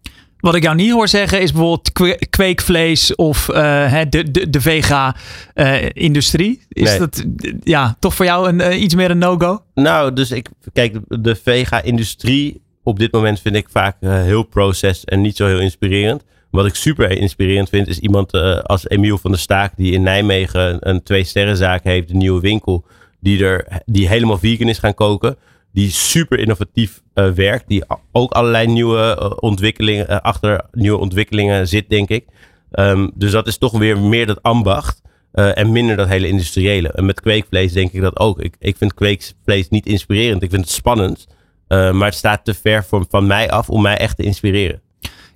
Wat 0.43 0.55
ik 0.55 0.63
jou 0.63 0.77
niet 0.77 0.91
hoor 0.91 1.09
zeggen 1.09 1.41
is 1.41 1.53
bijvoorbeeld 1.53 1.93
kweekvlees 2.31 3.15
of 3.15 3.49
uh, 3.49 4.01
de, 4.09 4.31
de, 4.31 4.51
de 4.51 4.61
vega-industrie. 4.61 6.61
is 6.69 6.89
nee. 6.89 6.99
dat 6.99 7.25
ja, 7.63 7.97
toch 7.99 8.15
voor 8.15 8.25
jou 8.25 8.49
een, 8.49 8.61
uh, 8.61 8.83
iets 8.83 8.95
meer 8.95 9.11
een 9.11 9.19
no-go? 9.19 9.63
Nou, 9.75 10.13
dus 10.13 10.31
ik 10.31 10.49
kijk, 10.73 10.99
de, 11.09 11.37
vega-industrie 11.37 12.61
op 12.83 12.99
dit 12.99 13.13
moment 13.13 13.41
vind 13.41 13.55
ik 13.55 13.67
vaak 13.71 13.97
heel 14.01 14.43
proces 14.43 15.05
en 15.05 15.21
niet 15.21 15.37
zo 15.37 15.47
heel 15.47 15.61
inspirerend. 15.61 16.25
Wat 16.51 16.67
ik 16.67 16.75
super 16.75 17.11
inspirerend 17.11 17.69
vind, 17.69 17.89
is 17.89 17.99
iemand 17.99 18.33
als 18.63 18.89
Emiel 18.89 19.19
van 19.19 19.31
der 19.31 19.41
Staak, 19.41 19.73
die 19.77 19.93
in 19.93 20.03
Nijmegen 20.03 20.77
een 20.81 21.03
twee-sterrenzaak 21.03 21.85
heeft, 21.85 22.11
een 22.11 22.19
nieuwe 22.19 22.41
winkel, 22.41 22.85
die, 23.21 23.45
er, 23.45 23.83
die 23.85 24.09
helemaal 24.09 24.39
vegan 24.39 24.69
is 24.69 24.79
gaan 24.79 24.95
koken 24.95 25.37
die 25.73 25.91
super 25.91 26.39
innovatief 26.39 27.03
uh, 27.15 27.31
werkt. 27.31 27.69
Die 27.69 27.85
ook 28.13 28.33
allerlei 28.33 28.67
nieuwe 28.67 29.19
uh, 29.21 29.31
ontwikkelingen, 29.37 30.11
uh, 30.11 30.17
achter 30.17 30.65
nieuwe 30.73 30.99
ontwikkelingen 30.99 31.69
zit, 31.69 31.89
denk 31.89 32.09
ik. 32.09 32.25
Um, 32.73 33.11
dus 33.15 33.31
dat 33.31 33.47
is 33.47 33.59
toch 33.59 33.79
weer 33.79 33.99
meer 33.99 34.27
dat 34.27 34.43
ambacht. 34.43 35.01
en 35.33 35.73
minder 35.73 35.97
dat 35.97 36.09
hele 36.09 36.29
industriële. 36.29 36.93
En 36.93 37.05
met 37.05 37.21
kweekvlees 37.21 37.73
denk 37.73 37.93
ik 37.93 38.01
dat 38.01 38.19
ook. 38.19 38.41
Ik, 38.41 38.57
ik 38.59 38.77
vind 38.77 38.95
kweekvlees 38.95 39.69
niet 39.69 39.87
inspirerend. 39.87 40.43
Ik 40.43 40.51
vind 40.51 40.63
het 40.63 40.71
spannend. 40.71 41.27
maar 41.69 42.05
het 42.05 42.15
staat 42.15 42.45
te 42.45 42.55
ver 42.55 42.85
van, 42.85 43.07
van 43.09 43.27
mij 43.27 43.51
af 43.51 43.71
om 43.71 43.83
mij 43.83 43.97
echt 43.97 44.17
te 44.17 44.23
inspireren. 44.23 44.81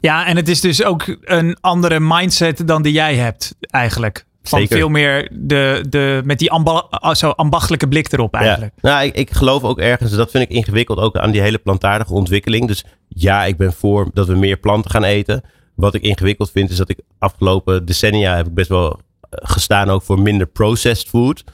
Ja, 0.01 0.27
en 0.27 0.37
het 0.37 0.49
is 0.49 0.61
dus 0.61 0.85
ook 0.85 1.17
een 1.21 1.57
andere 1.61 2.01
mindset 2.01 2.67
dan 2.67 2.83
die 2.83 2.93
jij 2.93 3.15
hebt, 3.15 3.55
eigenlijk. 3.61 4.27
Van 4.49 4.59
Zeker. 4.59 4.77
veel 4.77 4.89
meer 4.89 5.31
de, 5.33 5.85
de, 5.89 6.23
met 6.25 6.39
die 6.39 6.51
amba, 6.51 6.89
zo 7.15 7.31
ambachtelijke 7.31 7.89
blik 7.89 8.13
erop 8.13 8.35
eigenlijk. 8.35 8.73
Ja. 8.81 8.91
Nou, 8.91 9.07
ik, 9.07 9.15
ik 9.15 9.31
geloof 9.31 9.63
ook 9.63 9.79
ergens, 9.79 10.11
dat 10.13 10.31
vind 10.31 10.45
ik 10.45 10.57
ingewikkeld 10.57 10.99
ook 10.99 11.17
aan 11.17 11.31
die 11.31 11.41
hele 11.41 11.59
plantaardige 11.59 12.13
ontwikkeling. 12.13 12.67
Dus 12.67 12.85
ja, 13.09 13.45
ik 13.45 13.57
ben 13.57 13.73
voor 13.73 14.11
dat 14.13 14.27
we 14.27 14.35
meer 14.35 14.57
planten 14.57 14.91
gaan 14.91 15.05
eten. 15.05 15.43
Wat 15.75 15.95
ik 15.95 16.03
ingewikkeld 16.03 16.51
vind 16.51 16.71
is 16.71 16.77
dat 16.77 16.89
ik 16.89 17.01
afgelopen 17.19 17.85
decennia 17.85 18.37
heb 18.37 18.47
ik 18.47 18.55
best 18.55 18.69
wel 18.69 19.01
gestaan 19.31 19.91
ook 19.91 20.03
voor 20.03 20.21
minder 20.21 20.47
processed 20.47 21.09
food. 21.09 21.45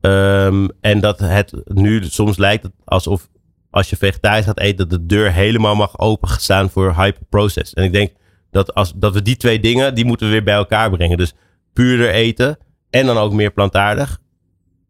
Um, 0.00 0.68
en 0.80 1.00
dat 1.00 1.18
het 1.18 1.52
nu 1.64 2.04
soms 2.04 2.36
lijkt 2.36 2.68
alsof 2.84 3.28
als 3.70 3.90
je 3.90 3.96
vegetarisch 3.96 4.44
gaat 4.44 4.60
eten, 4.60 4.76
dat 4.76 4.90
de 4.90 5.06
deur 5.06 5.32
helemaal 5.32 5.74
mag 5.74 5.98
openstaan 5.98 6.70
voor 6.70 6.94
hyperprocessed. 6.94 7.76
En 7.76 7.84
ik 7.84 7.92
denk 7.92 8.12
dat, 8.50 8.74
als, 8.74 8.92
dat 8.96 9.14
we 9.14 9.22
die 9.22 9.36
twee 9.36 9.60
dingen, 9.60 9.94
die 9.94 10.04
moeten 10.04 10.26
we 10.26 10.32
weer 10.32 10.42
bij 10.42 10.54
elkaar 10.54 10.90
brengen. 10.90 11.16
Dus 11.16 11.34
puurder 11.72 12.10
eten 12.10 12.58
en 12.90 13.06
dan 13.06 13.16
ook 13.16 13.32
meer 13.32 13.50
plantaardig. 13.50 14.20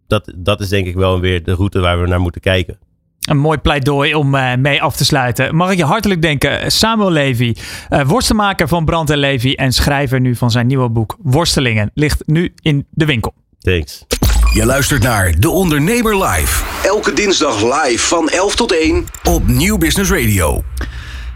Dat, 0.07 0.33
dat 0.37 0.61
is 0.61 0.69
denk 0.69 0.87
ik 0.87 0.95
wel 0.95 1.21
weer 1.21 1.45
de 1.45 1.55
route 1.55 1.81
waar 1.81 2.01
we 2.01 2.07
naar 2.07 2.21
moeten 2.21 2.41
kijken. 2.41 2.79
Een 3.23 3.39
mooi 3.39 3.59
pleidooi 3.59 4.15
om 4.15 4.35
uh, 4.35 4.55
mee 4.55 4.83
af 4.83 4.97
te 4.97 5.05
sluiten. 5.05 5.55
Mag 5.55 5.71
ik 5.71 5.77
je 5.77 5.85
hartelijk 5.85 6.23
denken, 6.23 6.73
Samuel 6.73 7.11
Levy, 7.11 7.55
uh, 7.91 8.07
worstenmaker 8.07 8.69
van 8.69 8.85
Brand 8.85 9.11
en 9.11 9.19
Levy 9.19 9.53
en 9.53 9.73
schrijver 9.73 10.21
nu 10.21 10.37
van 10.37 10.51
zijn 10.51 10.67
nieuwe 10.67 10.89
boek 10.89 11.17
Worstelingen, 11.23 11.91
ligt 11.95 12.23
nu 12.27 12.53
in 12.63 12.87
de 12.91 13.05
winkel. 13.05 13.35
Thanks. 13.59 14.05
Je 14.53 14.67
luistert 14.67 15.03
naar 15.03 15.41
De 15.41 15.51
Ondernemer 15.51 16.25
Live. 16.25 16.65
Elke 16.87 17.13
dinsdag 17.13 17.63
live 17.63 18.07
van 18.07 18.29
11 18.29 18.55
tot 18.55 18.73
1 18.73 19.05
op 19.23 19.47
Nieuw 19.47 19.79
Business 19.79 20.11
Radio. 20.11 20.63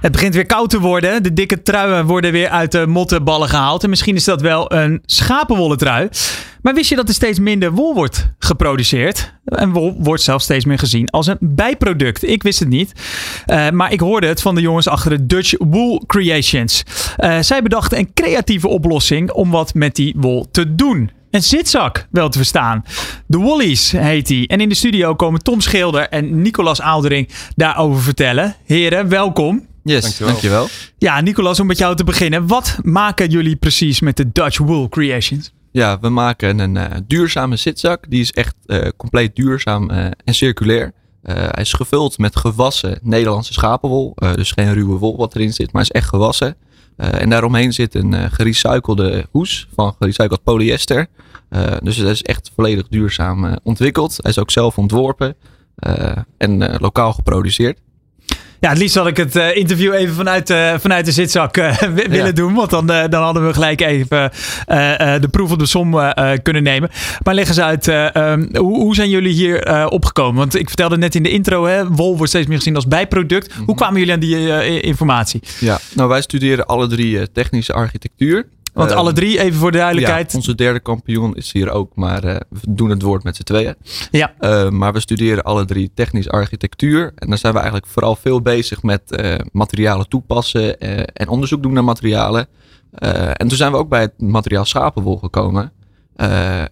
Het 0.07 0.15
begint 0.15 0.35
weer 0.35 0.47
koud 0.47 0.71
te 0.71 0.81
worden. 0.81 1.23
De 1.23 1.33
dikke 1.33 1.63
truien 1.63 2.07
worden 2.07 2.33
weer 2.33 2.49
uit 2.49 2.73
de 2.73 2.87
mottenballen 2.87 3.49
gehaald. 3.49 3.83
En 3.83 3.91
misschien 3.91 4.15
is 4.15 4.25
dat 4.25 4.41
wel 4.41 4.73
een 4.73 5.03
schapenwollen 5.05 5.79
trui. 5.79 6.09
Maar 6.63 6.75
wist 6.75 6.89
je 6.89 6.97
dat 6.97 7.09
er 7.09 7.15
steeds 7.15 7.39
minder 7.39 7.73
wol 7.73 7.95
wordt 7.95 8.33
geproduceerd? 8.39 9.35
En 9.45 9.71
wol 9.71 9.97
wordt 9.99 10.23
zelfs 10.23 10.45
steeds 10.45 10.65
meer 10.65 10.79
gezien 10.79 11.11
als 11.11 11.27
een 11.27 11.37
bijproduct. 11.41 12.29
Ik 12.29 12.43
wist 12.43 12.59
het 12.59 12.69
niet. 12.69 12.93
Uh, 13.47 13.71
maar 13.71 13.93
ik 13.93 14.01
hoorde 14.01 14.27
het 14.27 14.43
van 14.43 14.55
de 14.55 14.61
jongens 14.61 14.89
achter 14.89 15.11
de 15.11 15.27
Dutch 15.27 15.55
Wool 15.59 16.05
Creations. 16.07 16.83
Uh, 17.19 17.39
zij 17.41 17.63
bedachten 17.63 17.99
een 17.99 18.11
creatieve 18.15 18.69
oplossing 18.69 19.31
om 19.31 19.51
wat 19.51 19.75
met 19.75 19.97
die 19.97 20.15
wol 20.17 20.47
te 20.51 20.75
doen. 20.75 21.11
Een 21.31 21.43
zitzak, 21.43 22.07
wel 22.11 22.29
te 22.29 22.39
verstaan. 22.39 22.85
De 23.27 23.39
Wollies 23.39 23.91
heet 23.91 24.27
die. 24.27 24.49
En 24.49 24.61
in 24.61 24.69
de 24.69 24.75
studio 24.75 25.15
komen 25.15 25.43
Tom 25.43 25.61
Schilder 25.61 26.09
en 26.09 26.43
Nicolas 26.43 26.81
Aaldering 26.81 27.29
daarover 27.57 28.03
vertellen. 28.03 28.57
Heren, 28.65 29.09
welkom. 29.09 29.75
Yes, 29.87 30.03
dankjewel. 30.03 30.29
dankjewel. 30.29 30.69
Ja, 30.99 31.21
Nicolas, 31.21 31.61
om 31.61 31.67
met 31.67 31.79
jou 31.79 31.97
te 31.97 32.05
beginnen. 32.05 32.47
Wat 32.47 32.79
maken 32.83 33.31
jullie 33.31 33.57
precies 33.57 34.01
met 34.01 34.17
de 34.17 34.33
Dutch 34.33 34.59
Wool 34.59 34.89
Creations? 34.89 35.53
Ja, 35.73 36.01
we 36.01 36.09
maken 36.09 36.59
een 36.59 36.75
uh, 36.75 36.85
duurzame 37.07 37.57
zitzak. 37.57 38.05
Die 38.09 38.21
is 38.21 38.33
echt 38.33 38.55
uh, 38.67 38.89
compleet 38.97 39.37
duurzaam 39.37 39.91
uh, 39.91 40.05
en 40.25 40.35
circulair. 40.35 40.93
hij 41.23 41.63
is 41.63 41.73
gevuld 41.73 42.19
met 42.19 42.37
gewassen 42.37 42.99
Nederlandse 43.03 43.53
schapenwol. 43.53 44.15
dus 44.35 44.53
geen 44.53 44.75
ruwe 44.75 44.99
wol 44.99 45.17
wat 45.17 45.35
erin 45.35 45.53
zit, 45.53 45.73
maar 45.73 45.83
is 45.83 45.91
echt 45.91 46.09
gewassen. 46.09 46.57
en 46.97 47.31
daaromheen 47.31 47.73
zit 47.73 47.95
een 47.95 48.31
gerecyclede 48.31 49.27
hoes 49.31 49.69
van 49.75 49.95
gerecycled 49.99 50.43
polyester. 50.43 51.07
dus 51.83 51.97
het 51.97 52.09
is 52.09 52.23
echt 52.23 52.51
volledig 52.55 52.89
duurzaam 52.89 53.59
ontwikkeld. 53.63 54.19
Hij 54.23 54.31
is 54.31 54.39
ook 54.39 54.51
zelf 54.51 54.79
ontworpen 54.79 55.37
en 56.37 56.79
lokaal 56.79 57.13
geproduceerd. 57.13 57.81
Ja, 58.61 58.69
het 58.69 58.79
liefst 58.79 58.95
had 58.95 59.07
ik 59.07 59.17
het 59.17 59.37
uh, 59.37 59.57
interview 59.57 59.95
even 59.95 60.15
vanuit, 60.15 60.51
uh, 60.51 60.75
vanuit 60.79 61.05
de 61.05 61.13
zitzak 61.13 61.57
uh, 61.59 61.79
willen 61.79 62.27
ja. 62.27 62.33
doen. 62.33 62.55
Want 62.55 62.71
dan, 62.71 62.87
dan 62.87 63.23
hadden 63.23 63.47
we 63.47 63.53
gelijk 63.53 63.81
even 63.81 64.31
de 65.21 65.29
proef 65.31 65.51
op 65.51 65.59
de 65.59 65.67
som 65.67 66.13
kunnen 66.43 66.63
nemen. 66.63 66.91
Maar 67.23 67.35
leg 67.35 67.49
eens 67.49 67.61
uit, 67.61 67.87
um, 67.87 68.49
hoe, 68.53 68.77
hoe, 68.79 68.95
zijn 68.95 69.11
jullie 69.11 69.33
hier 69.33 69.89
opgekomen? 69.89 70.35
Want 70.35 70.55
ik 70.55 70.67
vertelde 70.69 70.99
net 70.99 71.15
in 71.15 71.23
de 71.23 71.31
intro, 71.31 71.65
hè, 71.67 71.89
wol 71.89 72.17
wordt 72.17 72.29
steeds 72.29 72.47
meer 72.47 72.57
gezien 72.57 72.75
als 72.75 72.87
bijproduct. 72.87 73.49
Mm 73.49 73.57
-hmm. 73.57 73.65
Hoe 73.67 73.75
kwamen 73.75 73.99
jullie 73.99 74.13
aan 74.15 74.21
die 74.21 74.81
informatie? 74.81 75.41
Ja, 75.61 75.79
nou 75.95 76.09
wij 76.09 76.21
studeren 76.21 76.67
alle 76.67 76.87
drie 76.87 77.33
technische 77.33 77.73
architectuur. 77.73 78.47
Want 78.77 78.93
alle 78.93 79.13
drie, 79.13 79.41
even 79.41 79.59
voor 79.59 79.71
de 79.73 79.79
duidelijkheid. 79.79 80.31
Ja, 80.33 80.39
onze 80.39 80.55
derde 80.55 80.81
kampioen 80.81 81.37
is 81.37 81.53
hier 81.53 81.71
ook, 81.71 81.95
maar 81.95 82.25
uh, 82.25 82.37
we 82.49 82.61
doen 82.69 82.91
het 82.91 83.03
woord 83.03 83.23
met 83.23 83.37
z'n 83.37 83.43
tweeën. 83.43 83.75
Ja. 84.11 84.35
Uh, 84.41 84.69
maar 84.69 84.93
we 84.93 85.01
studeren 85.01 85.45
alle 85.45 85.65
drie 85.65 85.91
technisch 85.95 86.29
architectuur. 86.29 87.13
En 87.15 87.29
dan 87.29 87.39
zijn 87.39 87.53
we 87.53 87.59
eigenlijk 87.59 87.89
vooral 87.89 88.17
veel 88.17 88.43
bezig 88.43 88.83
met 88.83 89.03
uh, 89.07 89.35
materialen 89.53 90.09
toepassen 90.09 90.81
en 91.13 91.29
onderzoek 91.29 91.63
doen 91.63 91.73
naar 91.73 91.85
materialen. 91.85 92.49
en 93.33 93.49
toen 93.49 93.57
zijn 93.57 93.73
we 93.73 93.79
ook 93.79 93.89
bij 93.89 94.01
het 94.01 94.21
materiaal 94.21 94.65
schapenwol 94.65 95.17
gekomen. 95.17 95.73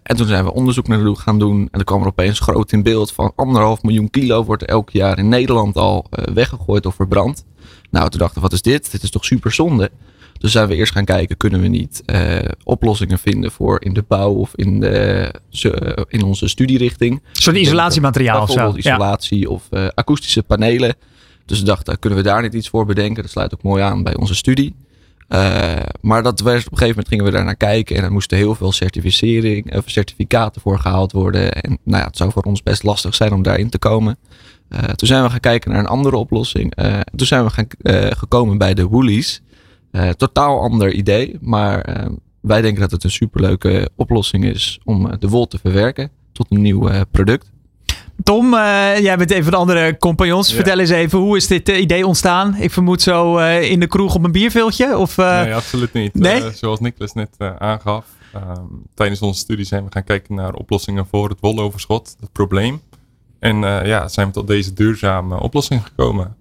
en 0.03 0.17
toen 0.17 0.27
zijn 0.27 0.45
we 0.45 0.53
onderzoek 0.53 0.89
naar 0.89 1.17
gaan 1.17 1.39
doen. 1.39 1.61
En 1.61 1.69
dan 1.71 1.85
kwam 1.85 2.01
er 2.01 2.07
opeens 2.07 2.41
groot 2.41 2.73
in 2.73 2.83
beeld 2.83 3.13
van 3.13 3.33
anderhalf 3.37 3.83
miljoen 3.83 4.11
kilo 4.11 4.45
wordt 4.45 4.65
elk 4.65 4.91
jaar 4.91 5.19
in 5.19 5.29
Nederland 5.29 5.77
al 5.77 6.07
weggegooid 6.11 6.87
of 6.87 6.95
verbrand. 6.95 7.45
Nou, 7.91 8.09
toen 8.09 8.19
dachten 8.19 8.37
we, 8.37 8.43
wat 8.43 8.53
is 8.53 8.63
dit? 8.63 8.91
Dit 8.91 9.03
is 9.03 9.11
toch 9.11 9.25
super 9.25 9.53
zonde? 9.53 9.91
Dus 10.45 10.53
zijn 10.53 10.69
we 10.69 10.75
eerst 10.75 10.93
gaan 10.93 11.05
kijken, 11.05 11.37
kunnen 11.37 11.61
we 11.61 11.69
niet 11.69 12.03
uh, 12.07 12.39
oplossingen 12.65 13.19
vinden 13.19 13.51
voor 13.51 13.83
in 13.83 13.93
de 13.93 14.05
bouw 14.09 14.33
of 14.33 14.53
in, 14.55 14.81
de, 14.81 15.31
uh, 15.63 15.73
in 16.09 16.23
onze 16.23 16.49
studierichting. 16.49 17.13
Een 17.13 17.43
soort 17.43 17.57
isolatiemateriaal 17.57 18.43
of 18.43 18.51
zo. 18.51 18.75
isolatie 18.77 19.41
ja. 19.41 19.49
of 19.49 19.69
uh, 19.71 19.87
akoestische 19.95 20.43
panelen. 20.43 20.95
Dus 21.47 21.59
we 21.59 21.65
dachten, 21.65 21.99
kunnen 21.99 22.19
we 22.19 22.25
daar 22.25 22.43
niet 22.43 22.55
iets 22.55 22.69
voor 22.69 22.87
bedenken? 22.87 23.23
Dat 23.23 23.33
sluit 23.33 23.55
ook 23.55 23.63
mooi 23.63 23.83
aan 23.83 24.03
bij 24.03 24.17
onze 24.17 24.35
studie. 24.35 24.75
maar 26.01 26.23
dat 26.23 26.41
werd, 26.41 26.67
op 26.67 26.73
een 26.73 26.79
gegeven 26.79 26.87
moment 26.87 27.09
gingen 27.09 27.25
we 27.25 27.31
daar 27.31 27.45
naar 27.45 27.57
kijken 27.57 27.97
en 27.97 28.05
er 28.05 28.13
moesten 28.13 28.37
heel 28.37 28.55
veel 28.55 28.73
certificering, 28.73 29.77
of 29.77 29.85
certificaten 29.87 30.61
voor 30.61 30.79
gehaald 30.79 31.13
worden. 31.13 31.53
En 31.53 31.79
nou 31.85 32.01
ja, 32.01 32.07
het 32.07 32.17
zou 32.17 32.33
voor 32.33 32.43
ons 32.43 32.63
best 32.63 32.83
lastig 32.83 33.15
zijn 33.15 33.33
om 33.33 33.43
daarin 33.43 33.71
te 33.71 33.79
komen. 33.79 34.19
toen 34.95 35.09
zijn 35.09 35.23
we 35.23 35.31
gaan 35.31 35.41
kijken 35.41 35.71
naar 35.71 35.81
een 35.81 35.87
andere 35.87 36.17
oplossing. 36.17 36.75
toen 37.17 37.27
zijn 37.27 37.45
we 37.45 37.51
gaan, 37.51 37.67
gekomen 38.17 38.59
bij 38.59 38.75
de 38.75 38.87
Woolies. 38.87 39.43
Uh, 39.95 40.09
totaal 40.09 40.61
ander 40.61 40.93
idee, 40.93 41.39
maar 41.41 41.89
uh, 41.89 42.07
wij 42.41 42.61
denken 42.61 42.81
dat 42.81 42.91
het 42.91 43.05
een 43.05 43.11
superleuke 43.11 43.91
oplossing 43.97 44.45
is 44.45 44.81
om 44.85 45.07
uh, 45.07 45.13
de 45.19 45.29
wol 45.29 45.47
te 45.47 45.59
verwerken 45.59 46.11
tot 46.33 46.47
een 46.49 46.63
nieuw 46.63 46.91
product. 47.11 47.53
Tom, 48.23 48.53
jij 49.01 49.17
bent 49.17 49.33
een 49.33 49.43
van 49.43 49.53
de 49.53 49.59
andere 49.59 49.99
compagnons. 49.99 50.49
Ja. 50.49 50.55
Vertel 50.55 50.79
eens 50.79 50.91
even, 50.91 51.19
hoe 51.19 51.37
is 51.37 51.47
dit 51.47 51.69
idee 51.69 52.07
ontstaan? 52.07 52.57
Ik 52.57 52.71
vermoed 52.71 53.03
zo 53.03 53.39
in 53.59 53.81
de 53.81 53.87
kroeg 53.87 54.15
op 54.15 54.25
een 54.25 54.33
bierveeltje? 54.33 54.99
Of, 54.99 55.17
Nee, 55.17 55.55
absoluut 55.55 55.93
niet. 55.93 56.15
Nee? 56.15 56.51
zoals 56.53 56.81
Niklas 56.81 57.13
net 57.13 57.37
aangaf, 57.59 58.07
tijdens 58.95 59.21
onze 59.21 59.41
studie 59.41 59.65
zijn 59.65 59.85
we 59.85 59.91
gaan 59.93 60.05
kijken 60.05 60.35
naar 60.35 60.55
oplossingen 60.55 61.07
voor 61.07 61.29
het 61.29 61.41
woloverschot, 61.41 62.17
het 62.21 62.33
probleem. 62.33 62.81
En 63.39 63.57
ja, 63.87 64.09
zijn 64.09 64.27
we 64.27 64.33
tot 64.33 64.47
deze 64.47 64.73
duurzame 64.73 65.41
oplossing 65.41 65.83
gekomen. 65.83 66.37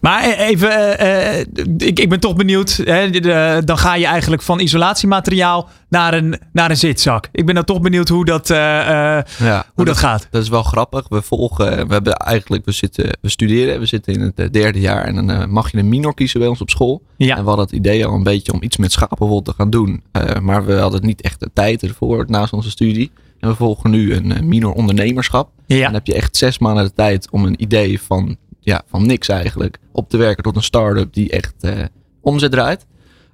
Maar 0.00 0.24
e- 0.24 0.32
even, 0.32 0.98
eh, 0.98 1.40
eh, 1.40 1.46
ik, 1.76 1.98
ik 2.00 2.08
ben 2.08 2.20
toch 2.20 2.36
benieuwd. 2.36 2.80
Hè, 2.84 3.10
de- 3.10 3.62
dan 3.64 3.78
ga 3.78 3.94
je 3.96 4.06
eigenlijk 4.06 4.42
van 4.42 4.60
isolatiemateriaal 4.60 5.68
naar 5.88 6.14
een, 6.14 6.38
naar 6.52 6.70
een 6.70 6.76
zitzak. 6.76 7.28
Ik 7.32 7.46
ben 7.46 7.54
dan 7.54 7.64
toch 7.64 7.80
benieuwd 7.80 8.08
hoe 8.08 8.24
dat, 8.24 8.50
eh, 8.50 9.16
eh, 9.18 9.24
Ja, 9.38 9.66
hoe 9.74 9.84
dat 9.84 9.96
gaat. 9.96 10.26
Dat 10.30 10.42
is 10.42 10.48
wel 10.48 10.62
grappig. 10.62 11.06
We 11.08 11.22
volgen, 11.22 11.86
we 11.86 11.92
hebben 11.92 12.12
eigenlijk, 12.12 12.64
we 12.64 12.72
zitten, 12.72 13.18
we 13.20 13.28
studeren, 13.28 13.80
we 13.80 13.86
zitten 13.86 14.12
in 14.14 14.20
het 14.20 14.38
eh, 14.38 14.50
derde 14.50 14.80
jaar 14.80 15.04
en 15.04 15.14
dan 15.14 15.30
eh, 15.30 15.46
mag 15.46 15.70
je 15.72 15.78
een 15.78 15.88
minor 15.88 16.14
kiezen 16.14 16.40
bij 16.40 16.48
ons 16.48 16.60
op 16.60 16.70
school. 16.70 17.02
Ja. 17.16 17.36
En 17.36 17.42
we 17.42 17.48
hadden 17.48 17.64
het 17.66 17.74
idee 17.74 18.06
al 18.06 18.14
een 18.14 18.22
beetje 18.22 18.52
om 18.52 18.62
iets 18.62 18.76
met 18.76 18.92
schapenwol 18.92 19.42
te 19.42 19.52
gaan 19.56 19.70
doen. 19.70 20.02
Eh, 20.12 20.38
maar 20.40 20.64
we 20.66 20.74
hadden 20.74 21.06
niet 21.06 21.20
echt 21.20 21.40
de 21.40 21.50
tijd 21.52 21.82
ervoor 21.82 22.24
naast 22.28 22.52
onze 22.52 22.70
studie. 22.70 23.10
En 23.40 23.48
we 23.50 23.54
volgen 23.56 23.90
nu 23.90 24.14
een 24.14 24.32
eh, 24.32 24.42
minor 24.42 24.72
ondernemerschap. 24.72 25.48
En 25.66 25.76
Ja. 25.76 25.84
dan 25.84 25.94
heb 25.94 26.06
je 26.06 26.14
echt 26.14 26.36
zes 26.36 26.58
maanden 26.58 26.84
de 26.84 26.92
tijd 26.92 27.28
om 27.30 27.44
een 27.44 27.62
idee 27.62 28.00
van, 28.00 28.36
ja, 28.64 28.82
van 28.86 29.06
niks 29.06 29.28
eigenlijk 29.28 29.78
op 29.92 30.08
te 30.08 30.16
werken 30.16 30.42
tot 30.42 30.56
een 30.56 30.62
start-up 30.62 31.12
die 31.12 31.30
echt 31.30 31.54
eh, 31.60 31.72
omzet 32.20 32.50
draait. 32.50 32.86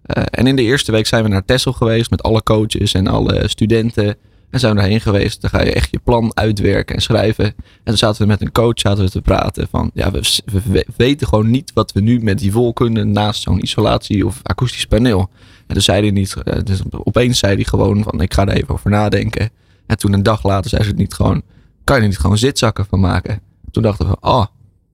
Eh, 0.02 0.22
en 0.30 0.46
in 0.46 0.56
de 0.56 0.62
eerste 0.62 0.92
week 0.92 1.06
zijn 1.06 1.22
we 1.22 1.28
naar 1.28 1.44
Texel 1.44 1.72
geweest 1.72 2.10
met 2.10 2.22
alle 2.22 2.42
coaches 2.42 2.94
en 2.94 3.06
alle 3.06 3.48
studenten. 3.48 4.16
En 4.50 4.60
zijn 4.60 4.74
we 4.74 4.80
daarheen 4.80 5.00
geweest. 5.00 5.40
Dan 5.40 5.50
ga 5.50 5.62
je 5.62 5.72
echt 5.72 5.88
je 5.90 5.98
plan 6.04 6.30
uitwerken 6.34 6.94
en 6.94 7.02
schrijven. 7.02 7.44
En 7.44 7.54
toen 7.84 7.96
zaten 7.96 8.22
we 8.22 8.28
met 8.28 8.40
een 8.40 8.52
coach 8.52 8.78
zaten 8.80 9.04
we 9.04 9.10
te 9.10 9.22
praten 9.22 9.68
van... 9.70 9.90
Ja, 9.94 10.10
we, 10.10 10.40
we 10.44 10.60
we 10.64 10.86
weten 10.96 11.26
gewoon 11.26 11.50
niet 11.50 11.72
wat 11.74 11.92
we 11.92 12.00
nu 12.00 12.20
met 12.20 12.38
die 12.38 12.52
vol 12.52 12.72
kunnen 12.72 13.12
naast 13.12 13.42
zo'n 13.42 13.62
isolatie 13.62 14.26
of 14.26 14.40
akoestisch 14.42 14.86
paneel. 14.86 15.30
En 15.66 15.74
toen 15.74 15.82
zei 15.82 16.00
hij 16.00 16.10
niet... 16.10 16.34
eh, 16.34 16.62
Dus 16.64 16.80
opeens 17.04 17.38
zei 17.38 17.54
hij 17.54 17.64
gewoon 17.64 18.02
van 18.02 18.20
ik 18.20 18.34
ga 18.34 18.46
er 18.46 18.54
even 18.54 18.74
over 18.74 18.90
nadenken. 18.90 19.50
En 19.86 19.98
toen 19.98 20.12
een 20.12 20.22
dag 20.22 20.42
later 20.44 20.70
zei 20.70 20.82
ze 20.82 20.88
het 20.88 20.98
niet 20.98 21.14
gewoon... 21.14 21.42
Kan 21.84 21.96
je 21.96 22.02
er 22.02 22.08
niet 22.08 22.18
gewoon 22.18 22.38
zitzakken 22.38 22.86
van 22.86 23.00
maken? 23.00 23.40
Toen 23.70 23.82
dachten 23.82 24.08
we, 24.08 24.16
oh, 24.20 24.46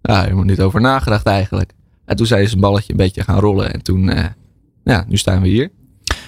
ja, 0.07 0.23
helemaal 0.23 0.45
niet 0.45 0.61
over 0.61 0.81
nagedacht 0.81 1.27
eigenlijk. 1.27 1.73
En 2.05 2.16
toen 2.16 2.27
zei 2.27 2.47
ze 2.47 2.55
een 2.55 2.61
balletje 2.61 2.90
een 2.92 2.99
beetje 2.99 3.23
gaan 3.23 3.38
rollen. 3.40 3.73
En 3.73 3.83
toen, 3.83 4.09
eh, 4.09 4.25
ja, 4.85 5.05
nu 5.09 5.16
staan 5.16 5.42
we 5.42 5.49
hier. 5.49 5.71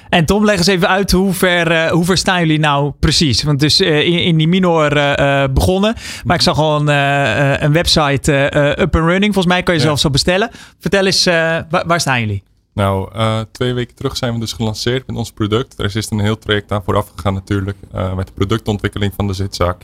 En 0.09 0.25
Tom, 0.25 0.45
leg 0.45 0.57
eens 0.59 0.67
even 0.67 0.89
uit 0.89 1.11
hoe 1.11 1.33
ver, 1.33 1.71
eh, 1.71 1.91
hoe 1.91 2.05
ver 2.05 2.17
staan 2.17 2.41
jullie 2.41 2.59
nou 2.59 2.93
precies? 3.01 3.43
Want 3.43 3.61
dus 3.61 3.81
eh, 3.81 4.07
in, 4.07 4.23
in 4.25 4.37
die 4.37 4.49
minor 4.49 4.97
eh, 4.97 5.43
eh, 5.43 5.51
begonnen. 5.53 5.95
Maar 6.25 6.37
ik 6.37 6.43
zag 6.43 6.59
al 6.59 6.81
een, 6.81 6.89
eh, 6.89 7.53
eh, 7.55 7.63
een 7.63 7.73
website 7.73 8.33
eh, 8.33 8.71
eh, 8.71 8.79
up 8.79 8.95
and 8.97 9.05
running. 9.05 9.35
Volgens 9.35 9.55
mij 9.55 9.63
kan 9.63 9.75
je 9.75 9.81
Ja. 9.81 9.87
zelfs 9.87 10.03
zo 10.03 10.11
bestellen. 10.11 10.51
Vertel 10.79 11.07
eens, 11.07 11.27
eh, 11.27 11.35
waar, 11.71 11.87
waar 11.87 12.01
staan 12.01 12.21
jullie? 12.21 12.43
Nou, 12.75 13.11
eh, 13.15 13.41
twee 13.53 13.73
weken 13.73 13.95
terug 13.95 14.17
zijn 14.17 14.33
we 14.35 14.41
dus 14.41 14.53
gelanceerd 14.53 15.07
met 15.07 15.17
ons 15.17 15.33
product. 15.33 15.79
Er 15.79 15.97
is 15.97 16.11
een 16.11 16.19
heel 16.21 16.39
traject 16.39 16.73
aan 16.73 16.83
vooraf 16.85 17.13
gegaan 17.17 17.35
natuurlijk. 17.35 17.77
eh, 17.93 18.15
met 18.15 18.27
de 18.27 18.33
productontwikkeling 18.33 19.13
van 19.17 19.27
de 19.27 19.33
zitzak. 19.33 19.83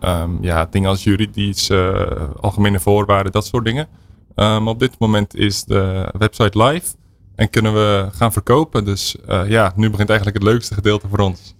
Ehm, 0.00 0.30
ja, 0.40 0.66
dingen 0.70 0.88
als 0.88 1.04
juridisch, 1.04 1.70
eh, 1.70 2.02
algemene 2.40 2.80
voorwaarden, 2.80 3.32
dat 3.32 3.46
soort 3.46 3.64
dingen. 3.64 3.88
Eh, 4.40 4.46
maar 4.46 4.72
op 4.72 4.78
dit 4.78 4.94
moment 4.98 5.36
is 5.36 5.64
de 5.64 6.08
website 6.18 6.62
live. 6.62 6.86
En 7.36 7.50
kunnen 7.50 7.72
we 7.72 8.08
gaan 8.12 8.32
verkopen. 8.32 8.84
Dus 8.84 9.16
eh, 9.26 9.48
ja, 9.48 9.72
nu 9.76 9.90
begint 9.90 10.08
eigenlijk 10.08 10.38
het 10.38 10.48
leukste 10.48 10.74
gedeelte 10.74 11.08
voor 11.08 11.18
ons. 11.18 11.54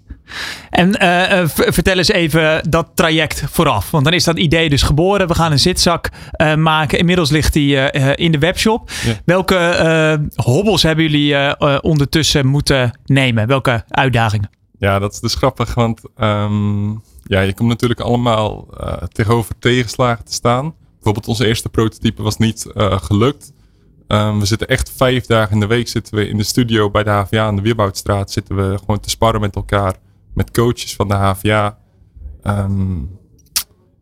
En 0.70 0.94
eh, 0.98 1.42
vertel 1.46 1.96
eens 1.96 2.08
even 2.08 2.70
dat 2.70 2.90
traject 2.94 3.44
vooraf. 3.50 3.90
Want 3.90 4.04
dan 4.04 4.12
is 4.12 4.24
dat 4.24 4.38
idee 4.38 4.68
dus 4.68 4.82
geboren. 4.82 5.28
We 5.28 5.34
gaan 5.34 5.52
een 5.52 5.58
zitzak 5.58 6.08
maken. 6.56 6.98
Inmiddels 6.98 7.30
ligt 7.30 7.52
die 7.52 7.76
in 8.14 8.32
de 8.32 8.38
webshop. 8.38 8.90
Ja. 9.04 9.14
Welke 9.24 10.28
hobbels 10.34 10.82
hebben 10.82 11.10
jullie 11.10 11.60
ondertussen 11.82 12.46
moeten 12.46 12.98
nemen? 13.04 13.46
Welke 13.46 13.84
uitdagingen? 13.88 14.50
Ja, 14.78 14.98
dat 14.98 15.12
is 15.12 15.20
dus 15.20 15.34
grappig, 15.34 15.74
want 15.74 16.00
ehm, 16.16 16.90
ja, 17.30 17.40
je 17.40 17.54
komt 17.54 17.68
natuurlijk 17.68 18.00
allemaal 18.00 18.68
eh, 18.76 19.02
tegenover 19.02 19.58
tegenslagen 19.58 20.24
te 20.24 20.32
staan. 20.32 20.74
Bijvoorbeeld 20.94 21.28
onze 21.28 21.46
eerste 21.46 21.68
prototype 21.68 22.22
was 22.22 22.36
niet 22.36 22.66
eh, 22.66 22.98
gelukt. 23.02 23.52
Ehm, 24.06 24.38
we 24.38 24.46
zitten 24.46 24.68
echt 24.68 24.90
vijf 24.96 25.26
dagen 25.26 25.52
in 25.52 25.60
de 25.60 25.66
week 25.66 25.88
zitten 25.88 26.14
we 26.14 26.28
in 26.28 26.36
de 26.36 26.42
studio 26.42 26.90
bij 26.90 27.02
de 27.02 27.10
HVA 27.10 27.44
aan 27.44 27.56
de 27.56 27.62
Wierboudstraat. 27.62 28.30
Zitten 28.30 28.56
we 28.56 28.78
gewoon 28.78 29.00
te 29.00 29.10
sparren 29.10 29.40
met 29.40 29.56
elkaar, 29.56 29.96
met 30.34 30.50
coaches 30.50 30.94
van 30.94 31.08
de 31.08 31.14
HVA. 31.14 31.78
Ehm, 32.42 32.98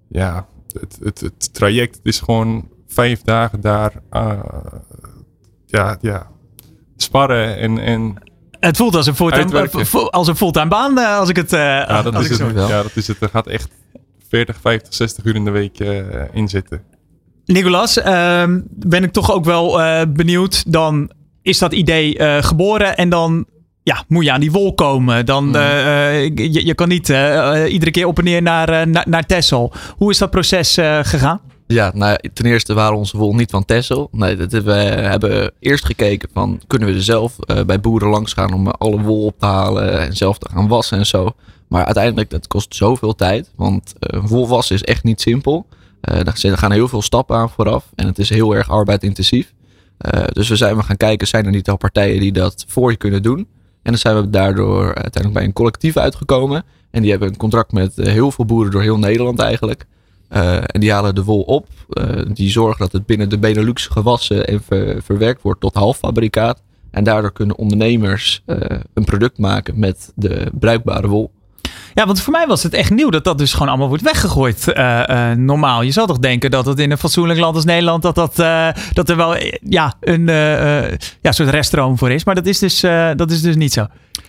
ja, 0.09 0.49
het, 0.81 0.99
het, 1.03 1.21
het 1.21 1.55
traject 1.55 2.01
is 2.03 2.21
gewoon 2.21 2.69
vijf 2.87 3.23
dagen 3.23 3.61
daar 3.61 4.03
eh, 4.11 4.41
ja, 5.67 5.99
ja, 6.01 6.31
sparren 6.97 7.57
en, 7.57 7.79
en 7.79 8.17
Het 8.61 8.77
voelt 8.77 8.95
als 8.95 9.07
een 9.07 9.15
fulltime, 9.15 9.69
eh, 9.69 10.05
als 10.11 10.29
een 10.29 10.37
fulltime 10.37 10.69
baan. 10.69 10.99
eh, 10.99 11.19
als 11.19 11.29
ik 11.29 11.37
het. 11.37 11.53
eh, 11.53 11.59
Ja, 11.61 12.03
dat 12.03 12.21
is 12.21 12.29
het. 12.29 12.39
zo-. 12.39 12.51
Ja, 12.69 12.83
dat 12.83 12.91
is 12.95 13.07
het. 13.09 13.17
Er 13.21 13.29
gaat 13.29 13.47
echt 13.47 13.69
40, 14.29 14.57
50, 14.61 14.95
60 14.95 15.25
uur 15.25 15.35
in 15.35 15.45
de 15.45 15.51
week 15.51 15.81
eh, 15.81 15.97
in 16.33 16.49
zitten. 16.49 16.83
Nicolas, 17.45 17.97
ehm, 17.99 18.61
ben 18.71 19.03
ik 19.03 19.13
toch 19.13 19.33
ook 19.33 19.45
wel 19.45 19.81
eh, 19.83 20.01
benieuwd. 20.09 20.73
Dan 20.73 21.11
is 21.43 21.59
dat 21.59 21.73
idee 21.73 22.19
eh, 22.19 22.43
geboren 22.43 22.97
en 22.97 23.09
dan 23.09 23.47
ja, 23.83 24.05
moet 24.09 24.25
je 24.25 24.33
aan 24.33 24.41
die 24.41 24.53
wol 24.53 24.75
komen. 24.75 25.27
Dan, 25.27 25.57
eh, 25.57 26.17
eh, 26.25 26.31
je, 26.35 26.67
je 26.67 26.75
kan 26.75 26.89
niet 26.89 27.11
eh, 27.11 27.63
eh, 27.65 27.73
iedere 27.73 27.91
keer 27.91 28.07
op 28.07 28.19
en 28.19 28.25
neer 28.25 28.43
naar, 28.43 28.69
eh, 28.69 28.87
naar, 28.87 29.05
naar 29.09 29.27
Texel. 29.27 29.73
Hoe 29.97 30.11
is 30.11 30.19
dat 30.19 30.31
proces 30.31 30.77
eh, 30.77 30.99
gegaan? 31.03 31.41
Ja, 31.71 31.91
nou, 31.95 32.19
ten 32.33 32.47
eerste 32.47 32.75
waren 32.75 32.97
onze 32.99 33.17
wol 33.17 33.35
niet 33.35 33.51
van 33.51 33.65
Tessel. 33.65 34.09
Nee, 34.13 34.37
we 34.37 34.73
hebben 34.73 35.53
eerst 35.61 35.85
gekeken 35.85 36.29
van 36.33 36.61
kunnen 36.67 36.89
we 36.89 36.95
er 36.95 37.03
zelf 37.03 37.39
eh, 37.39 37.65
bij 37.65 37.81
boeren 37.81 38.09
langs 38.09 38.33
gaan 38.33 38.53
om 38.53 38.69
alle 38.69 39.01
wol 39.01 39.25
op 39.25 39.39
te 39.39 39.47
halen 39.47 40.01
en 40.01 40.17
zelf 40.17 40.39
te 40.39 40.49
gaan 40.53 40.69
wassen 40.69 40.99
en 40.99 41.07
zo. 41.07 41.31
Maar 41.69 41.85
uiteindelijk, 41.85 42.31
dat 42.31 42.47
kost 42.47 42.75
zoveel 42.75 43.15
tijd. 43.15 43.53
Want 43.57 43.95
eh, 43.99 44.21
wol 44.25 44.49
wassen 44.49 44.75
is 44.75 44.83
echt 44.83 45.05
niet 45.05 45.21
simpel. 45.21 45.67
Daar 46.01 46.39
zitten- 46.39 46.59
gaan 46.59 46.73
heel 46.73 46.89
veel 46.89 47.03
stappen 47.03 47.37
aan 47.37 47.51
vooraf. 47.51 47.91
En 47.95 48.07
het 48.07 48.19
is 48.19 48.29
heel 48.29 48.55
erg 48.57 48.71
arbeidintensief. 48.71 49.55
Dus 50.33 50.49
we 50.49 50.57
zijn 50.57 50.77
we 50.77 50.83
gaan 50.83 50.97
kijken, 50.97 51.27
zijn 51.27 51.45
er 51.45 51.51
niet 51.51 51.69
al 51.69 51.77
partijen 51.77 52.21
die 52.21 52.33
dat 52.33 52.65
voor 52.69 52.91
je 52.91 52.97
kunnen 52.97 53.23
doen? 53.23 53.39
En 53.83 53.95
dan 53.95 53.99
zijn 53.99 54.17
we 54.17 54.31
daardoor 54.31 54.85
uiteindelijk 54.85 55.33
bij 55.35 55.45
een 55.45 55.53
collectief 55.53 55.97
uitgekomen. 55.97 56.65
En 56.91 57.03
die 57.03 57.11
hebben 57.11 57.29
een 57.29 57.37
contract 57.37 57.73
met 57.73 57.97
heel 57.97 58.31
veel 58.31 58.45
boeren 58.45 58.73
door 58.73 58.83
heel 58.83 58.99
Nederland 58.99 59.39
eigenlijk. 59.39 59.87
Eh, 60.29 60.57
en 60.57 60.81
die 60.81 60.93
halen 60.93 61.15
de 61.15 61.25
wol 61.25 61.41
op. 61.41 61.67
Eh, 61.91 62.05
die 62.33 62.51
zorgen 62.51 62.79
dat 62.79 62.93
het 62.93 63.07
binnen 63.07 63.29
de 63.29 63.39
Benelux 63.39 63.87
gewassen 63.87 64.47
en 64.47 64.63
ver- 64.67 65.03
verwerkt 65.03 65.43
wordt 65.43 65.61
tot 65.61 65.75
halffabrikaat. 65.75 66.63
En 66.91 67.05
daardoor 67.05 67.33
kunnen 67.33 67.57
ondernemers 67.57 68.43
eh, 68.47 68.79
een 68.95 69.05
product 69.05 69.39
maken 69.39 69.79
met 69.79 70.13
de 70.15 70.51
bruikbare 70.59 71.09
wol. 71.09 71.31
Ja, 71.95 72.07
want 72.07 72.21
voor 72.21 72.33
mij 72.33 72.47
was 72.47 72.63
het 72.63 72.75
echt 72.75 72.91
nieuw 72.91 73.11
dat 73.11 73.25
dat 73.25 73.39
dus 73.39 73.53
gewoon 73.53 73.69
allemaal 73.69 73.89
wordt 73.89 74.03
weggegooid. 74.03 74.67
normaal. 75.37 75.83
Je 75.83 75.91
zou 75.91 76.07
toch 76.07 76.19
denken 76.19 76.51
dat 76.51 76.67
het 76.67 76.79
in 76.79 76.91
een 76.91 76.99
fatsoenlijk 76.99 77.41
land 77.41 77.55
als 77.55 77.65
Nederland. 77.65 78.03
dat, 78.03 78.15
dat, 78.15 78.37
dat 78.93 79.09
er 79.09 79.17
wel 79.17 79.37
ja, 79.63 79.95
een 80.01 80.27
ja, 81.21 81.33
soort 81.33 81.49
reststroom 81.49 81.99
voor 81.99 82.11
is. 82.11 82.25
Maar 82.25 82.35
dat 82.35 82.47
is 82.47 82.59
dus, 82.59 82.81
dat 83.17 83.31
is 83.31 83.43
dus 83.43 83.57
niet 83.57 83.73
zo. 83.73 83.87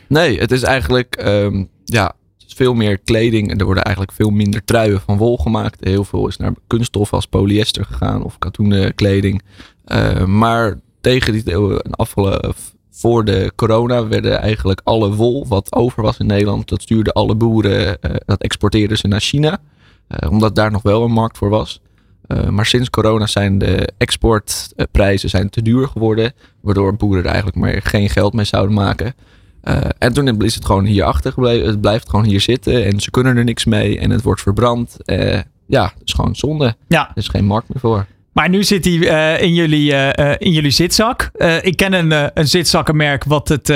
Nee, 0.08 0.40
het 0.40 0.52
is 0.52 0.64
eigenlijk 0.64 1.16
ehm, 1.16 1.64
ja, 1.86 2.14
veel 2.60 2.74
meer 2.74 2.98
kleding. 2.98 3.50
En 3.52 3.58
er 3.58 3.66
worden 3.66 3.84
eigenlijk 3.84 4.16
veel 4.16 4.30
minder 4.30 4.66
truien 4.66 5.02
van 5.02 5.18
wol 5.18 5.38
gemaakt. 5.38 5.78
Heel 5.80 6.04
veel 6.04 6.28
is 6.28 6.38
naar 6.38 6.54
kunststof 6.68 7.14
als 7.14 7.26
polyester 7.26 7.86
gegaan 7.86 8.24
of 8.24 8.38
katoenen 8.38 8.96
kleding. 8.96 9.42
Eh, 9.86 10.26
maar 10.26 10.80
tegen 11.02 11.34
die 11.34 11.54
een 11.54 11.94
afgelopen 11.94 12.54
voor 13.00 13.26
de 13.26 13.52
corona 13.56 14.08
werden 14.08 14.40
eigenlijk 14.40 14.82
alle 14.84 15.16
wol 15.16 15.48
wat 15.48 15.76
over 15.76 16.04
was 16.04 16.18
in 16.18 16.26
Nederland, 16.26 16.70
dat 16.70 16.82
stuurden 16.82 17.14
alle 17.14 17.36
boeren, 17.36 18.02
eh, 18.02 18.16
dat 18.26 18.42
exporteerden 18.42 18.98
ze 18.98 19.08
naar 19.08 19.22
China. 19.22 19.60
Eh, 20.08 20.32
omdat 20.32 20.56
daar 20.56 20.72
nog 20.72 20.82
wel 20.82 21.04
een 21.04 21.12
markt 21.12 21.38
voor 21.38 21.50
was. 21.50 21.82
Eh, 22.28 22.48
maar 22.48 22.66
sinds 22.66 22.90
corona 22.90 23.28
zijn 23.28 23.58
de 23.58 23.90
exportprijzen 23.98 25.30
zijn 25.30 25.50
te 25.50 25.62
duur 25.62 25.88
geworden. 25.88 26.34
Waardoor 26.62 26.96
boeren 26.96 27.24
er 27.24 27.30
eigenlijk 27.30 27.58
maar 27.58 27.82
geen 27.84 28.10
geld 28.10 28.34
mee 28.34 28.46
zouden 28.46 28.76
maken. 28.76 29.14
Eh, 29.62 29.78
en 29.98 30.14
toen 30.14 30.42
is 30.42 30.56
het 30.56 30.66
gewoon 30.66 30.86
hier 30.86 31.04
achtergebleven. 31.04 31.68
Het 31.68 31.82
blijft 31.82 32.10
gewoon 32.10 32.26
hier 32.26 32.42
zitten. 32.42 32.86
En 32.86 33.00
ze 33.00 33.12
kunnen 33.12 33.38
er 33.38 33.44
niks 33.44 33.66
mee. 33.66 34.00
En 34.00 34.10
het 34.10 34.22
wordt 34.22 34.42
verbrand. 34.42 34.98
Eh, 35.06 35.40
ja, 35.68 35.84
het 35.84 36.02
is 36.06 36.14
gewoon 36.14 36.36
zonde. 36.36 36.76
Ja, 36.88 37.08
Er 37.08 37.18
is 37.18 37.28
geen 37.28 37.46
markt 37.46 37.70
meer 37.70 37.80
voor. 37.80 38.06
Maar 38.32 38.50
nu 38.50 38.64
zit 38.64 38.86
hij 38.86 39.10
eh, 39.10 39.44
in, 39.44 39.54
jullie, 39.54 39.94
in 40.38 40.52
jullie 40.52 40.72
zitzak. 40.72 41.32
Ik 41.62 41.76
ken 41.78 41.94
een, 41.94 42.32
een 42.34 42.48
zitzakkenmerk 42.48 43.24
wat 43.24 43.48
het 43.48 43.74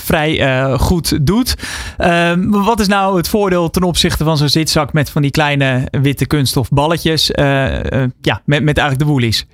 vrij 0.00 0.78
goed 0.78 1.26
doet. 1.26 1.54
Ehm, 1.96 2.50
wat 2.50 2.80
is 2.80 2.86
nou 2.86 3.16
het 3.16 3.28
voordeel 3.28 3.70
ten 3.70 3.82
opzichte 3.82 4.24
van 4.24 4.36
zo'n 4.36 4.48
zitzak 4.48 4.92
met 4.92 5.10
van 5.10 5.22
die 5.22 5.30
kleine 5.30 5.88
witte 5.90 6.26
kunststof 6.26 6.68
balletjes? 6.68 7.30
ja, 8.20 8.42
met, 8.44 8.62
met 8.62 8.78
eigenlijk 8.78 8.98
de 8.98 9.04
woolies. 9.04 9.46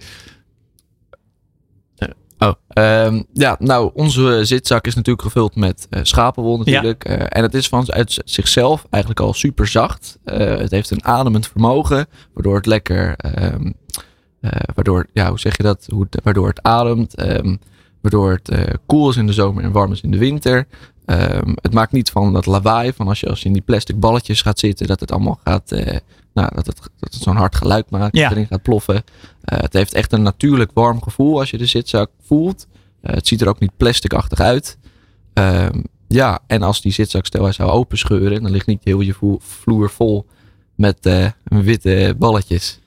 Oh, 2.38 2.52
ehm, 2.68 3.22
ja, 3.32 3.56
nou, 3.58 3.90
onze 3.94 4.40
zitzak 4.44 4.86
is 4.86 4.94
natuurlijk 4.94 5.24
gevuld 5.24 5.56
met 5.56 5.86
eh, 5.90 6.00
schapenwol 6.02 6.58
natuurlijk. 6.58 7.04
Eh, 7.04 7.26
en 7.28 7.42
het 7.42 7.54
is 7.54 7.68
van 7.68 7.92
uit 7.92 8.18
zichzelf 8.24 8.86
eigenlijk 8.90 9.22
al 9.22 9.32
super 9.32 9.66
zacht. 9.66 10.18
Eh, 10.24 10.38
het 10.38 10.70
heeft 10.70 10.90
een 10.90 11.04
ademend 11.04 11.48
vermogen, 11.48 12.06
waardoor 12.34 12.56
het 12.56 12.66
lekker, 12.66 13.16
ehm, 13.16 13.70
eh, 14.40 14.50
waardoor, 14.74 15.06
ja, 15.12 15.28
hoe 15.28 15.38
zeg 15.38 15.56
je 15.56 15.62
dat? 15.62 15.86
Hoe 15.92 16.06
waardoor 16.22 16.48
het 16.48 16.62
ademt, 16.62 17.14
ehm, 17.14 17.56
waardoor 18.00 18.40
het 18.42 18.78
koel 18.86 19.08
is 19.10 19.16
in 19.16 19.26
de 19.26 19.32
zomer 19.32 19.64
en 19.64 19.72
warm 19.72 19.92
is 19.92 20.00
in 20.00 20.10
de 20.10 20.18
winter. 20.18 20.66
Het 21.60 21.72
maakt 21.72 21.92
niet 21.92 22.10
van 22.10 22.32
dat 22.32 22.46
lawaai, 22.46 22.92
van 22.92 23.08
als 23.08 23.20
je, 23.20 23.28
als 23.28 23.40
je 23.40 23.46
in 23.46 23.52
die 23.52 23.62
plastic 23.62 24.00
balletjes 24.00 24.42
gaat 24.42 24.58
zitten, 24.58 24.86
dat 24.86 25.00
het 25.00 25.12
allemaal 25.12 25.38
gaat, 25.44 25.70
nou, 26.34 26.48
dat 26.54 26.66
het, 26.66 26.76
dat 26.76 27.14
het 27.14 27.22
zo'n 27.22 27.36
hard 27.36 27.54
geluid 27.54 27.90
maakt, 27.90 28.16
Ja. 28.16 28.22
dat 28.22 28.32
erin 28.32 28.46
gaat 28.46 28.62
ploffen. 28.62 29.04
Eh, 29.46 29.58
het 29.58 29.72
heeft 29.72 29.94
echt 29.94 30.12
een 30.12 30.22
natuurlijk 30.22 30.70
warm 30.74 31.02
gevoel 31.02 31.38
als 31.38 31.50
je 31.50 31.58
de 31.58 31.66
zitzak 31.66 32.10
voelt. 32.26 32.66
Eh, 33.00 33.14
het 33.14 33.26
ziet 33.26 33.40
er 33.40 33.48
ook 33.48 33.60
niet 33.60 33.76
plasticachtig 33.76 34.40
uit. 34.40 34.78
Ehm, 35.32 35.82
ja, 36.08 36.38
en 36.46 36.62
als 36.62 36.80
die 36.80 36.92
zitzak 36.92 37.26
stel 37.26 37.42
hij 37.42 37.52
zou 37.52 37.70
openscheuren, 37.70 38.42
dan 38.42 38.50
ligt 38.50 38.66
niet 38.66 38.84
heel 38.84 39.00
je 39.00 39.38
vloer 39.38 39.90
vol 39.90 40.26
met 40.74 41.06
eh, 41.06 41.26
witte 41.44 42.14
balletjes. 42.18 42.80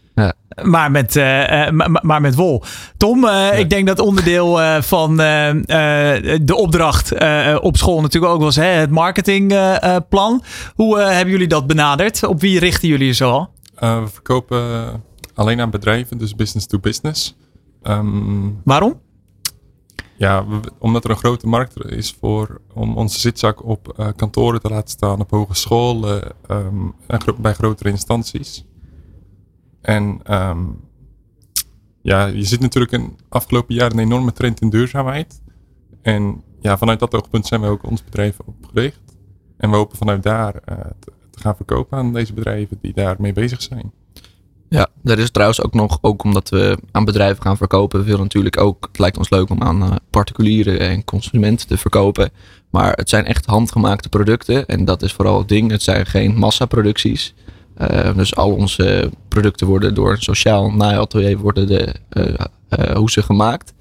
Maar 0.64 0.92
met, 0.92 1.16
eh, 1.16 1.68
eh, 1.68 1.74
maar, 1.74 2.00
maar 2.02 2.22
met 2.22 2.36
wol. 2.36 2.64
Tom, 2.98 3.26
eh, 3.26 3.60
ik 3.60 3.70
denk 3.70 3.88
dat 3.88 4.00
onderdeel 4.00 4.62
eh, 4.62 4.82
van 4.82 5.18
de 5.18 6.56
opdracht 6.56 7.12
eh, 7.12 7.58
op 7.62 7.78
school 7.78 8.02
natuurlijk 8.02 8.34
ook 8.34 8.42
was 8.42 8.56
hè, 8.56 8.64
het 8.64 8.90
marketingplan. 8.90 10.44
Hoe 10.76 11.00
eh, 11.00 11.08
hebben 11.08 11.30
jullie 11.30 11.48
dat 11.48 11.68
benaderd? 11.68 12.24
Op 12.24 12.42
wie 12.42 12.60
richten 12.60 12.88
jullie 12.88 13.08
je 13.08 13.14
zo 13.14 13.32
al? 13.32 13.50
Eh, 13.76 14.00
we 14.04 14.08
verkopen 14.08 14.58
alleen 15.40 15.62
aan 15.62 15.70
bedrijven, 15.70 16.18
dus 16.18 16.36
business 16.36 16.68
to 16.68 16.80
business. 16.80 17.36
Ehm, 17.82 18.50
Waarom? 18.64 19.00
ja, 20.18 20.48
we- 20.48 20.72
omdat 20.80 21.04
er 21.04 21.10
een 21.10 21.16
grote 21.18 21.48
markt 21.48 21.86
is 21.86 22.12
voor 22.20 22.62
om 22.74 22.98
onze 22.98 23.20
zitzak 23.20 23.64
op 23.66 23.94
eh, 23.98 24.08
kantoren 24.16 24.62
te 24.62 24.70
laten 24.70 24.90
staan, 24.90 25.20
op 25.20 25.30
hogescholen 25.32 26.32
ehm, 26.48 26.88
en 27.08 27.22
gro- 27.22 27.36
bij 27.40 27.54
grotere 27.54 27.90
instanties. 27.90 28.66
En 29.82 30.20
ehm, 30.24 30.66
ja, 32.02 32.26
je 32.26 32.44
ziet 32.44 32.60
natuurlijk 32.60 32.92
in 32.94 33.18
afgelopen 33.30 33.76
jaren 33.76 33.98
een 33.98 34.04
enorme 34.04 34.32
trend 34.34 34.62
in 34.62 34.70
duurzaamheid. 34.70 35.42
En 36.02 36.44
ja, 36.60 36.78
vanuit 36.78 37.00
dat 37.00 37.14
oogpunt 37.16 37.46
zijn 37.48 37.62
we 37.62 37.68
ook 37.68 37.84
ons 37.84 38.04
bedrijf 38.04 38.40
opgericht. 38.46 39.18
En 39.58 39.70
we 39.70 39.76
hopen 39.76 39.98
vanuit 39.98 40.24
daar 40.24 40.56
eh, 40.56 40.78
te, 41.00 41.12
te 41.30 41.40
gaan 41.40 41.56
verkopen 41.56 41.98
aan 41.98 42.14
deze 42.14 42.34
bedrijven 42.34 42.78
die 42.82 42.94
daarmee 42.94 43.34
bezig 43.34 43.62
zijn. 43.62 43.92
Ja, 44.70 44.88
er 45.04 45.20
is 45.20 45.32
trouwens 45.32 45.64
ook 45.64 45.74
nog, 45.74 45.98
ook 46.02 46.24
omdat 46.24 46.50
we 46.50 46.78
aan 46.92 47.06
bedrijven 47.06 47.44
gaan 47.44 47.58
verkopen, 47.58 48.04
willen 48.04 48.22
natuurlijk 48.22 48.60
ook, 48.60 48.88
het 48.88 49.00
lijkt 49.00 49.18
ons 49.18 49.30
leuk 49.30 49.50
om 49.50 49.64
aan 49.64 49.84
eh, 49.84 49.96
particulieren 50.10 50.80
en 50.80 51.04
consumenten 51.04 51.68
te 51.68 51.78
verkopen. 51.78 52.32
Maar 52.70 52.94
het 52.94 53.10
zijn 53.10 53.26
echt 53.26 53.46
handgemaakte 53.46 54.10
producten 54.10 54.66
en 54.66 54.86
dat 54.86 55.02
is 55.02 55.14
vooral 55.14 55.38
het 55.38 55.48
ding. 55.48 55.72
Het 55.72 55.84
zijn 55.84 56.06
geen 56.06 56.36
massaproducties. 56.36 57.34
Eh, 57.76 58.16
dus 58.16 58.36
al 58.36 58.54
onze 58.54 59.10
producten 59.28 59.68
worden 59.68 59.94
door 59.94 60.12
een 60.12 60.22
sociaal 60.22 60.72
naaiatelier 60.72 61.38
worden 61.38 61.68
de 61.68 61.94
eh, 62.10 62.34
eh, 62.70 62.96
hoezen 62.96 63.24
gemaakt. 63.24 63.74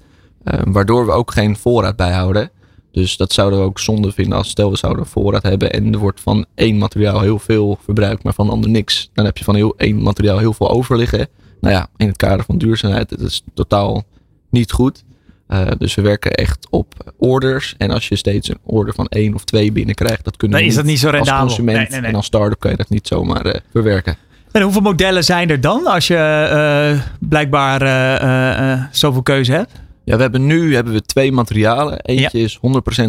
Eh, 0.43 0.59
waardoor 0.65 1.05
we 1.05 1.11
ook 1.11 1.31
geen 1.31 1.57
voorraad 1.57 1.95
bijhouden. 1.95 2.51
Dus 2.99 3.17
dat 3.17 3.33
zouden 3.33 3.59
we 3.59 3.65
ook 3.65 3.79
zonde 3.79 4.11
vinden 4.11 4.37
als 4.37 4.49
stel 4.49 4.71
we 4.71 4.77
zouden 4.77 5.03
een 5.03 5.09
voorraad 5.09 5.43
hebben 5.43 5.71
en 5.71 5.93
er 5.93 5.99
wordt 5.99 6.21
van 6.21 6.45
één 6.55 6.77
materiaal 6.77 7.21
heel 7.21 7.39
veel 7.39 7.77
verbruikt, 7.83 8.23
maar 8.23 8.33
van 8.33 8.45
de 8.45 8.51
ander 8.51 8.69
niks. 8.69 9.09
Dan 9.13 9.25
heb 9.25 9.37
je 9.37 9.43
van 9.43 9.55
heel 9.55 9.73
één 9.77 10.01
materiaal 10.01 10.37
heel 10.37 10.53
veel 10.53 10.69
over 10.69 10.97
liggen. 10.97 11.27
Nou 11.61 11.73
ja, 11.73 11.87
in 11.97 12.07
het 12.07 12.17
kader 12.17 12.45
van 12.45 12.57
duurzaamheid, 12.57 13.09
dat 13.09 13.19
is 13.19 13.43
totaal 13.53 14.03
niet 14.49 14.71
goed. 14.71 15.03
Eh, 15.47 15.67
dus 15.77 15.95
we 15.95 16.01
werken 16.01 16.33
echt 16.33 16.67
op 16.69 17.13
orders. 17.17 17.75
En 17.77 17.91
als 17.91 18.07
je 18.07 18.15
steeds 18.15 18.49
een 18.49 18.59
order 18.63 18.93
van 18.93 19.07
één 19.07 19.33
of 19.33 19.43
twee 19.43 19.71
binnenkrijgt, 19.71 20.23
dat 20.23 20.37
kunnen 20.37 20.59
we 20.59 20.65
is 20.65 20.75
dat 20.75 20.85
niet 20.85 20.99
zo 20.99 21.09
als 21.09 21.29
consument 21.29 21.77
Nee, 21.77 21.87
nee, 21.89 21.99
nee. 21.99 22.09
en 22.09 22.15
als 22.15 22.25
start-up 22.25 22.59
kan 22.59 22.71
je 22.71 22.77
dat 22.77 22.89
niet 22.89 23.07
zomaar 23.07 23.45
eh, 23.45 23.61
verwerken. 23.71 24.17
En 24.51 24.61
hoeveel 24.61 24.81
modellen 24.81 25.23
zijn 25.23 25.49
er 25.49 25.61
dan 25.61 25.85
als 25.85 26.07
je 26.07 26.15
eh, 26.15 27.01
blijkbaar 27.19 28.89
zoveel 28.91 29.21
keuze 29.21 29.51
hebt? 29.51 29.71
Ja, 30.09 30.15
we 30.15 30.21
hebben 30.21 30.45
nu 30.45 30.75
hebben 30.75 30.93
we 30.93 31.01
twee 31.01 31.31
materialen. 31.31 31.99
Eentje 32.01 32.39
is 32.39 32.57
100% 32.57 32.59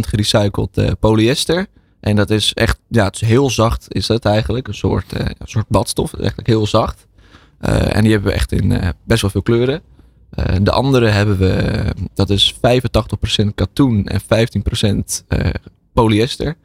gerecycled 0.00 0.78
eh, 0.78 0.90
polyester. 0.98 1.66
En 2.00 2.16
dat 2.16 2.30
is 2.30 2.52
echt, 2.54 2.78
ja, 2.88 3.04
het 3.04 3.14
is 3.14 3.20
heel 3.20 3.50
zacht 3.50 3.86
is 3.88 4.08
het 4.08 4.24
eigenlijk. 4.24 4.68
Een 4.68 4.74
soort, 4.74 5.12
eh, 5.12 5.26
een 5.38 5.48
soort 5.48 5.68
badstof. 5.68 6.14
Eigenlijk 6.14 6.48
heel 6.48 6.66
zacht. 6.66 7.06
Eh, 7.58 7.96
en 7.96 8.02
die 8.02 8.12
hebben 8.12 8.30
we 8.30 8.36
echt 8.36 8.52
in 8.52 8.94
best 9.04 9.22
wel 9.22 9.30
veel 9.30 9.42
kleuren. 9.42 9.82
De 10.62 10.70
andere 10.70 11.06
hebben 11.06 11.38
we, 11.38 11.84
dat 12.14 12.30
is 12.30 12.54
85% 12.54 13.54
katoen 13.54 14.06
en 14.06 14.20
15% 14.20 15.24
eh, 15.28 15.50
polyester. 15.92 16.56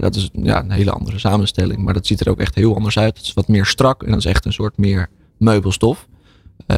Dat 0.00 0.14
is 0.14 0.30
ja, 0.32 0.62
een 0.62 0.70
hele 0.70 0.90
andere 0.90 1.18
samenstelling, 1.18 1.78
maar 1.78 1.94
dat 1.94 2.06
ziet 2.06 2.20
er 2.20 2.30
ook 2.30 2.40
echt 2.40 2.54
heel 2.54 2.74
anders 2.74 2.98
uit. 2.98 3.16
Het 3.16 3.26
is 3.26 3.34
wat 3.34 3.48
meer 3.48 3.66
strak 3.66 4.02
en 4.02 4.10
dat 4.10 4.18
is 4.18 4.24
echt 4.24 4.44
een 4.44 4.52
soort 4.52 4.76
meer 4.76 5.08
meubelstof. 5.36 6.06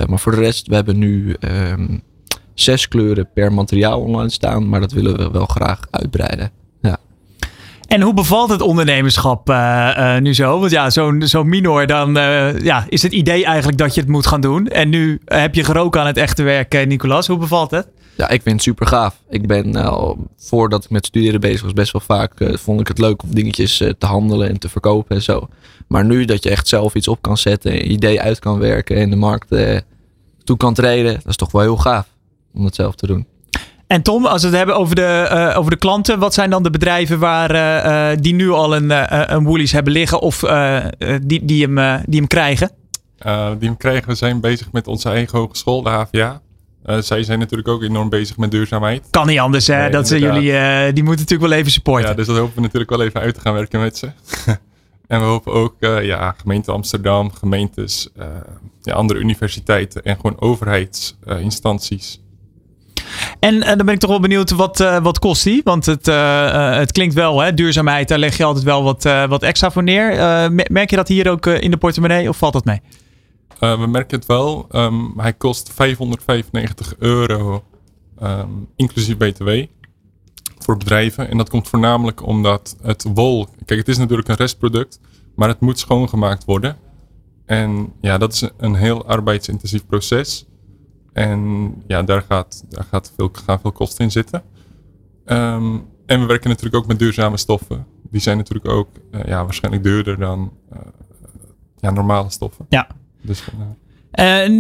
Maar 0.07 0.19
voor 0.19 0.33
de 0.33 0.41
rest, 0.41 0.67
we 0.67 0.75
hebben 0.75 0.99
nu 0.99 1.33
ehm, 1.33 1.99
zes 2.61 2.89
kleuren 2.89 3.29
per 3.35 3.53
materiaal 3.53 4.01
online 4.01 4.31
staan, 4.31 4.69
maar 4.69 4.81
dat 4.81 4.93
willen 4.93 5.17
we 5.17 5.31
wel 5.31 5.47
graag 5.47 5.81
uitbreiden. 5.91 6.51
En 7.89 8.01
hoe 8.01 8.15
bevalt 8.15 8.51
het 8.51 8.61
ondernemerschap 8.61 9.51
eh, 9.51 10.17
eh, 10.17 10.23
nu 10.23 10.35
zo? 10.35 10.59
Want 10.59 10.71
ja, 10.71 10.91
zo'n 10.91 11.23
zo'n 11.25 11.49
minor, 11.49 11.87
dan 11.87 12.17
eh, 12.17 12.59
ja, 12.59 12.85
is 12.89 13.03
het 13.03 13.13
idee 13.13 13.45
eigenlijk 13.45 13.79
dat 13.79 13.95
je 13.95 14.01
het 14.01 14.11
moet 14.11 14.27
gaan 14.27 14.41
doen. 14.41 14.67
En 14.67 14.89
nu 14.89 15.21
heb 15.25 15.55
je 15.55 15.65
geroken 15.65 16.01
aan 16.01 16.07
het 16.07 16.17
echte 16.17 16.43
werk, 16.43 16.87
Nicolas. 16.87 17.27
Hoe 17.27 17.39
bevalt 17.39 17.71
het? 17.71 17.89
Ja, 18.17 18.29
ik 18.29 18.43
vind 18.43 18.55
het 18.55 18.65
super 18.65 18.87
gaaf. 18.87 19.23
Ik 19.29 19.47
ben 19.47 19.71
nou, 19.71 20.17
voordat 20.37 20.85
ik 20.85 20.91
met 20.91 21.07
studeren 21.07 21.41
bezig 21.41 21.63
was, 21.63 21.73
best 21.73 21.93
wel 21.93 22.03
vaak 22.05 22.33
vond 22.39 22.81
ik 22.81 22.89
het 22.89 22.99
leuk 22.99 23.23
om 23.23 23.35
dingetjes 23.35 23.77
te 23.77 24.07
handelen 24.07 24.49
en 24.49 24.59
te 24.59 24.69
verkopen 24.69 25.17
en 25.17 25.23
zo. 25.23 25.49
Maar 25.87 26.05
nu 26.05 26.25
dat 26.25 26.43
je 26.43 26.51
echt 26.51 26.69
zelf 26.69 26.95
iets 26.95 27.09
op 27.09 27.23
kan 27.23 27.37
zetten, 27.37 27.73
een 27.73 27.91
idee 27.91 28.21
uit 28.21 28.39
kan 28.39 28.59
werken 28.59 28.97
en 28.97 29.11
de 29.11 29.17
markt 29.17 29.57
toe 30.45 30.57
kan 30.57 30.75
treden, 30.75 31.15
dat 31.15 31.27
is 31.27 31.37
toch 31.37 31.53
wel 31.53 31.63
heel 31.63 31.77
gaaf 31.77 32.07
om 32.55 32.65
het 32.65 32.75
zelf 32.75 32.95
te 32.95 33.07
doen. 33.07 33.27
En 33.87 34.03
Tom, 34.03 34.27
als 34.27 34.41
we 34.43 34.49
het 34.49 34.57
hebben 34.57 34.77
over 34.77 34.95
de, 34.95 35.03
eh, 35.03 35.59
over 35.59 35.71
de 35.71 35.77
klanten, 35.77 36.19
wat 36.19 36.35
zijn 36.35 36.51
dan 36.51 36.63
de 36.63 36.71
bedrijven 36.71 37.19
waar, 37.19 37.51
eh, 37.51 38.11
eh, 38.11 38.19
die 38.21 38.35
nu 38.35 38.51
al 38.51 38.77
een, 38.77 38.91
een 39.35 39.45
Woolies 39.45 39.73
hebben 39.73 39.93
liggen 39.93 40.21
of 40.21 40.39
die, 41.23 41.45
die, 41.45 41.67
hem, 41.67 42.03
die 42.07 42.19
hem 42.19 42.27
krijgen? 42.27 42.71
Eh, 43.19 43.51
die 43.59 43.71
we 43.71 43.77
krijgen, 43.77 44.09
we 44.09 44.15
zijn 44.15 44.41
bezig 44.41 44.73
met 44.73 44.87
onze 44.87 45.09
eigen 45.09 45.39
hogeschool, 45.39 45.83
de 45.83 45.89
HVA. 45.89 46.41
Eh, 46.83 46.99
zij 46.99 47.23
zijn 47.23 47.39
natuurlijk 47.39 47.69
ook 47.69 47.83
enorm 47.83 48.09
bezig 48.09 48.37
met 48.37 48.51
duurzaamheid. 48.51 49.07
Kan 49.11 49.27
niet 49.27 49.39
anders, 49.39 49.67
hè? 49.67 49.81
Nee, 49.81 49.91
dat 49.91 50.09
ze 50.09 50.19
jullie, 50.19 50.53
eh, 50.53 50.95
die 50.95 51.03
moeten 51.03 51.25
natuurlijk 51.25 51.51
wel 51.51 51.59
even 51.59 51.73
supporten. 51.73 52.09
Ja, 52.09 52.15
dus 52.15 52.27
dat 52.27 52.37
hopen 52.37 52.55
we 52.55 52.61
natuurlijk 52.61 52.91
wel 52.91 53.03
even 53.03 53.21
uit 53.21 53.35
te 53.35 53.41
gaan 53.41 53.55
werken 53.55 53.81
met 53.81 53.97
ze. 53.97 54.11
en 55.07 55.21
we 55.21 55.25
hopen 55.25 55.53
ook 55.53 55.75
eh, 55.79 56.05
ja, 56.05 56.35
gemeente 56.41 56.73
Amsterdam, 56.73 57.33
gemeentes, 57.33 58.09
eh, 58.17 58.27
ja, 58.83 58.95
andere 58.95 59.21
universiteiten 59.21 60.03
en 60.05 60.17
gewoon 60.17 60.41
overheidsinstanties. 60.41 62.21
En 63.41 63.63
eh, 63.63 63.77
dan 63.77 63.87
ben 63.87 63.95
ik 63.95 64.01
toch 64.01 64.11
wel 64.11 64.21
benieuwd, 64.21 64.51
wat, 64.51 64.81
eh, 64.81 64.99
wat 65.03 65.19
kost 65.19 65.45
die? 65.45 65.61
Want 65.65 65.87
het, 65.87 66.09
eh, 66.09 66.77
het 66.77 66.93
klinkt 66.93 67.15
wel, 67.15 67.41
hè? 67.41 67.55
duurzaamheid, 67.55 68.09
daar 68.09 68.19
leg 68.19 68.37
je 68.37 68.45
altijd 68.45 68.65
wel 68.65 68.83
wat, 68.83 69.03
wat 69.29 69.43
extra 69.43 69.71
voor 69.71 69.83
neer. 69.83 70.07
Me- 70.53 70.67
merk 70.71 70.91
je 70.91 70.97
dat 70.97 71.09
hier 71.09 71.31
ook 71.31 71.47
in 71.47 71.71
de 71.71 71.77
portemonnee 71.77 72.29
of 72.29 72.37
valt 72.37 72.53
dat 72.53 72.65
mee? 72.65 72.81
We 73.59 73.87
merken 73.89 74.19
het 74.19 74.27
wel. 74.27 74.67
ehm, 74.71 75.05
hij 75.17 75.33
kost 75.33 75.71
595 75.75 76.95
euro, 76.99 77.65
ehm, 78.19 78.49
inclusief 78.77 79.17
BTW, 79.17 79.49
voor 80.59 80.77
bedrijven. 80.77 81.31
En 81.31 81.37
dat 81.37 81.49
komt 81.49 81.69
voornamelijk 81.69 82.27
omdat 82.27 82.77
het 82.83 83.07
wol... 83.15 83.47
Kijk, 83.65 83.81
het 83.81 83.89
is 83.89 83.99
natuurlijk 83.99 84.29
een 84.29 84.35
restproduct, 84.35 85.01
maar 85.35 85.49
het 85.49 85.61
moet 85.61 85.79
schoongemaakt 85.79 86.45
worden. 86.45 86.77
En 87.47 87.93
ja, 88.01 88.19
dat 88.19 88.33
is 88.33 88.49
een 88.57 88.75
heel 88.75 89.07
arbeidsintensief 89.07 89.87
proces. 89.87 90.47
En 91.19 91.75
ja, 91.87 92.03
daar, 92.03 92.23
gaat, 92.23 92.65
daar 92.69 92.85
gaat 92.85 93.13
veel, 93.17 93.31
gaan 93.33 93.61
veel 93.61 93.73
kosten 93.73 94.05
in 94.05 94.11
zitten. 94.11 94.43
Ehm, 95.25 95.79
en 96.07 96.21
we 96.21 96.27
werken 96.27 96.49
natuurlijk 96.49 96.77
ook 96.77 96.87
met 96.87 96.99
duurzame 96.99 97.37
stoffen. 97.37 97.87
Die 98.11 98.21
zijn 98.21 98.37
natuurlijk 98.37 98.69
ook 98.69 98.89
eh, 99.11 99.25
ja, 99.25 99.45
waarschijnlijk 99.45 99.85
duurder 99.85 100.19
dan 100.19 100.53
eh, 100.71 100.79
ja, 101.77 101.91
normale 101.91 102.31
stoffen. 102.31 102.67
Ja. 102.69 102.87
Dus 103.21 103.49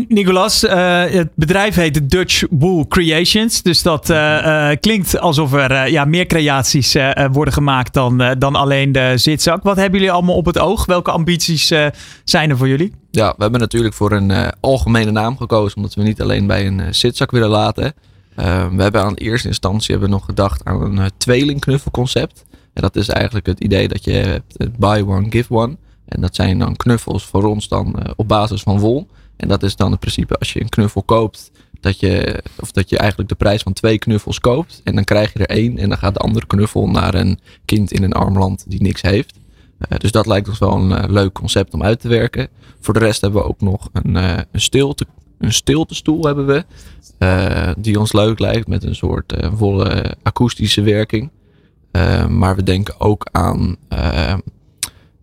Nicolas, 0.09 0.65
eh, 0.65 1.05
het 1.05 1.29
bedrijf 1.35 1.75
heet 1.75 2.11
Dutch 2.11 2.45
Wool 2.51 2.87
Creations. 2.87 3.63
Dus 3.63 3.83
dat 3.83 4.11
eh, 4.11 4.71
eh, 4.71 4.79
klinkt 4.81 5.21
alsof 5.21 5.53
er 5.53 5.91
ja, 5.91 6.05
meer 6.05 6.27
creaties 6.27 6.97
worden 7.33 7.55
gemaakt 7.55 7.95
dan, 7.95 8.37
dan 8.39 8.55
alleen 8.55 8.93
de 8.93 9.13
zitzak. 9.17 9.63
Wat 9.63 9.77
hebben 9.77 9.99
jullie 9.99 10.15
allemaal 10.15 10.37
op 10.37 10.47
het 10.47 10.59
oog? 10.59 10.87
Welke 10.87 11.11
ambities 11.11 11.73
zijn 12.25 12.51
er 12.51 12.57
voor 12.57 12.69
jullie? 12.69 12.93
Ja, 13.11 13.35
we 13.37 13.43
hebben 13.43 13.61
natuurlijk 13.61 13.95
voor 13.95 14.13
een 14.13 14.53
algemene 14.61 15.11
naam 15.11 15.37
gekozen, 15.37 15.77
omdat 15.77 15.95
we 15.95 16.03
niet 16.03 16.21
alleen 16.21 16.47
bij 16.47 16.67
een 16.67 16.95
zitzak 16.95 17.31
willen 17.31 17.49
laten. 17.49 17.95
Eh, 18.39 18.67
we 18.69 18.83
hebben 18.83 19.03
aan 19.03 19.15
eerste 19.15 19.49
instantie 19.49 19.91
hebben 19.91 20.09
we 20.09 20.15
nog 20.15 20.25
gedacht 20.25 20.65
aan 20.65 20.99
een 20.99 21.11
tweelingknuffelconcept. 21.17 22.45
En 22.73 22.83
dat 22.83 22.97
is 22.97 23.09
eigenlijk 23.09 23.47
het 23.47 23.61
idee 23.61 23.89
dat 23.89 24.05
je 24.05 24.13
hebt 24.13 24.79
buy 24.79 25.03
one, 25.03 25.27
give 25.31 25.55
one. 25.55 25.77
En 26.05 26.21
dat 26.21 26.35
zijn 26.35 26.59
dan 26.59 26.77
knuffels 26.77 27.25
voor 27.25 27.45
ons 27.45 27.69
dan 27.69 27.97
op 28.17 28.29
basis 28.29 28.63
van 28.63 28.79
wol. 28.79 29.09
En 29.39 29.49
dat 29.49 29.63
is 29.63 29.77
dan 29.77 29.93
in 29.93 29.99
principe 29.99 30.39
als 30.39 30.53
je 30.53 30.61
een 30.61 30.69
knuffel 30.69 31.03
koopt, 31.03 31.51
dat 31.81 32.01
je, 32.01 32.43
of 32.61 32.73
dat 32.73 32.91
je 32.91 32.99
eigenlijk 32.99 33.29
de 33.29 33.35
prijs 33.35 33.63
van 33.63 33.73
twee 33.73 33.99
knuffels 33.99 34.41
koopt. 34.41 34.81
En 34.85 34.95
dan 34.95 35.05
krijg 35.05 35.33
je 35.33 35.39
er 35.39 35.57
één 35.57 35.79
en 35.79 35.89
dan 35.89 35.99
gaat 35.99 36.15
de 36.15 36.21
andere 36.21 36.47
knuffel 36.47 36.89
naar 36.89 37.15
een 37.15 37.39
kind 37.65 37.93
in 37.93 38.03
een 38.03 38.13
arm 38.13 38.39
land 38.39 38.65
die 38.69 38.83
niks 38.83 39.03
heeft. 39.03 39.39
Uh, 39.79 39.99
dus 39.99 40.13
dat 40.13 40.27
lijkt 40.27 40.49
ons 40.49 40.59
wel 40.59 40.73
een 40.73 40.91
uh, 40.91 41.05
leuk 41.07 41.33
concept 41.33 41.75
om 41.75 41.83
uit 41.83 42.01
te 42.01 42.09
werken. 42.09 42.49
Voor 42.81 42.95
de 42.95 43.01
rest 43.01 43.21
hebben 43.21 43.43
we 43.43 43.49
ook 43.49 43.61
nog 43.61 43.89
een, 43.93 44.17
uh, 44.17 44.37
een, 44.53 44.61
stilte, 44.61 45.07
een 45.39 45.53
stiltestoel 45.53 46.25
hebben 46.25 46.47
we. 46.47 46.65
Die 47.79 47.99
ons 47.99 48.13
leuk 48.13 48.39
lijkt 48.39 48.69
met 48.69 48.85
een 48.85 48.95
soort 48.95 49.35
volle 49.55 50.17
akoestische 50.23 50.83
werking. 50.83 51.31
Eh, 51.91 52.27
maar 52.27 52.57
we 52.57 52.63
denken 52.63 53.01
ook 53.01 53.29
aan. 53.33 53.77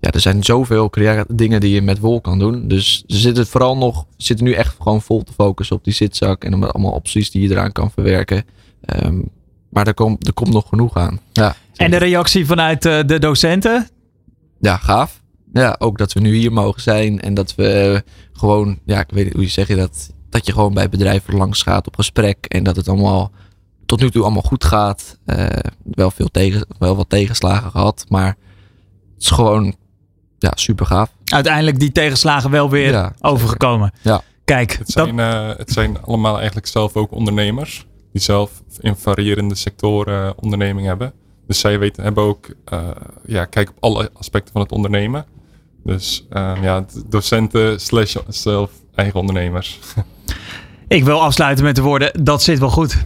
Ja, 0.05 0.11
er 0.11 0.19
zijn 0.19 0.43
zoveel 0.43 0.89
creatieve 0.89 1.35
dingen 1.35 1.59
die 1.59 1.73
je 1.73 1.81
met 1.81 1.99
wol 1.99 2.21
kan 2.21 2.39
doen. 2.39 2.67
Dus 2.67 3.03
ze 3.07 3.17
zitten 3.17 3.47
vooral 3.47 3.77
nog. 3.77 4.05
zitten 4.17 4.45
nu 4.45 4.51
echt 4.51 4.75
gewoon 4.79 5.01
vol 5.01 5.23
te 5.23 5.33
focussen 5.33 5.75
op 5.75 5.83
die 5.83 5.93
zitzak. 5.93 6.43
En 6.43 6.53
allemaal 6.71 6.91
opties 6.91 7.31
die 7.31 7.41
je 7.41 7.49
eraan 7.49 7.71
kan 7.71 7.91
verwerken. 7.91 8.43
Ehm, 8.81 9.21
maar 9.69 9.87
er 9.87 9.93
komt, 9.93 10.27
er 10.27 10.33
komt 10.33 10.53
nog 10.53 10.69
genoeg 10.69 10.97
aan. 10.97 11.19
Ja, 11.33 11.55
En 11.75 11.91
de 11.91 11.97
reactie 11.97 12.45
vanuit 12.45 12.85
eh, 12.85 12.99
de 13.05 13.19
docenten? 13.19 13.89
ja 14.59 14.77
gaaf. 14.77 15.21
Ja, 15.53 15.75
ook 15.79 15.97
dat 15.97 16.13
we 16.13 16.19
nu 16.19 16.35
hier 16.35 16.53
mogen 16.53 16.81
zijn. 16.81 17.21
En 17.21 17.33
dat 17.33 17.55
we 17.55 17.67
eh, 17.69 18.11
gewoon. 18.33 18.79
Ja, 18.85 18.99
ik 18.99 19.09
weet 19.09 19.23
niet 19.23 19.33
hoe 19.33 19.43
je 19.43 19.49
zeg 19.49 19.67
je 19.67 19.75
dat. 19.75 20.13
Dat 20.29 20.45
je 20.45 20.51
gewoon 20.53 20.73
bij 20.73 20.89
bedrijven 20.89 21.35
langs 21.35 21.61
gaat 21.61 21.87
op 21.87 21.95
gesprek. 21.95 22.45
En 22.45 22.63
dat 22.63 22.75
het 22.75 22.87
allemaal 22.87 23.31
tot 23.85 23.99
nu 23.99 24.11
toe 24.11 24.23
allemaal 24.23 24.41
goed 24.41 24.63
gaat. 24.63 25.17
Eh, 25.25 25.45
wel, 25.83 26.11
veel 26.11 26.29
tegen, 26.31 26.65
wel 26.79 26.95
wat 26.95 27.09
tegenslagen 27.09 27.71
gehad. 27.71 28.05
Maar 28.09 28.37
het 29.13 29.23
is 29.23 29.29
gewoon 29.29 29.75
ja, 30.45 30.51
super 30.55 30.85
gaaf. 30.85 31.09
Uiteindelijk 31.25 31.79
die 31.79 31.91
tegenslagen 31.91 32.51
wel 32.51 32.69
weer 32.69 32.91
Ja, 32.91 33.13
overgekomen. 33.21 33.93
Ja. 34.01 34.21
Kijk, 34.43 34.71
Het 34.71 34.93
dat, 34.93 35.05
zijn, 35.05 35.19
eh, 35.19 35.57
het 35.57 35.71
zijn 35.71 36.01
allemaal 36.01 36.35
eigenlijk 36.35 36.67
zelf 36.67 36.95
ook 36.95 37.11
ondernemers. 37.11 37.85
Die 38.11 38.21
zelf 38.21 38.51
in 38.79 38.95
variërende 38.95 39.55
sectoren 39.55 40.33
onderneming 40.41 40.87
hebben. 40.87 41.13
Dus 41.47 41.59
zij 41.59 41.79
weten, 41.79 42.03
hebben 42.03 42.23
ook, 42.23 42.47
eh, 42.65 42.79
ja, 43.25 43.45
kijk 43.45 43.69
op 43.69 43.75
alle 43.79 44.09
aspecten 44.13 44.51
van 44.51 44.61
het 44.61 44.71
ondernemen. 44.71 45.25
Dus 45.83 46.25
eh, 46.29 46.53
ja, 46.61 46.85
docenten 47.05 47.79
slash 47.79 48.15
zelf 48.27 48.71
eigen 48.95 49.19
ondernemers. 49.19 49.79
ik 50.87 51.03
wil 51.03 51.21
afsluiten 51.21 51.65
met 51.65 51.75
de 51.75 51.81
woorden, 51.81 52.23
dat 52.23 52.43
zit 52.43 52.59
wel 52.59 52.69
goed. 52.69 52.97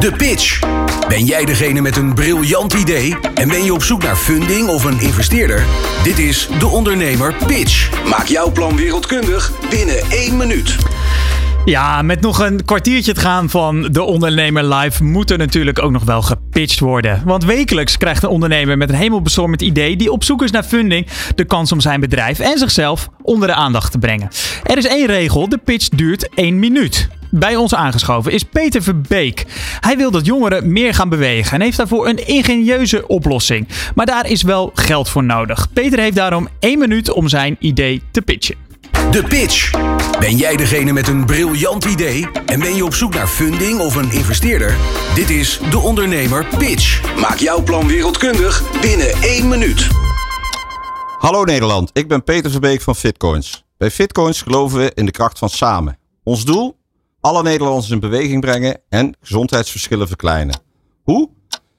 De 0.00 0.12
pitch. 0.12 0.79
Ben 1.10 1.24
jij 1.24 1.44
degene 1.44 1.80
met 1.80 1.96
een 1.96 2.14
briljant 2.14 2.72
idee 2.72 3.16
en 3.34 3.48
ben 3.48 3.64
je 3.64 3.74
op 3.74 3.82
zoek 3.82 4.02
naar 4.02 4.16
funding 4.16 4.68
of 4.68 4.84
een 4.84 5.00
investeerder? 5.00 5.64
Dit 6.02 6.18
is 6.18 6.48
De 6.58 6.66
Ondernemer 6.66 7.34
Pitch. 7.46 8.04
Maak 8.08 8.26
jouw 8.26 8.52
plan 8.52 8.76
wereldkundig 8.76 9.52
binnen 9.70 10.00
één 10.10 10.36
minuut. 10.36 10.76
Ja, 11.64 12.02
met 12.02 12.20
nog 12.20 12.38
een 12.38 12.64
kwartiertje 12.64 13.12
te 13.12 13.20
gaan 13.20 13.50
van 13.50 13.82
de 13.82 14.02
ondernemer 14.02 14.74
live 14.74 15.04
moet 15.04 15.30
er 15.30 15.38
natuurlijk 15.38 15.82
ook 15.82 15.90
nog 15.90 16.04
wel 16.04 16.22
gepitcht 16.22 16.80
worden. 16.80 17.22
Want 17.24 17.44
wekelijks 17.44 17.96
krijgt 17.96 18.22
een 18.22 18.28
ondernemer 18.28 18.76
met 18.76 18.88
een 18.88 18.94
hemelbestormend 18.94 19.62
idee 19.62 19.96
die 19.96 20.12
op 20.12 20.24
zoek 20.24 20.42
is 20.42 20.50
naar 20.50 20.64
funding 20.64 21.06
de 21.34 21.44
kans 21.44 21.72
om 21.72 21.80
zijn 21.80 22.00
bedrijf 22.00 22.38
en 22.38 22.58
zichzelf 22.58 23.08
onder 23.22 23.48
de 23.48 23.54
aandacht 23.54 23.92
te 23.92 23.98
brengen. 23.98 24.28
Er 24.62 24.78
is 24.78 24.86
één 24.86 25.06
regel, 25.06 25.48
de 25.48 25.58
pitch 25.58 25.88
duurt 25.88 26.28
één 26.34 26.58
minuut. 26.58 27.08
Bij 27.30 27.56
ons 27.56 27.74
aangeschoven 27.74 28.32
is 28.32 28.44
Peter 28.44 28.82
Verbeek. 28.82 29.44
Hij 29.80 29.96
wil 29.96 30.10
dat 30.10 30.26
jongeren 30.26 30.72
meer 30.72 30.94
gaan 30.94 31.08
bewegen 31.08 31.52
en 31.52 31.60
heeft 31.60 31.76
daarvoor 31.76 32.08
een 32.08 32.26
ingenieuze 32.26 33.06
oplossing. 33.06 33.68
Maar 33.94 34.06
daar 34.06 34.26
is 34.26 34.42
wel 34.42 34.70
geld 34.74 35.08
voor 35.08 35.24
nodig. 35.24 35.72
Peter 35.72 35.98
heeft 35.98 36.16
daarom 36.16 36.48
één 36.58 36.78
minuut 36.78 37.12
om 37.12 37.28
zijn 37.28 37.56
idee 37.58 38.02
te 38.10 38.22
pitchen. 38.22 38.56
De 39.10 39.24
pitch. 39.24 39.70
Ben 40.18 40.36
jij 40.36 40.56
degene 40.56 40.92
met 40.92 41.08
een 41.08 41.24
briljant 41.24 41.84
idee 41.84 42.28
en 42.46 42.60
ben 42.60 42.74
je 42.74 42.84
op 42.84 42.94
zoek 42.94 43.14
naar 43.14 43.26
funding 43.26 43.80
of 43.80 43.94
een 43.94 44.10
investeerder? 44.10 44.76
Dit 45.14 45.30
is 45.30 45.60
De 45.70 45.78
Ondernemer 45.78 46.46
Pitch. 46.58 47.16
Maak 47.20 47.36
jouw 47.36 47.62
plan 47.62 47.86
wereldkundig 47.86 48.80
binnen 48.80 49.12
één 49.22 49.48
minuut. 49.48 49.88
Hallo 51.18 51.44
Nederland, 51.44 51.90
ik 51.92 52.08
ben 52.08 52.24
Peter 52.24 52.50
Verbeek 52.50 52.80
van 52.80 52.96
Fitcoins. 52.96 53.64
Bij 53.76 53.90
Fitcoins 53.90 54.42
geloven 54.42 54.78
we 54.78 54.92
in 54.94 55.06
de 55.06 55.12
kracht 55.12 55.38
van 55.38 55.48
samen. 55.48 55.98
Ons 56.22 56.44
doel? 56.44 56.79
Alle 57.22 57.42
Nederlanders 57.42 57.90
in 57.90 58.00
beweging 58.00 58.40
brengen 58.40 58.80
en 58.88 59.16
gezondheidsverschillen 59.20 60.08
verkleinen. 60.08 60.60
Hoe? 61.02 61.30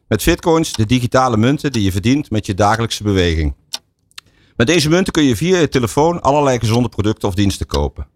Met 0.07 0.21
Fitcoins, 0.21 0.73
de 0.73 0.85
digitale 0.85 1.37
munten 1.37 1.71
die 1.71 1.83
je 1.83 1.91
verdient 1.91 2.29
met 2.29 2.45
je 2.45 2.53
dagelijkse 2.53 3.03
beweging. 3.03 3.55
Met 4.55 4.67
deze 4.67 4.89
munten 4.89 5.13
kun 5.13 5.23
je 5.23 5.35
via 5.35 5.57
je 5.57 5.69
telefoon 5.69 6.21
allerlei 6.21 6.59
gezonde 6.59 6.89
producten 6.89 7.27
of 7.27 7.35
diensten 7.35 7.65
kopen. 7.65 8.07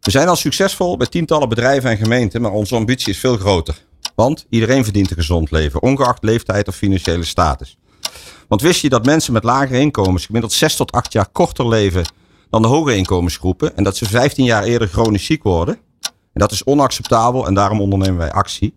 We 0.00 0.10
zijn 0.10 0.28
al 0.28 0.36
succesvol 0.36 0.96
bij 0.96 1.06
tientallen 1.06 1.48
bedrijven 1.48 1.90
en 1.90 1.96
gemeenten, 1.96 2.40
maar 2.42 2.52
onze 2.52 2.74
ambitie 2.74 3.12
is 3.12 3.18
veel 3.18 3.36
groter. 3.36 3.84
Want 4.14 4.46
iedereen 4.48 4.84
verdient 4.84 5.10
een 5.10 5.16
gezond 5.16 5.50
leven, 5.50 5.82
ongeacht 5.82 6.22
leeftijd 6.22 6.68
of 6.68 6.76
financiële 6.76 7.24
status. 7.24 7.78
Want 8.48 8.62
wist 8.62 8.80
je 8.80 8.88
dat 8.88 9.04
mensen 9.04 9.32
met 9.32 9.44
lagere 9.44 9.78
inkomens 9.78 10.26
gemiddeld 10.26 10.52
6 10.52 10.76
tot 10.76 10.92
8 10.92 11.12
jaar 11.12 11.28
korter 11.32 11.68
leven 11.68 12.04
dan 12.50 12.62
de 12.62 12.68
hogere 12.68 12.96
inkomensgroepen 12.96 13.76
en 13.76 13.84
dat 13.84 13.96
ze 13.96 14.06
15 14.06 14.44
jaar 14.44 14.64
eerder 14.64 14.88
chronisch 14.88 15.24
ziek 15.24 15.42
worden? 15.42 15.78
En 16.32 16.40
dat 16.40 16.52
is 16.52 16.64
onacceptabel 16.64 17.46
en 17.46 17.54
daarom 17.54 17.80
ondernemen 17.80 18.18
wij 18.18 18.32
actie. 18.32 18.74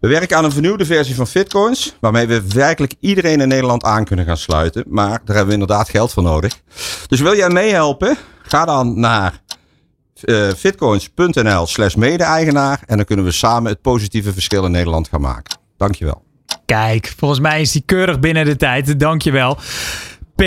We 0.00 0.08
werken 0.08 0.36
aan 0.36 0.44
een 0.44 0.52
vernieuwde 0.52 0.86
versie 0.86 1.14
van 1.14 1.26
Fitcoins, 1.26 1.96
waarmee 2.00 2.26
we 2.26 2.42
werkelijk 2.48 2.94
iedereen 3.00 3.40
in 3.40 3.48
Nederland 3.48 3.84
aan 3.84 4.04
kunnen 4.04 4.24
gaan 4.24 4.36
sluiten. 4.36 4.84
Maar 4.86 5.08
daar 5.08 5.36
hebben 5.36 5.46
we 5.46 5.60
inderdaad 5.60 5.88
geld 5.88 6.12
voor 6.12 6.22
nodig. 6.22 6.60
Dus 7.06 7.20
wil 7.20 7.36
jij 7.36 7.48
meehelpen? 7.48 8.16
Ga 8.42 8.64
dan 8.64 9.00
naar 9.00 9.40
eh, 10.20 10.48
fitcoins.nl 10.48 11.66
slash 11.66 11.94
mede-eigenaar 11.94 12.80
en 12.86 12.96
dan 12.96 13.06
kunnen 13.06 13.24
we 13.24 13.32
samen 13.32 13.70
het 13.70 13.80
positieve 13.80 14.32
verschil 14.32 14.64
in 14.64 14.70
Nederland 14.70 15.08
gaan 15.08 15.20
maken. 15.20 15.58
Dankjewel. 15.76 16.22
Kijk, 16.64 17.14
volgens 17.16 17.40
mij 17.40 17.60
is 17.60 17.72
die 17.72 17.82
keurig 17.86 18.20
binnen 18.20 18.44
de 18.44 18.56
tijd. 18.56 19.00
Dankjewel. 19.00 19.58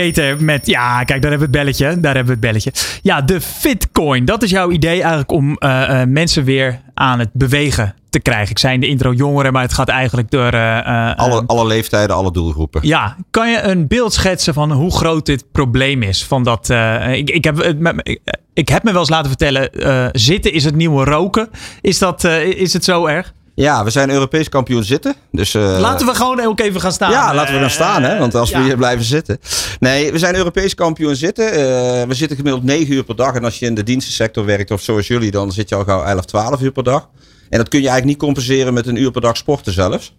Peter 0.00 0.42
met, 0.44 0.66
ja, 0.66 1.04
kijk, 1.04 1.22
daar 1.22 1.30
hebben 1.30 1.50
we 1.50 1.58
het 1.58 1.64
belletje. 1.64 2.00
Daar 2.00 2.14
hebben 2.14 2.24
we 2.40 2.46
het 2.46 2.52
belletje. 2.52 2.72
Ja, 3.02 3.20
de 3.20 3.40
Fitcoin. 3.40 4.24
Dat 4.24 4.42
is 4.42 4.50
jouw 4.50 4.70
idee 4.70 5.00
eigenlijk 5.00 5.32
om 5.32 5.56
eh, 5.56 6.00
eh, 6.00 6.08
mensen 6.08 6.44
weer 6.44 6.80
aan 6.94 7.18
het 7.18 7.28
bewegen 7.32 7.94
te 8.10 8.20
krijgen. 8.20 8.50
Ik 8.50 8.58
zei 8.58 8.74
in 8.74 8.80
de 8.80 8.86
intro 8.86 9.12
jongeren, 9.12 9.52
maar 9.52 9.62
het 9.62 9.72
gaat 9.72 9.88
eigenlijk 9.88 10.30
door... 10.30 10.52
eh, 10.52 11.14
Alle, 11.16 11.42
alle 11.46 11.66
leeftijden, 11.66 12.16
alle 12.16 12.32
doelgroepen. 12.32 12.80
ja, 12.86 13.16
kan 13.30 13.50
je 13.50 13.60
een 13.62 13.86
beeld 13.86 14.12
schetsen 14.12 14.54
van 14.54 14.72
hoe 14.72 14.92
groot 14.92 15.26
dit 15.26 15.44
probleem 15.52 16.02
is? 16.02 16.24
Van 16.24 16.42
dat, 16.44 16.70
ik, 17.12 17.30
ik, 17.30 17.44
heb, 17.44 17.60
ik, 18.02 18.18
ik 18.54 18.68
heb 18.68 18.82
me 18.82 18.90
wel 18.92 19.00
eens 19.00 19.10
laten 19.10 19.28
vertellen, 19.28 19.70
zitten 20.12 20.52
is 20.52 20.64
het 20.64 20.74
nieuwe 20.74 21.04
roken. 21.04 21.48
Is, 21.80 21.98
dat, 21.98 22.24
is 22.24 22.72
het 22.72 22.84
zo 22.84 23.06
erg? 23.06 23.32
Ja, 23.62 23.84
we 23.84 23.90
zijn 23.90 24.10
Europees 24.10 24.48
kampioen 24.48 24.84
zitten. 24.84 25.14
Dus, 25.30 25.54
eh, 25.54 25.78
laten 25.80 26.06
we 26.06 26.14
gewoon 26.14 26.40
ook 26.40 26.60
even 26.60 26.80
gaan 26.80 26.92
staan. 26.92 27.10
Ja, 27.10 27.34
laten 27.34 27.54
we 27.54 27.60
gaan 27.60 27.70
staan, 27.70 28.02
hè? 28.02 28.18
Want 28.18 28.34
als 28.34 28.50
we 28.50 28.58
ja. 28.58 28.64
hier 28.64 28.76
blijven 28.76 29.04
zitten. 29.04 29.38
Nee, 29.80 30.12
we 30.12 30.18
zijn 30.18 30.34
Europees 30.34 30.74
kampioen 30.74 31.16
zitten. 31.16 31.52
Eh, 31.52 32.06
we 32.06 32.14
zitten 32.14 32.36
gemiddeld 32.36 32.64
9 32.64 32.94
uur 32.94 33.04
per 33.04 33.16
dag. 33.16 33.34
En 33.34 33.44
als 33.44 33.58
je 33.58 33.66
in 33.66 33.74
de 33.74 33.82
dienstensector 33.82 34.44
werkt, 34.44 34.70
of 34.70 34.82
zoals 34.82 35.06
jullie, 35.06 35.30
dan 35.30 35.52
zit 35.52 35.68
je 35.68 35.74
al 35.74 35.84
gauw 35.84 36.02
11, 36.04 36.24
12 36.24 36.60
uur 36.60 36.72
per 36.72 36.82
dag. 36.82 37.08
En 37.48 37.58
dat 37.58 37.68
kun 37.68 37.80
je 37.80 37.88
eigenlijk 37.88 38.04
niet 38.04 38.28
compenseren 38.28 38.74
met 38.74 38.86
een 38.86 38.96
uur 38.96 39.10
per 39.10 39.20
dag 39.20 39.36
sporten 39.36 39.72
zelfs. 39.72 40.14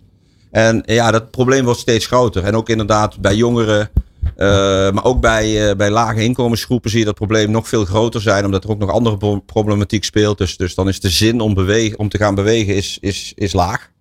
En 0.52 0.84
ja, 0.86 1.12
dat 1.12 1.32
probleem 1.32 1.66
wordt 1.66 1.80
steeds 1.80 2.06
groter. 2.06 2.44
En 2.44 2.56
ook 2.56 2.70
inderdaad 2.70 3.20
bij 3.20 3.36
jongeren, 3.36 3.90
eh, 4.36 4.48
maar 4.92 5.04
ook 5.04 5.22
bij, 5.22 5.70
eh, 5.70 5.76
bij 5.76 5.90
lage 5.90 6.24
inkomensgroepen 6.24 6.90
zie 6.90 7.00
je 7.00 7.06
dat 7.06 7.16
probleem 7.16 7.52
nog 7.52 7.68
veel 7.68 7.86
groter 7.86 8.22
zijn. 8.22 8.46
Omdat 8.46 8.64
er 8.64 8.70
ook 8.70 8.80
nog 8.80 8.92
andere 8.92 9.18
pro- 9.18 9.40
problematiek 9.40 10.04
speelt. 10.04 10.38
Dus, 10.38 10.58
dus 10.58 10.76
dan 10.76 10.88
is 10.88 11.00
de 11.00 11.10
zin 11.10 11.40
om, 11.40 11.54
bewegen, 11.54 12.00
om 12.00 12.10
te 12.10 12.18
gaan 12.18 12.36
bewegen 12.36 12.76
is, 12.76 12.98
is, 13.02 13.34
is 13.36 13.54
laag. 13.54 13.92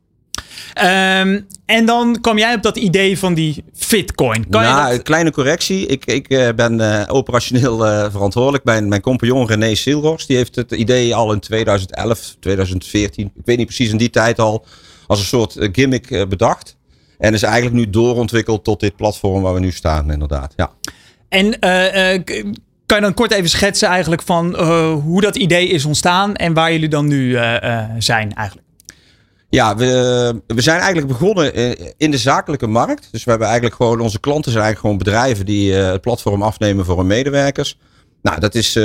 Ehm, 0.72 1.40
en 1.66 1.86
dan 1.86 2.20
kwam 2.20 2.38
jij 2.38 2.54
op 2.54 2.62
dat 2.62 2.76
idee 2.76 3.18
van 3.18 3.34
die 3.34 3.64
Fitcoin. 3.74 4.48
Kan 4.48 4.62
nou, 4.62 4.82
dat... 4.82 4.92
een 4.98 5.02
kleine 5.02 5.30
correctie. 5.30 5.86
Ik, 5.86 6.04
ik 6.04 6.28
eh, 6.28 6.48
ben 6.56 7.08
operationeel 7.08 7.78
verantwoordelijk. 8.10 8.64
Mijn, 8.64 8.88
mijn 8.88 9.00
compagnon 9.00 9.46
René 9.46 9.74
Silros, 9.74 10.26
die 10.26 10.36
heeft 10.36 10.56
het 10.56 10.72
idee 10.72 11.14
al 11.14 11.32
in 11.32 11.40
2011, 11.40 12.36
2014, 12.40 13.32
ik 13.34 13.42
weet 13.44 13.56
niet 13.56 13.66
precies 13.66 13.90
in 13.90 13.96
die 13.96 14.10
tijd 14.10 14.38
al, 14.38 14.64
als 15.06 15.18
een 15.18 15.24
soort 15.24 15.56
gimmick 15.72 16.28
bedacht. 16.28 16.76
En 17.22 17.34
is 17.34 17.42
eigenlijk 17.42 17.74
nu 17.74 17.90
doorontwikkeld 17.90 18.64
tot 18.64 18.80
dit 18.80 18.96
platform 18.96 19.42
waar 19.42 19.54
we 19.54 19.60
nu 19.60 19.70
staan, 19.70 20.12
inderdaad. 20.12 20.52
Ja. 20.56 20.70
En 21.28 21.58
eh, 21.58 22.14
eh, 22.14 22.22
kan 22.86 22.96
je 22.96 23.02
dan 23.02 23.14
kort 23.14 23.32
even 23.32 23.48
schetsen 23.48 23.88
eigenlijk 23.88 24.22
van 24.22 24.56
eh, 24.56 24.92
hoe 24.92 25.20
dat 25.20 25.36
idee 25.36 25.68
is 25.68 25.84
ontstaan 25.84 26.34
en 26.36 26.54
waar 26.54 26.72
jullie 26.72 26.88
dan 26.88 27.06
nu 27.06 27.38
zijn 27.98 28.34
eigenlijk? 28.34 28.66
Ja, 29.48 29.76
we, 29.76 30.42
we 30.46 30.60
zijn 30.60 30.78
eigenlijk 30.78 31.08
begonnen 31.08 31.54
in 31.98 32.10
de 32.10 32.18
zakelijke 32.18 32.66
markt. 32.66 33.08
Dus 33.10 33.24
we 33.24 33.30
hebben 33.30 33.48
eigenlijk 33.48 33.76
gewoon, 33.76 34.00
onze 34.00 34.20
klanten 34.20 34.52
zijn 34.52 34.64
eigenlijk 34.64 34.94
gewoon 34.94 35.12
bedrijven 35.12 35.46
die 35.46 35.72
het 35.72 36.00
platform 36.00 36.42
afnemen 36.42 36.84
voor 36.84 36.96
hun 36.96 37.06
medewerkers. 37.06 37.78
Nou, 38.22 38.40
dat 38.40 38.54
is, 38.54 38.78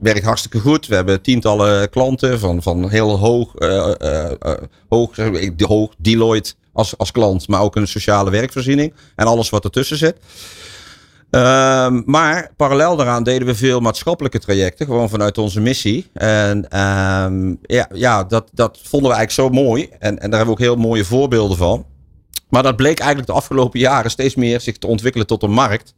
werkt 0.00 0.24
hartstikke 0.24 0.58
goed. 0.58 0.86
We 0.86 0.94
hebben 0.94 1.22
tientallen 1.22 1.90
klanten 1.90 2.38
van, 2.38 2.62
van 2.62 2.90
heel 2.90 3.18
hoog, 3.18 3.54
eh, 3.54 4.30
eh, 4.40 4.54
hoog, 4.88 5.16
hoog 5.66 5.94
Deloitte 5.98 6.54
als, 6.74 6.98
als 6.98 7.10
klant, 7.10 7.48
maar 7.48 7.60
ook 7.60 7.76
een 7.76 7.88
sociale 7.88 8.30
werkvoorziening 8.30 8.94
en 9.16 9.26
alles 9.26 9.50
wat 9.50 9.64
ertussen 9.64 9.96
zit. 9.96 10.16
Ehm, 11.30 12.02
maar 12.04 12.50
parallel 12.56 12.96
daaraan 12.96 13.22
deden 13.22 13.46
we 13.46 13.54
veel 13.54 13.80
maatschappelijke 13.80 14.38
trajecten, 14.38 14.86
gewoon 14.86 15.08
vanuit 15.08 15.38
onze 15.38 15.60
missie. 15.60 16.10
En 16.12 16.70
ehm, 16.70 17.54
ja, 17.62 17.88
ja 17.92 18.24
dat, 18.24 18.48
dat 18.52 18.78
vonden 18.82 19.10
we 19.10 19.16
eigenlijk 19.16 19.54
zo 19.54 19.62
mooi. 19.62 19.88
En, 19.98 20.18
en 20.18 20.30
daar 20.30 20.38
hebben 20.38 20.46
we 20.46 20.50
ook 20.50 20.58
heel 20.58 20.76
mooie 20.76 21.04
voorbeelden 21.04 21.56
van. 21.56 21.86
Maar 22.48 22.62
dat 22.62 22.76
bleek 22.76 22.98
eigenlijk 22.98 23.28
de 23.28 23.36
afgelopen 23.36 23.80
jaren 23.80 24.10
steeds 24.10 24.34
meer 24.34 24.60
zich 24.60 24.78
te 24.78 24.86
ontwikkelen 24.86 25.26
tot 25.26 25.42
een 25.42 25.50
markt. 25.50 25.94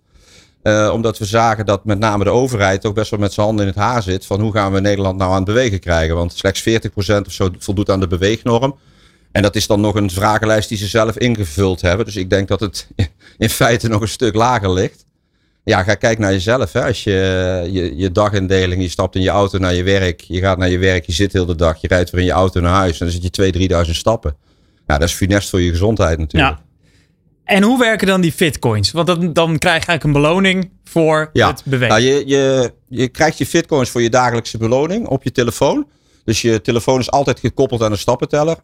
Eh, 0.62 0.90
omdat 0.92 1.18
we 1.18 1.24
zagen 1.24 1.66
dat 1.66 1.84
met 1.84 1.98
name 1.98 2.24
de 2.24 2.30
overheid 2.30 2.86
ook 2.86 2.94
best 2.94 3.10
wel 3.10 3.20
met 3.20 3.32
zijn 3.32 3.46
handen 3.46 3.66
in 3.66 3.72
het 3.72 3.80
haar 3.80 4.02
zit. 4.02 4.26
Van 4.26 4.40
hoe 4.40 4.52
gaan 4.52 4.72
we 4.72 4.80
Nederland 4.80 5.18
nou 5.18 5.30
aan 5.30 5.36
het 5.36 5.44
bewegen 5.44 5.80
krijgen? 5.80 6.16
Want 6.16 6.32
slechts 6.32 6.60
40% 6.60 7.26
of 7.26 7.32
zo 7.32 7.50
voldoet 7.58 7.90
aan 7.90 8.00
de 8.00 8.06
beweegnorm. 8.06 8.76
En 9.36 9.42
dat 9.42 9.56
is 9.56 9.66
dan 9.66 9.80
nog 9.80 9.94
een 9.94 10.10
vragenlijst 10.10 10.68
die 10.68 10.78
ze 10.78 10.86
zelf 10.86 11.18
ingevuld 11.18 11.80
hebben. 11.80 12.06
Dus 12.06 12.16
ik 12.16 12.30
denk 12.30 12.48
dat 12.48 12.60
het 12.60 12.88
in 13.38 13.50
feite 13.50 13.88
nog 13.88 14.00
een 14.00 14.08
stuk 14.08 14.34
lager 14.34 14.72
ligt. 14.72 15.06
Ja, 15.64 15.82
ga 15.82 15.94
kijken 15.94 16.22
naar 16.22 16.32
jezelf. 16.32 16.72
Hè. 16.72 16.84
Als 16.84 17.04
je, 17.04 17.68
je 17.70 17.96
je 17.96 18.12
dagindeling, 18.12 18.82
je 18.82 18.88
stapt 18.88 19.14
in 19.14 19.22
je 19.22 19.28
auto 19.28 19.58
naar 19.58 19.74
je 19.74 19.82
werk. 19.82 20.20
Je 20.20 20.40
gaat 20.40 20.58
naar 20.58 20.68
je 20.68 20.78
werk, 20.78 21.06
je 21.06 21.12
zit 21.12 21.32
heel 21.32 21.46
de 21.46 21.54
dag. 21.54 21.80
Je 21.80 21.88
rijdt 21.88 22.10
weer 22.10 22.20
in 22.20 22.26
je 22.26 22.32
auto 22.32 22.60
naar 22.60 22.72
huis. 22.72 23.00
En 23.00 23.06
dan 23.06 23.20
zit 23.20 23.36
je 23.36 23.52
2.000, 23.80 23.86
3.000 23.86 23.90
stappen. 23.90 24.36
Ja, 24.86 24.98
dat 24.98 25.08
is 25.08 25.14
funest 25.14 25.48
voor 25.48 25.60
je 25.60 25.70
gezondheid 25.70 26.18
natuurlijk. 26.18 26.56
Ja. 26.56 26.64
En 27.44 27.62
hoe 27.62 27.78
werken 27.78 28.06
dan 28.06 28.20
die 28.20 28.32
fitcoins? 28.32 28.92
Want 28.92 29.06
dan, 29.06 29.32
dan 29.32 29.58
krijg 29.58 29.84
je 29.84 29.86
eigenlijk 29.86 30.04
een 30.04 30.22
beloning 30.22 30.70
voor 30.84 31.30
Ja, 31.32 31.50
het 31.50 31.62
bewegen. 31.64 31.88
Nou, 31.88 32.00
je, 32.00 32.26
je, 32.26 32.72
je 32.88 33.08
krijgt 33.08 33.38
je 33.38 33.46
fitcoins 33.46 33.90
voor 33.90 34.02
je 34.02 34.10
dagelijkse 34.10 34.58
beloning 34.58 35.06
op 35.06 35.22
je 35.22 35.32
telefoon. 35.32 35.86
Dus 36.24 36.42
je 36.42 36.60
telefoon 36.60 37.00
is 37.00 37.10
altijd 37.10 37.40
gekoppeld 37.40 37.82
aan 37.82 37.92
een 37.92 37.98
stappenteller. 37.98 38.56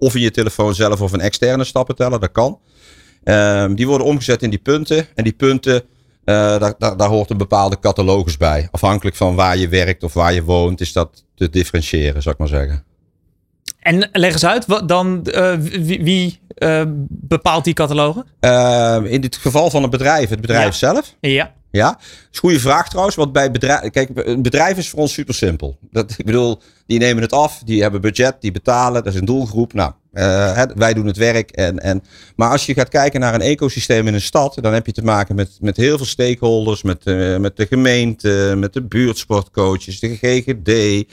Of 0.00 0.14
in 0.14 0.20
je 0.20 0.30
telefoon 0.30 0.74
zelf 0.74 1.00
of 1.00 1.12
een 1.12 1.20
externe 1.20 1.64
stappenteller, 1.64 2.20
dat 2.20 2.32
kan. 2.32 2.58
Ehm, 3.24 3.74
die 3.74 3.86
worden 3.86 4.06
omgezet 4.06 4.42
in 4.42 4.50
die 4.50 4.58
punten. 4.58 5.06
En 5.14 5.24
die 5.24 5.32
punten, 5.32 5.82
eh, 6.24 6.34
daar, 6.58 6.74
daar, 6.78 6.96
daar 6.96 7.08
hoort 7.08 7.30
een 7.30 7.36
bepaalde 7.36 7.78
catalogus 7.80 8.36
bij. 8.36 8.68
Afhankelijk 8.70 9.16
van 9.16 9.34
waar 9.34 9.56
je 9.56 9.68
werkt 9.68 10.02
of 10.02 10.12
waar 10.14 10.32
je 10.32 10.42
woont, 10.42 10.80
is 10.80 10.92
dat 10.92 11.24
te 11.34 11.50
differentiëren, 11.50 12.22
zou 12.22 12.34
ik 12.34 12.40
maar 12.40 12.48
zeggen. 12.60 12.84
En 13.80 14.08
leg 14.12 14.32
eens 14.32 14.44
uit, 14.46 14.66
wat 14.66 14.88
dan, 14.88 15.24
eh, 15.26 15.54
wie, 15.58 16.02
wie, 16.02 16.40
eh, 16.54 16.82
bepaalt 17.08 17.64
die 17.64 17.74
catalogen? 17.74 18.24
Ehm, 18.40 19.04
in 19.04 19.20
dit 19.20 19.36
geval 19.36 19.70
van 19.70 19.82
een 19.82 19.90
bedrijf, 19.90 20.28
het 20.30 20.40
bedrijf 20.40 20.64
Ja. 20.80 20.92
zelf. 20.92 21.14
Ja. 21.20 21.52
Ja, 21.70 21.90
dat 21.90 22.00
is 22.00 22.28
een 22.30 22.38
goede 22.38 22.60
vraag 22.60 22.88
trouwens. 22.88 23.16
Want 23.16 23.32
bij 23.32 23.50
bedrijf, 23.50 23.90
kijk, 23.90 24.10
een 24.14 24.42
bedrijf 24.42 24.78
is 24.78 24.88
voor 24.90 24.98
ons 24.98 25.12
super 25.12 25.34
simpel. 25.34 25.78
Dat, 25.90 26.14
ik 26.16 26.24
bedoel, 26.24 26.60
die 26.86 26.98
nemen 26.98 27.22
het 27.22 27.32
af, 27.32 27.62
die 27.64 27.82
hebben 27.82 28.00
budget, 28.00 28.36
die 28.40 28.52
betalen, 28.52 29.04
dat 29.04 29.12
is 29.14 29.20
een 29.20 29.26
doelgroep. 29.26 29.72
Nou, 29.72 29.92
eh, 30.12 30.62
wij 30.74 30.94
doen 30.94 31.06
het 31.06 31.16
werk. 31.16 31.50
En, 31.50 31.78
en, 31.78 32.02
maar 32.36 32.50
als 32.50 32.66
je 32.66 32.74
gaat 32.74 32.88
kijken 32.88 33.20
naar 33.20 33.34
een 33.34 33.40
ecosysteem 33.40 34.06
in 34.06 34.14
een 34.14 34.20
stad, 34.20 34.58
dan 34.60 34.72
heb 34.72 34.86
je 34.86 34.92
te 34.92 35.04
maken 35.04 35.34
met, 35.34 35.50
met 35.60 35.76
heel 35.76 35.96
veel 35.96 36.06
stakeholders, 36.06 36.82
met, 36.82 37.04
eh, 37.04 37.36
met 37.36 37.56
de 37.56 37.66
gemeente, 37.66 38.54
met 38.56 38.72
de 38.72 38.82
buurtsportcoaches, 38.82 40.00
de 40.00 40.16
GGD. 40.16 41.04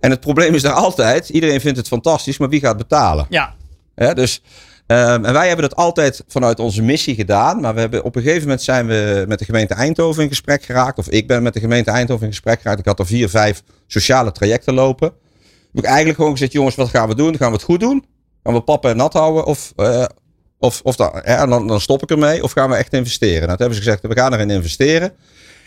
En 0.00 0.10
het 0.10 0.20
probleem 0.20 0.54
is 0.54 0.62
daar 0.62 0.72
altijd, 0.72 1.28
iedereen 1.28 1.60
vindt 1.60 1.78
het 1.78 1.88
fantastisch, 1.88 2.38
maar 2.38 2.48
wie 2.48 2.60
gaat 2.60 2.76
betalen? 2.76 3.26
Ja. 3.28 3.54
Hè, 3.94 4.14
dus, 4.14 4.42
ehm, 4.92 5.24
en 5.24 5.32
wij 5.32 5.46
hebben 5.46 5.68
dat 5.68 5.78
altijd 5.78 6.24
vanuit 6.28 6.58
onze 6.58 6.82
missie 6.82 7.14
gedaan. 7.14 7.60
Maar 7.60 7.74
we 7.74 7.80
hebben, 7.80 8.04
op 8.04 8.16
een 8.16 8.22
gegeven 8.22 8.42
moment 8.42 8.62
zijn 8.62 8.86
we 8.86 9.24
met 9.28 9.38
de 9.38 9.44
gemeente 9.44 9.74
Eindhoven 9.74 10.22
in 10.22 10.28
gesprek 10.28 10.62
geraakt. 10.62 10.98
Of 10.98 11.08
ik 11.08 11.26
ben 11.26 11.42
met 11.42 11.54
de 11.54 11.60
gemeente 11.60 11.90
Eindhoven 11.90 12.26
in 12.26 12.32
gesprek 12.32 12.60
geraakt. 12.60 12.78
Ik 12.78 12.86
had 12.86 12.98
er 12.98 13.06
vier, 13.06 13.28
vijf 13.28 13.62
sociale 13.86 14.32
trajecten 14.32 14.74
lopen. 14.74 15.12
Heb 15.72 15.84
ik 15.84 15.84
eigenlijk 15.84 16.16
gewoon 16.16 16.32
gezegd, 16.32 16.52
jongens, 16.52 16.74
wat 16.74 16.88
gaan 16.88 17.08
we 17.08 17.14
doen? 17.14 17.36
Gaan 17.36 17.50
we 17.50 17.56
het 17.56 17.64
goed 17.64 17.80
doen? 17.80 18.04
Gaan 18.42 18.54
we 18.54 18.60
pappen 18.60 18.90
en 18.90 18.96
nat 18.96 19.12
houden? 19.12 19.44
Of, 19.44 19.72
eh, 19.76 20.04
of, 20.58 20.80
of 20.82 20.96
dan, 20.96 21.22
dan, 21.48 21.66
dan 21.66 21.80
stop 21.80 22.02
ik 22.02 22.10
ermee. 22.10 22.42
Of 22.42 22.52
gaan 22.52 22.70
we 22.70 22.76
echt 22.76 22.92
investeren? 22.92 23.46
Nou, 23.46 23.48
toen 23.48 23.66
hebben 23.66 23.76
ze 23.76 23.82
gezegd, 23.82 24.02
we 24.02 24.20
gaan 24.20 24.32
erin 24.32 24.50
investeren. 24.50 25.12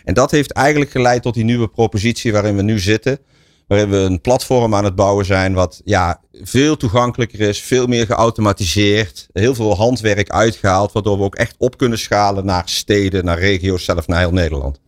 En 0.04 0.14
dat 0.14 0.32
heeft 0.32 0.52
eigenlijk 0.52 0.92
geleid 0.92 1.22
tot 1.22 1.34
die 1.34 1.44
nieuwe 1.44 1.68
propositie 1.68 2.32
waarin 2.32 2.56
we 2.56 2.62
nu 2.62 2.80
zitten. 2.80 3.20
Waarin 3.68 3.90
we 3.90 3.98
een 3.98 4.22
platform 4.22 4.76
aan 4.76 4.84
het 4.84 4.96
bouwen 4.96 5.26
zijn 5.26 5.54
wat 5.54 5.82
ja, 5.86 6.22
veel 6.32 6.78
toegankelijker 6.78 7.40
is, 7.40 7.62
veel 7.62 7.88
meer 7.88 8.06
geautomatiseerd, 8.06 9.28
heel 9.34 9.56
veel 9.56 9.76
handwerk 9.76 10.30
uitgehaald, 10.30 10.92
waardoor 10.92 11.18
we 11.18 11.24
ook 11.24 11.36
echt 11.36 11.56
op 11.58 11.78
kunnen 11.78 12.00
schalen 12.00 12.46
naar 12.46 12.64
steden, 12.66 13.26
naar 13.26 13.40
regio's, 13.40 13.84
zelf 13.84 14.08
naar 14.08 14.20
heel 14.20 14.32
Nederland. 14.32 14.80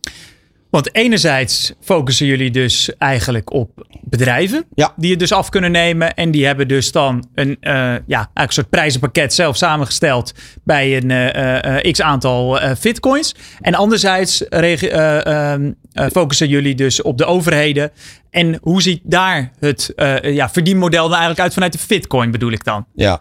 Want 0.70 0.94
enerzijds 0.94 1.72
focussen 1.80 2.26
jullie 2.26 2.50
dus 2.50 2.96
eigenlijk 2.98 3.52
op 3.52 3.86
bedrijven. 4.02 4.64
Ja. 4.74 4.92
Die 4.96 5.10
het 5.10 5.18
dus 5.18 5.32
af 5.32 5.48
kunnen 5.48 5.70
nemen. 5.70 6.14
En 6.14 6.30
die 6.30 6.46
hebben 6.46 6.68
dus 6.68 6.92
dan 6.92 7.28
een, 7.34 7.56
eh, 7.60 7.72
ja, 7.72 8.00
eigenlijk 8.08 8.36
een 8.36 8.52
soort 8.52 8.70
prijzenpakket 8.70 9.34
zelf 9.34 9.56
samengesteld. 9.56 10.32
Bij 10.64 10.96
een 10.96 11.10
eh, 11.10 11.76
eh, 11.76 11.92
x 11.92 12.02
aantal 12.02 12.58
fitcoins. 12.78 13.34
En 13.60 13.74
anderzijds 13.74 14.48
eh, 14.48 15.52
ehm, 15.52 15.72
eh, 15.92 16.06
focussen 16.12 16.48
jullie 16.48 16.74
dus 16.74 17.02
op 17.02 17.18
de 17.18 17.24
overheden. 17.24 17.90
En 18.30 18.58
hoe 18.62 18.82
ziet 18.82 19.00
daar 19.04 19.52
het 19.58 19.92
ja, 20.22 20.50
verdienmodel 20.50 21.02
dan 21.02 21.10
eigenlijk 21.10 21.40
uit 21.40 21.52
vanuit 21.52 21.72
de 21.72 21.78
fitcoin 21.78 22.30
bedoel 22.30 22.52
ik 22.52 22.64
dan? 22.64 22.86
Ja, 22.94 23.20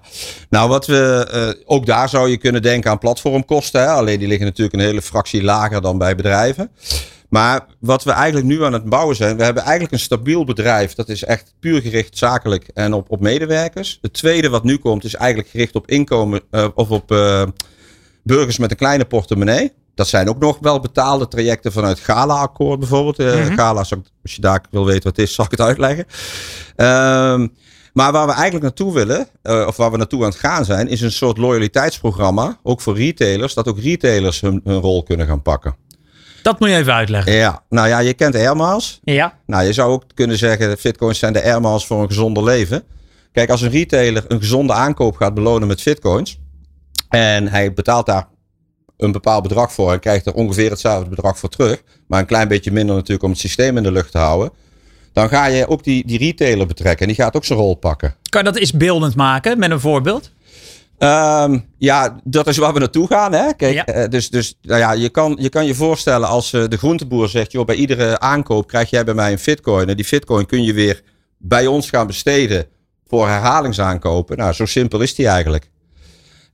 nou 0.50 0.70
wat 0.70 0.88
we, 0.88 1.64
ook 1.66 1.86
daar 1.86 2.10
zou 2.10 2.30
je 2.30 2.38
kunnen 2.38 2.62
denken 2.62 2.92
aan 2.92 2.98
platformkosten. 2.98 3.82
Hè? 3.82 3.88
Alleen 3.88 4.20
die 4.20 4.28
liggen 4.28 4.46
natuurlijk 4.46 4.76
een 4.76 4.86
hele 4.86 5.02
fractie 5.02 5.44
lager 5.44 5.82
dan 5.82 5.98
bij 5.98 6.16
bedrijven. 6.16 6.72
Maar 7.38 7.66
wat 7.80 8.04
we 8.04 8.12
eigenlijk 8.12 8.46
nu 8.46 8.64
aan 8.64 8.74
het 8.74 8.86
bouwen 8.90 9.16
zijn, 9.16 9.38
we 9.38 9.44
hebben 9.44 9.64
eigenlijk 9.64 9.94
een 9.94 10.00
stabiel 10.00 10.46
bedrijf. 10.46 10.94
Dat 10.94 11.10
is 11.10 11.24
echt 11.24 11.54
puur 11.60 11.82
gericht 11.82 12.18
zakelijk 12.18 12.68
en 12.74 12.94
op, 12.94 13.12
op 13.12 13.22
medewerkers. 13.22 13.98
Het 14.02 14.14
tweede 14.14 14.50
wat 14.50 14.64
nu 14.64 14.78
komt 14.78 15.04
is 15.04 15.16
eigenlijk 15.16 15.50
gericht 15.50 15.76
op 15.76 15.90
inkomen 15.90 16.42
eh, 16.52 16.68
of 16.76 16.90
op 16.90 17.12
eh, 17.12 17.44
burgers 18.24 18.58
met 18.58 18.72
een 18.72 18.78
kleine 18.78 19.06
portemonnee. 19.06 19.74
Dat 19.96 20.08
zijn 20.08 20.30
ook 20.30 20.40
nog 20.40 20.58
wel 20.62 20.80
betaalde 20.80 21.28
trajecten 21.28 21.72
vanuit 21.72 22.00
Gala-akkoord 22.00 22.80
bijvoorbeeld. 22.80 23.20
Eh, 23.20 23.46
Mhm. 23.46 23.56
Gala, 23.56 23.80
als 23.80 24.36
je 24.36 24.42
daar 24.42 24.64
wil 24.72 24.86
weten 24.86 25.04
wat 25.04 25.16
het 25.18 25.28
is, 25.28 25.34
zal 25.34 25.46
ik 25.46 25.52
het 25.52 25.62
uitleggen. 25.62 26.06
Ehm, 26.76 27.48
maar 27.94 28.12
waar 28.12 28.26
we 28.28 28.34
eigenlijk 28.34 28.64
naartoe 28.64 28.94
willen, 28.94 29.28
of 29.68 29.78
waar 29.78 29.92
we 29.92 29.98
naartoe 29.98 30.24
aan 30.24 30.30
het 30.30 30.40
gaan 30.40 30.66
zijn, 30.66 30.88
is 30.88 31.02
een 31.02 31.12
soort 31.12 31.38
loyaliteitsprogramma. 31.38 32.60
Ook 32.64 32.82
voor 32.82 32.98
retailers, 32.98 33.54
dat 33.54 33.68
ook 33.68 33.80
retailers 33.80 34.42
hun, 34.42 34.62
hun 34.64 34.80
rol 34.80 35.04
kunnen 35.04 35.28
gaan 35.28 35.42
pakken. 35.42 35.76
Dat 36.48 36.60
moet 36.60 36.70
je 36.70 36.76
even 36.76 36.94
uitleggen. 36.94 37.34
Ja, 37.34 37.64
nou 37.70 37.88
ja, 37.88 38.00
je 38.00 38.14
kent 38.14 38.36
Airmiles. 38.36 39.00
Ja. 39.04 39.38
Nou, 39.46 39.66
je 39.66 39.74
zou 39.74 39.92
ook 39.92 40.04
kunnen 40.14 40.38
zeggen, 40.38 40.78
Fitcoins 40.78 41.20
zijn 41.20 41.34
de 41.34 41.44
Airmiles 41.44 41.86
voor 41.86 42.02
een 42.02 42.08
gezonder 42.08 42.44
leven. 42.44 42.84
Kijk, 43.32 43.50
als 43.50 43.62
een 43.62 43.70
retailer 43.70 44.26
een 44.28 44.40
gezonde 44.40 44.74
aankoop 44.74 45.16
gaat 45.16 45.34
belonen 45.34 45.68
met 45.68 45.82
Fitcoins. 45.82 46.40
En 47.10 47.48
hij 47.48 47.74
betaalt 47.74 48.06
daar 48.06 48.28
een 48.98 49.12
bepaald 49.12 49.44
bedrag 49.44 49.74
voor 49.74 49.92
en 49.92 50.00
krijgt 50.00 50.26
er 50.26 50.34
ongeveer 50.34 50.70
hetzelfde 50.70 51.10
bedrag 51.10 51.38
voor 51.38 51.50
terug. 51.50 51.84
Maar 52.08 52.20
een 52.20 52.26
klein 52.26 52.48
beetje 52.48 52.72
minder 52.72 52.96
natuurlijk 52.96 53.24
om 53.24 53.30
het 53.30 53.40
systeem 53.40 53.78
in 53.78 53.84
de 53.84 53.92
lucht 53.92 54.12
te 54.12 54.18
houden. 54.18 54.52
Dan 55.14 55.30
ga 55.30 55.46
je 55.46 55.68
ook 55.68 55.84
die, 55.84 56.08
die 56.08 56.18
retailer 56.18 56.68
betrekken 56.68 57.02
en 57.02 57.14
die 57.14 57.24
gaat 57.24 57.36
ook 57.36 57.46
zijn 57.46 57.60
rol 57.60 57.76
pakken. 57.76 58.16
Kan 58.30 58.44
je 58.44 58.52
dat 58.52 58.60
eens 58.60 58.74
beeldend 58.74 59.16
maken 59.16 59.60
met 59.60 59.72
een 59.72 59.80
voorbeeld? 59.80 60.32
Ehm, 60.98 61.60
ja, 61.78 62.20
dat 62.24 62.48
is 62.48 62.58
waar 62.58 62.74
we 62.74 62.80
naartoe 62.80 63.08
gaan. 63.08 63.32
Hè? 63.34 63.54
Kijk, 63.54 63.74
Ja. 63.74 63.86
eh, 63.86 64.10
dus, 64.10 64.30
dus 64.30 64.58
nou 64.62 64.80
ja, 64.80 64.92
je, 64.92 65.10
kan, 65.10 65.38
je 65.40 65.50
kan 65.50 65.66
je 65.66 65.76
voorstellen 65.76 66.28
als 66.28 66.54
eh, 66.54 66.64
de 66.68 66.78
groenteboer 66.78 67.30
zegt: 67.30 67.52
joh, 67.52 67.66
bij 67.66 67.76
iedere 67.76 68.20
aankoop 68.20 68.68
krijg 68.68 68.90
jij 68.90 69.04
bij 69.04 69.14
mij 69.14 69.32
een 69.32 69.40
Fitcoin. 69.40 69.90
En 69.90 69.96
die 69.96 70.06
Fitcoin 70.06 70.46
kun 70.46 70.64
je 70.64 70.74
weer 70.74 71.02
bij 71.38 71.68
ons 71.68 71.90
gaan 71.90 72.08
besteden 72.08 72.66
voor 73.08 73.28
herhalingsaankopen. 73.28 74.38
Nou, 74.38 74.54
zo 74.54 74.66
simpel 74.66 75.02
is 75.02 75.16
die 75.16 75.28
eigenlijk. 75.28 75.70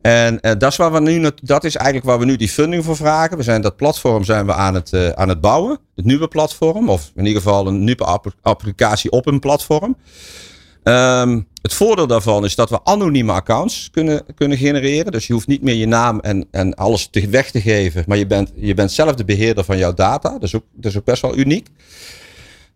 En 0.01 0.39
eh, 0.39 0.51
dat, 0.57 0.71
is 0.71 0.77
waar 0.77 0.91
we 0.91 0.99
nu, 0.99 1.31
dat 1.41 1.63
is 1.63 1.75
eigenlijk 1.75 2.05
waar 2.05 2.19
we 2.19 2.25
nu 2.25 2.35
die 2.35 2.49
funding 2.49 2.83
voor 2.85 2.95
vragen. 2.95 3.37
We 3.37 3.43
zijn 3.43 3.61
dat 3.61 3.75
platform 3.75 4.23
zijn 4.23 4.45
we 4.45 4.53
aan 4.53 4.73
het, 4.73 5.15
aan 5.15 5.29
het 5.29 5.41
bouwen. 5.41 5.79
Het 5.95 6.05
nieuwe 6.05 6.27
platform, 6.27 6.89
of 6.89 7.11
in 7.15 7.25
ieder 7.25 7.41
geval 7.41 7.67
een 7.67 7.83
nieuwe 7.83 8.03
app- 8.03 8.35
applicatie 8.41 9.11
op 9.11 9.25
een 9.27 9.39
platform. 9.39 9.97
Ehm, 10.83 11.41
het 11.61 11.73
voordeel 11.73 12.07
daarvan 12.07 12.45
is 12.45 12.55
dat 12.55 12.69
we 12.69 12.83
anonieme 12.83 13.31
accounts 13.31 13.89
kunnen, 13.91 14.25
kunnen 14.35 14.57
genereren. 14.57 15.11
Dus 15.11 15.27
je 15.27 15.33
hoeft 15.33 15.47
niet 15.47 15.61
meer 15.61 15.75
je 15.75 15.85
naam 15.85 16.19
en, 16.19 16.47
en 16.51 16.73
alles 16.75 17.09
weg 17.29 17.51
te 17.51 17.61
geven. 17.61 18.03
Maar 18.07 18.17
je 18.17 18.27
bent, 18.27 18.51
je 18.55 18.73
bent 18.73 18.91
zelf 18.91 19.15
de 19.15 19.25
beheerder 19.25 19.63
van 19.63 19.77
jouw 19.77 19.93
data. 19.93 20.31
Dat 20.31 20.43
is 20.43 20.55
ook, 20.55 20.63
dat 20.71 20.91
is 20.91 20.97
ook 20.97 21.05
best 21.05 21.21
wel 21.21 21.37
uniek. 21.37 21.67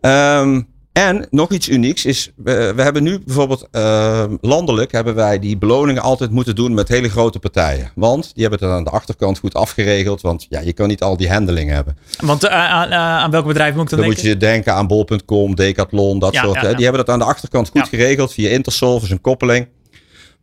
Ehm, 0.02 0.62
en 0.98 1.28
nog 1.30 1.52
iets 1.52 1.70
unieks 1.70 2.06
is, 2.06 2.32
we, 2.36 2.74
we 2.76 2.82
hebben 2.82 3.04
nu 3.04 3.20
bijvoorbeeld 3.26 3.68
ehm, 3.72 4.36
landelijk 4.42 4.92
hebben 4.92 5.16
wij 5.16 5.40
die 5.40 5.58
beloningen 5.58 6.02
altijd 6.02 6.32
moeten 6.32 6.56
doen 6.56 6.74
met 6.74 6.88
hele 6.88 7.10
grote 7.10 7.40
partijen. 7.40 7.92
Want 7.96 8.32
die 8.34 8.42
hebben 8.48 8.60
het 8.68 8.78
aan 8.78 8.84
de 8.84 8.90
achterkant 8.90 9.40
goed 9.40 9.54
afgeregeld. 9.54 10.22
Want 10.22 10.46
ja, 10.50 10.60
je 10.60 10.74
kan 10.74 10.88
niet 10.88 11.02
al 11.02 11.18
die 11.18 11.30
handling 11.32 11.70
hebben. 11.70 11.98
Want 12.22 12.44
eh, 12.44 12.52
aan, 12.72 12.90
eh, 12.90 12.98
aan 12.98 13.32
welk 13.32 13.46
bedrijf 13.46 13.74
moet 13.76 13.84
ik 13.84 13.90
dan, 13.90 14.00
Dan 14.00 14.08
denken? 14.08 14.26
moet 14.26 14.34
je 14.34 14.48
denken 14.48 14.74
aan 14.74 14.88
bol.com, 14.88 15.56
Decathlon, 15.56 16.20
dat 16.20 16.34
Ja, 16.34 16.44
soort. 16.44 16.62
ja. 16.62 16.74
Die 16.74 16.84
hebben 16.84 17.06
dat 17.06 17.14
aan 17.14 17.20
de 17.20 17.26
achterkant 17.26 17.70
goed 17.70 17.88
geregeld 17.88 18.34
via 18.34 18.50
Intersolve, 18.50 19.06
is 19.06 19.12
een 19.12 19.22
koppeling. 19.22 19.68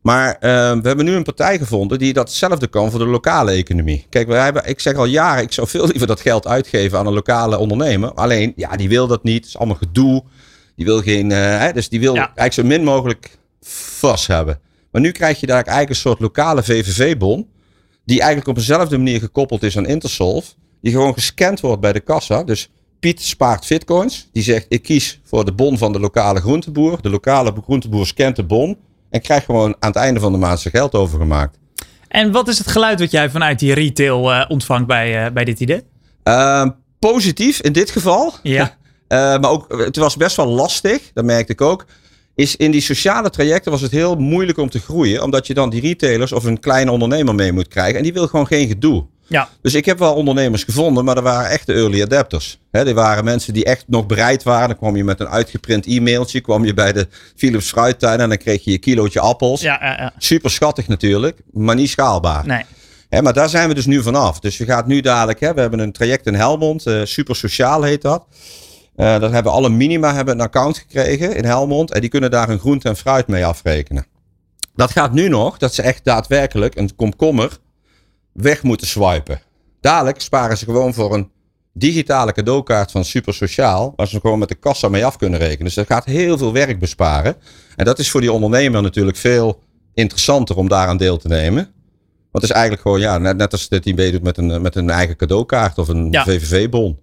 Maar 0.03 0.29
eh, 0.41 0.41
we 0.73 0.89
hebben 0.89 1.05
nu 1.05 1.15
een 1.15 1.23
partij 1.23 1.59
gevonden 1.59 1.99
die 1.99 2.13
datzelfde 2.13 2.67
kan 2.67 2.91
voor 2.91 2.99
de 2.99 3.07
lokale 3.07 3.51
economie. 3.51 4.07
Kijk, 4.09 4.27
wij 4.29 4.45
hebben, 4.45 4.69
ik 4.69 4.81
zeg 4.81 4.95
al 4.95 5.05
jaren, 5.05 5.43
ik 5.43 5.53
zou 5.53 5.69
veel 5.69 5.87
liever 5.87 6.07
dat 6.07 6.21
geld 6.21 6.47
uitgeven 6.47 6.99
aan 6.99 7.07
een 7.07 7.13
lokale 7.13 7.59
ondernemer. 7.59 8.13
Alleen, 8.13 8.53
ja, 8.57 8.77
die 8.77 8.89
wil 8.89 9.07
dat 9.07 9.23
niet. 9.23 9.37
Het 9.37 9.47
is 9.47 9.57
allemaal 9.57 9.77
gedoe. 9.77 10.23
Die 10.77 10.85
wil 10.87 11.01
geen, 11.03 11.33
eh, 11.33 11.59
hè, 11.59 11.73
dus 11.73 11.89
die 11.89 12.01
wil 12.01 12.15
Ja. 12.15 12.21
eigenlijk 12.21 12.53
zo 12.53 12.63
min 12.65 12.85
mogelijk 12.85 13.39
vast 13.99 14.27
hebben. 14.27 14.61
Maar 14.91 15.01
nu 15.03 15.11
krijg 15.11 15.41
je 15.41 15.47
daar 15.47 15.63
eigenlijk 15.63 15.91
een 15.91 15.97
soort 15.97 16.21
lokale 16.21 16.63
VVV-bon. 16.63 17.49
Die 18.05 18.19
eigenlijk 18.19 18.49
op 18.49 18.55
dezelfde 18.55 18.97
manier 18.97 19.19
gekoppeld 19.19 19.63
is 19.63 19.77
aan 19.77 19.87
Intersolve. 19.87 20.53
Die 20.81 20.93
gewoon 20.93 21.13
gescand 21.15 21.61
wordt 21.61 21.81
bij 21.81 21.93
de 21.93 22.01
kassa. 22.01 22.43
Dus 22.43 22.69
Piet 23.01 23.23
spaart 23.23 23.69
bitcoins. 23.69 24.29
Die 24.33 24.43
zegt 24.43 24.67
ik 24.69 24.83
kies 24.83 25.21
voor 25.25 25.45
de 25.45 25.53
bon 25.53 25.79
van 25.79 25.93
de 25.93 26.01
lokale 26.01 26.41
groenteboer. 26.41 27.03
De 27.03 27.11
lokale 27.11 27.53
groenteboer 27.65 28.07
scant 28.07 28.37
de 28.37 28.45
bon. 28.45 28.77
En 29.11 29.21
krijgt 29.21 29.45
gewoon 29.45 29.77
aan 29.79 29.89
het 29.91 29.97
einde 29.99 30.21
van 30.21 30.33
de 30.33 30.39
maand 30.39 30.61
zijn 30.61 30.75
geld 30.75 30.95
overgemaakt. 30.95 31.59
En 32.09 32.33
wat 32.33 32.49
is 32.49 32.59
het 32.59 32.67
geluid 32.67 33.01
wat 33.01 33.11
jij 33.11 33.31
vanuit 33.31 33.59
die 33.59 33.73
retail 33.75 34.33
eh, 34.33 34.45
ontvangt 34.51 34.87
bij, 34.87 35.25
eh, 35.27 35.33
bij 35.33 35.45
dit 35.45 35.61
idee? 35.61 35.83
Ehm, 36.23 36.71
positief 36.99 37.61
in 37.61 37.73
dit 37.73 37.91
geval. 37.91 38.33
Ja. 38.43 38.77
Eh, 39.09 39.19
maar 39.19 39.51
ook, 39.51 39.79
het 39.79 39.97
was 39.97 40.17
best 40.17 40.37
wel 40.37 40.47
lastig. 40.47 41.11
Dat 41.15 41.25
merkte 41.25 41.53
ik 41.53 41.61
ook. 41.61 41.85
is 42.35 42.57
in 42.57 42.71
die 42.71 42.81
sociale 42.81 43.31
trajecten 43.31 43.73
was 43.73 43.81
het 43.81 43.91
heel 43.91 44.17
moeilijk 44.17 44.59
om 44.59 44.71
te 44.71 44.81
groeien. 44.81 45.23
Omdat 45.23 45.47
je 45.47 45.55
dan 45.55 45.71
die 45.71 45.81
retailers 45.81 46.33
of 46.33 46.45
een 46.45 46.61
kleine 46.61 46.91
ondernemer 46.91 47.35
mee 47.35 47.53
moet 47.53 47.69
krijgen. 47.69 47.97
En 47.97 48.03
die 48.03 48.13
wil 48.13 48.27
gewoon 48.27 48.47
geen 48.47 48.69
gedoe. 48.69 49.07
Ja. 49.27 49.49
Dus 49.63 49.75
ik 49.75 49.85
heb 49.85 49.99
wel 49.99 50.15
ondernemers 50.15 50.65
gevonden, 50.65 51.05
maar 51.05 51.17
er 51.17 51.23
waren 51.23 51.51
echt 51.51 51.67
de 51.67 51.73
early 51.73 52.03
adapters. 52.03 52.59
He, 52.71 52.85
die 52.85 52.95
waren 52.95 53.25
mensen 53.25 53.53
die 53.53 53.65
echt 53.65 53.85
nog 53.87 54.07
bereid 54.07 54.43
waren. 54.43 54.69
Dan 54.69 54.77
kwam 54.77 54.97
je 54.97 55.05
met 55.05 55.21
een 55.21 55.29
uitgeprint 55.29 55.87
e-mailtje, 55.87 56.41
kwam 56.41 56.65
je 56.65 56.75
bij 56.75 56.93
de 56.93 57.09
Philips 57.37 57.69
fruittuin 57.69 58.21
en 58.21 58.29
dan 58.29 58.39
kreeg 58.39 58.65
je 58.65 58.71
je 58.71 58.79
kilootje 58.79 59.21
appels. 59.21 59.61
Ja, 59.61 59.79
ja, 59.81 59.97
ja. 59.99 60.13
Super 60.19 60.51
schattig 60.51 60.89
natuurlijk, 60.89 61.39
maar 61.53 61.75
niet 61.75 61.89
schaalbaar. 61.89 62.47
Nee. 62.47 62.65
Maar 63.23 63.33
daar 63.33 63.49
zijn 63.49 63.69
we 63.69 63.75
dus 63.75 63.87
nu 63.87 64.03
vanaf. 64.03 64.41
Dus 64.41 64.59
je 64.59 64.65
gaat 64.65 64.87
nu 64.87 65.01
dadelijk, 65.01 65.39
we 65.39 65.61
hebben 65.61 65.79
een 65.79 65.93
traject 65.93 66.27
in 66.27 66.35
Helmond, 66.35 66.87
eh, 66.87 67.01
super 67.05 67.37
sociaal 67.37 67.83
heet 67.83 68.03
dat. 68.03 68.27
Eh 68.97 69.21
daar 69.21 69.33
hebben 69.33 69.53
alle 69.53 69.69
minima 69.69 70.15
hebben 70.15 70.35
een 70.35 70.41
account 70.41 70.79
gekregen 70.79 71.37
in 71.37 71.45
Helmond 71.45 71.93
en 71.93 72.01
die 72.01 72.11
kunnen 72.11 72.31
daar 72.31 72.49
een 72.49 72.59
groente 72.59 72.89
en 72.89 72.97
fruit 72.97 73.27
mee 73.27 73.47
afrekenen. 73.47 74.07
Dat 74.75 74.91
gaat 74.91 75.13
nu 75.13 75.29
nog, 75.29 75.59
dat 75.59 75.75
ze 75.75 75.83
echt 75.83 76.05
daadwerkelijk 76.05 76.77
een 76.77 76.95
komkommer 76.97 77.59
weg 78.33 78.63
moeten 78.63 78.87
swipen. 78.87 79.41
Dadelijk 79.81 80.21
sparen 80.21 80.59
ze 80.59 80.65
gewoon 80.65 80.95
voor 80.95 81.15
een 81.15 81.31
digitale 81.73 82.33
cadeaukaart 82.33 82.91
van 82.91 83.05
Super 83.05 83.35
Sociaal, 83.35 83.93
waar 83.97 84.09
ze 84.09 84.21
gewoon 84.21 84.39
met 84.39 84.49
de 84.49 84.55
kassa 84.55 84.89
mee 84.89 85.05
af 85.07 85.17
kunnen 85.17 85.39
rekenen. 85.39 85.65
Dus 85.65 85.75
dat 85.75 85.87
gaat 85.87 86.05
heel 86.05 86.39
veel 86.39 86.53
werk 86.53 86.79
besparen. 86.79 87.37
En 87.77 87.85
dat 87.85 87.99
is 87.99 88.11
voor 88.11 88.21
die 88.21 88.33
ondernemer 88.33 88.83
natuurlijk 88.83 89.17
veel 89.17 89.63
interessanter 89.95 90.57
om 90.57 90.69
daaraan 90.69 90.97
deel 90.97 91.17
te 91.17 91.29
nemen. 91.29 91.73
Want 92.31 92.31
het 92.31 92.43
is 92.43 92.51
eigenlijk 92.51 92.83
gewoon, 92.83 93.01
ja, 93.01 93.19
net, 93.19 93.37
net 93.37 93.53
als 93.53 93.69
dat 93.69 93.85
hij 93.85 93.93
meedoet 93.93 94.23
met 94.23 94.39
een, 94.39 94.63
met 94.63 94.77
een 94.77 94.91
eigen 94.91 95.17
cadeaukaart 95.17 95.79
of 95.79 95.89
een 95.89 96.09
Ja. 96.11 96.25
VVV-bon. 96.25 96.99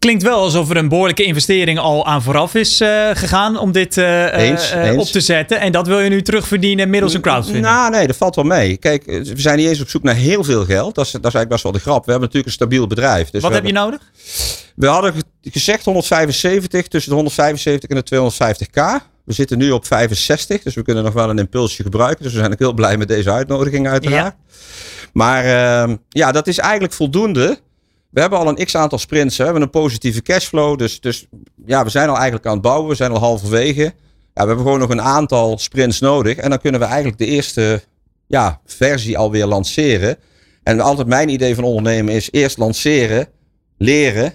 Klinkt 0.00 0.22
wel 0.22 0.38
alsof 0.40 0.70
er 0.70 0.76
een 0.76 0.88
behoorlijke 0.88 1.24
investering 1.24 1.78
al 1.78 2.06
aan 2.06 2.22
vooraf 2.22 2.54
is 2.54 2.80
eh, 2.80 3.10
gegaan 3.12 3.58
om 3.58 3.72
dit 3.72 3.96
eh, 3.96 4.26
eh, 4.26 4.48
Eens, 4.50 4.70
eens. 4.70 4.96
op 4.96 5.06
te 5.06 5.20
zetten. 5.20 5.60
En 5.60 5.72
dat 5.72 5.86
wil 5.86 6.00
je 6.00 6.08
nu 6.10 6.22
terugverdienen 6.22 6.90
middels 6.90 7.14
een 7.14 7.20
crowdfunding. 7.20 7.64
Nou, 7.64 7.90
nee, 7.90 8.06
dat 8.06 8.16
valt 8.16 8.34
wel 8.34 8.44
mee. 8.44 8.76
Kijk, 8.76 9.04
we 9.04 9.32
zijn 9.34 9.58
niet 9.58 9.68
eens 9.68 9.80
op 9.80 9.88
zoek 9.88 10.02
naar 10.02 10.14
heel 10.14 10.44
veel 10.44 10.64
geld. 10.64 10.94
Dat 10.94 11.04
is, 11.06 11.10
dat 11.10 11.24
is 11.24 11.34
eigenlijk 11.34 11.48
best 11.48 11.62
wel 11.62 11.72
de 11.72 11.78
grap. 11.78 12.04
We 12.04 12.10
hebben 12.10 12.20
natuurlijk 12.28 12.46
een 12.46 12.52
stabiel 12.66 12.86
bedrijf. 12.86 13.30
Dus 13.30 13.42
Wat 13.42 13.52
heb 13.52 13.66
je 13.66 13.72
nodig? 13.72 14.00
We 14.76 14.86
hadden 14.86 15.12
ge- 15.12 15.50
gezegd 15.50 15.84
175, 15.84 16.88
tussen 16.88 17.10
de 17.10 17.16
175 17.16 17.90
en 17.90 17.96
de 17.96 18.04
250k. 18.04 19.06
We 19.24 19.32
zitten 19.32 19.58
nu 19.58 19.70
op 19.70 19.86
65, 19.86 20.62
dus 20.62 20.74
we 20.74 20.82
kunnen 20.82 21.04
nog 21.04 21.12
wel 21.12 21.30
een 21.30 21.38
impulsje 21.38 21.82
gebruiken. 21.82 22.22
Dus 22.24 22.32
we 22.32 22.38
zijn 22.38 22.52
ook 22.52 22.58
heel 22.58 22.72
blij 22.72 22.96
met 22.96 23.08
deze 23.08 23.30
uitnodiging 23.30 23.88
uiteraard. 23.88 24.34
Maar 25.12 25.44
ehm, 25.44 25.96
ja, 26.08 26.32
dat 26.32 26.46
is 26.46 26.58
eigenlijk 26.58 26.92
voldoende. 26.92 27.58
We 28.10 28.20
hebben 28.20 28.38
al 28.38 28.48
een 28.48 28.64
x-aantal 28.64 28.98
sprints. 28.98 29.36
Hè. 29.36 29.44
We 29.44 29.50
hebben 29.50 29.62
een 29.62 29.80
positieve 29.80 30.22
cashflow. 30.22 30.78
Dus, 30.78 31.00
dus 31.00 31.26
ja, 31.66 31.84
we 31.84 31.90
zijn 31.90 32.08
al 32.08 32.14
eigenlijk 32.14 32.46
aan 32.46 32.52
het 32.52 32.62
bouwen. 32.62 32.88
We 32.88 32.94
zijn 32.94 33.10
al 33.10 33.18
halverwege. 33.18 33.82
Ja, 34.34 34.42
we 34.42 34.46
hebben 34.46 34.64
gewoon 34.64 34.78
nog 34.78 34.90
een 34.90 35.02
aantal 35.02 35.58
sprints 35.58 36.00
nodig. 36.00 36.36
En 36.36 36.50
dan 36.50 36.60
kunnen 36.60 36.80
we 36.80 36.86
eigenlijk 36.86 37.18
de 37.18 37.26
eerste 37.26 37.82
ja, 38.26 38.60
versie 38.64 39.18
alweer 39.18 39.46
lanceren. 39.46 40.16
En 40.62 40.80
altijd 40.80 41.06
mijn 41.06 41.28
idee 41.28 41.54
van 41.54 41.64
ondernemen 41.64 42.14
is 42.14 42.28
eerst 42.30 42.58
lanceren, 42.58 43.28
leren. 43.78 44.32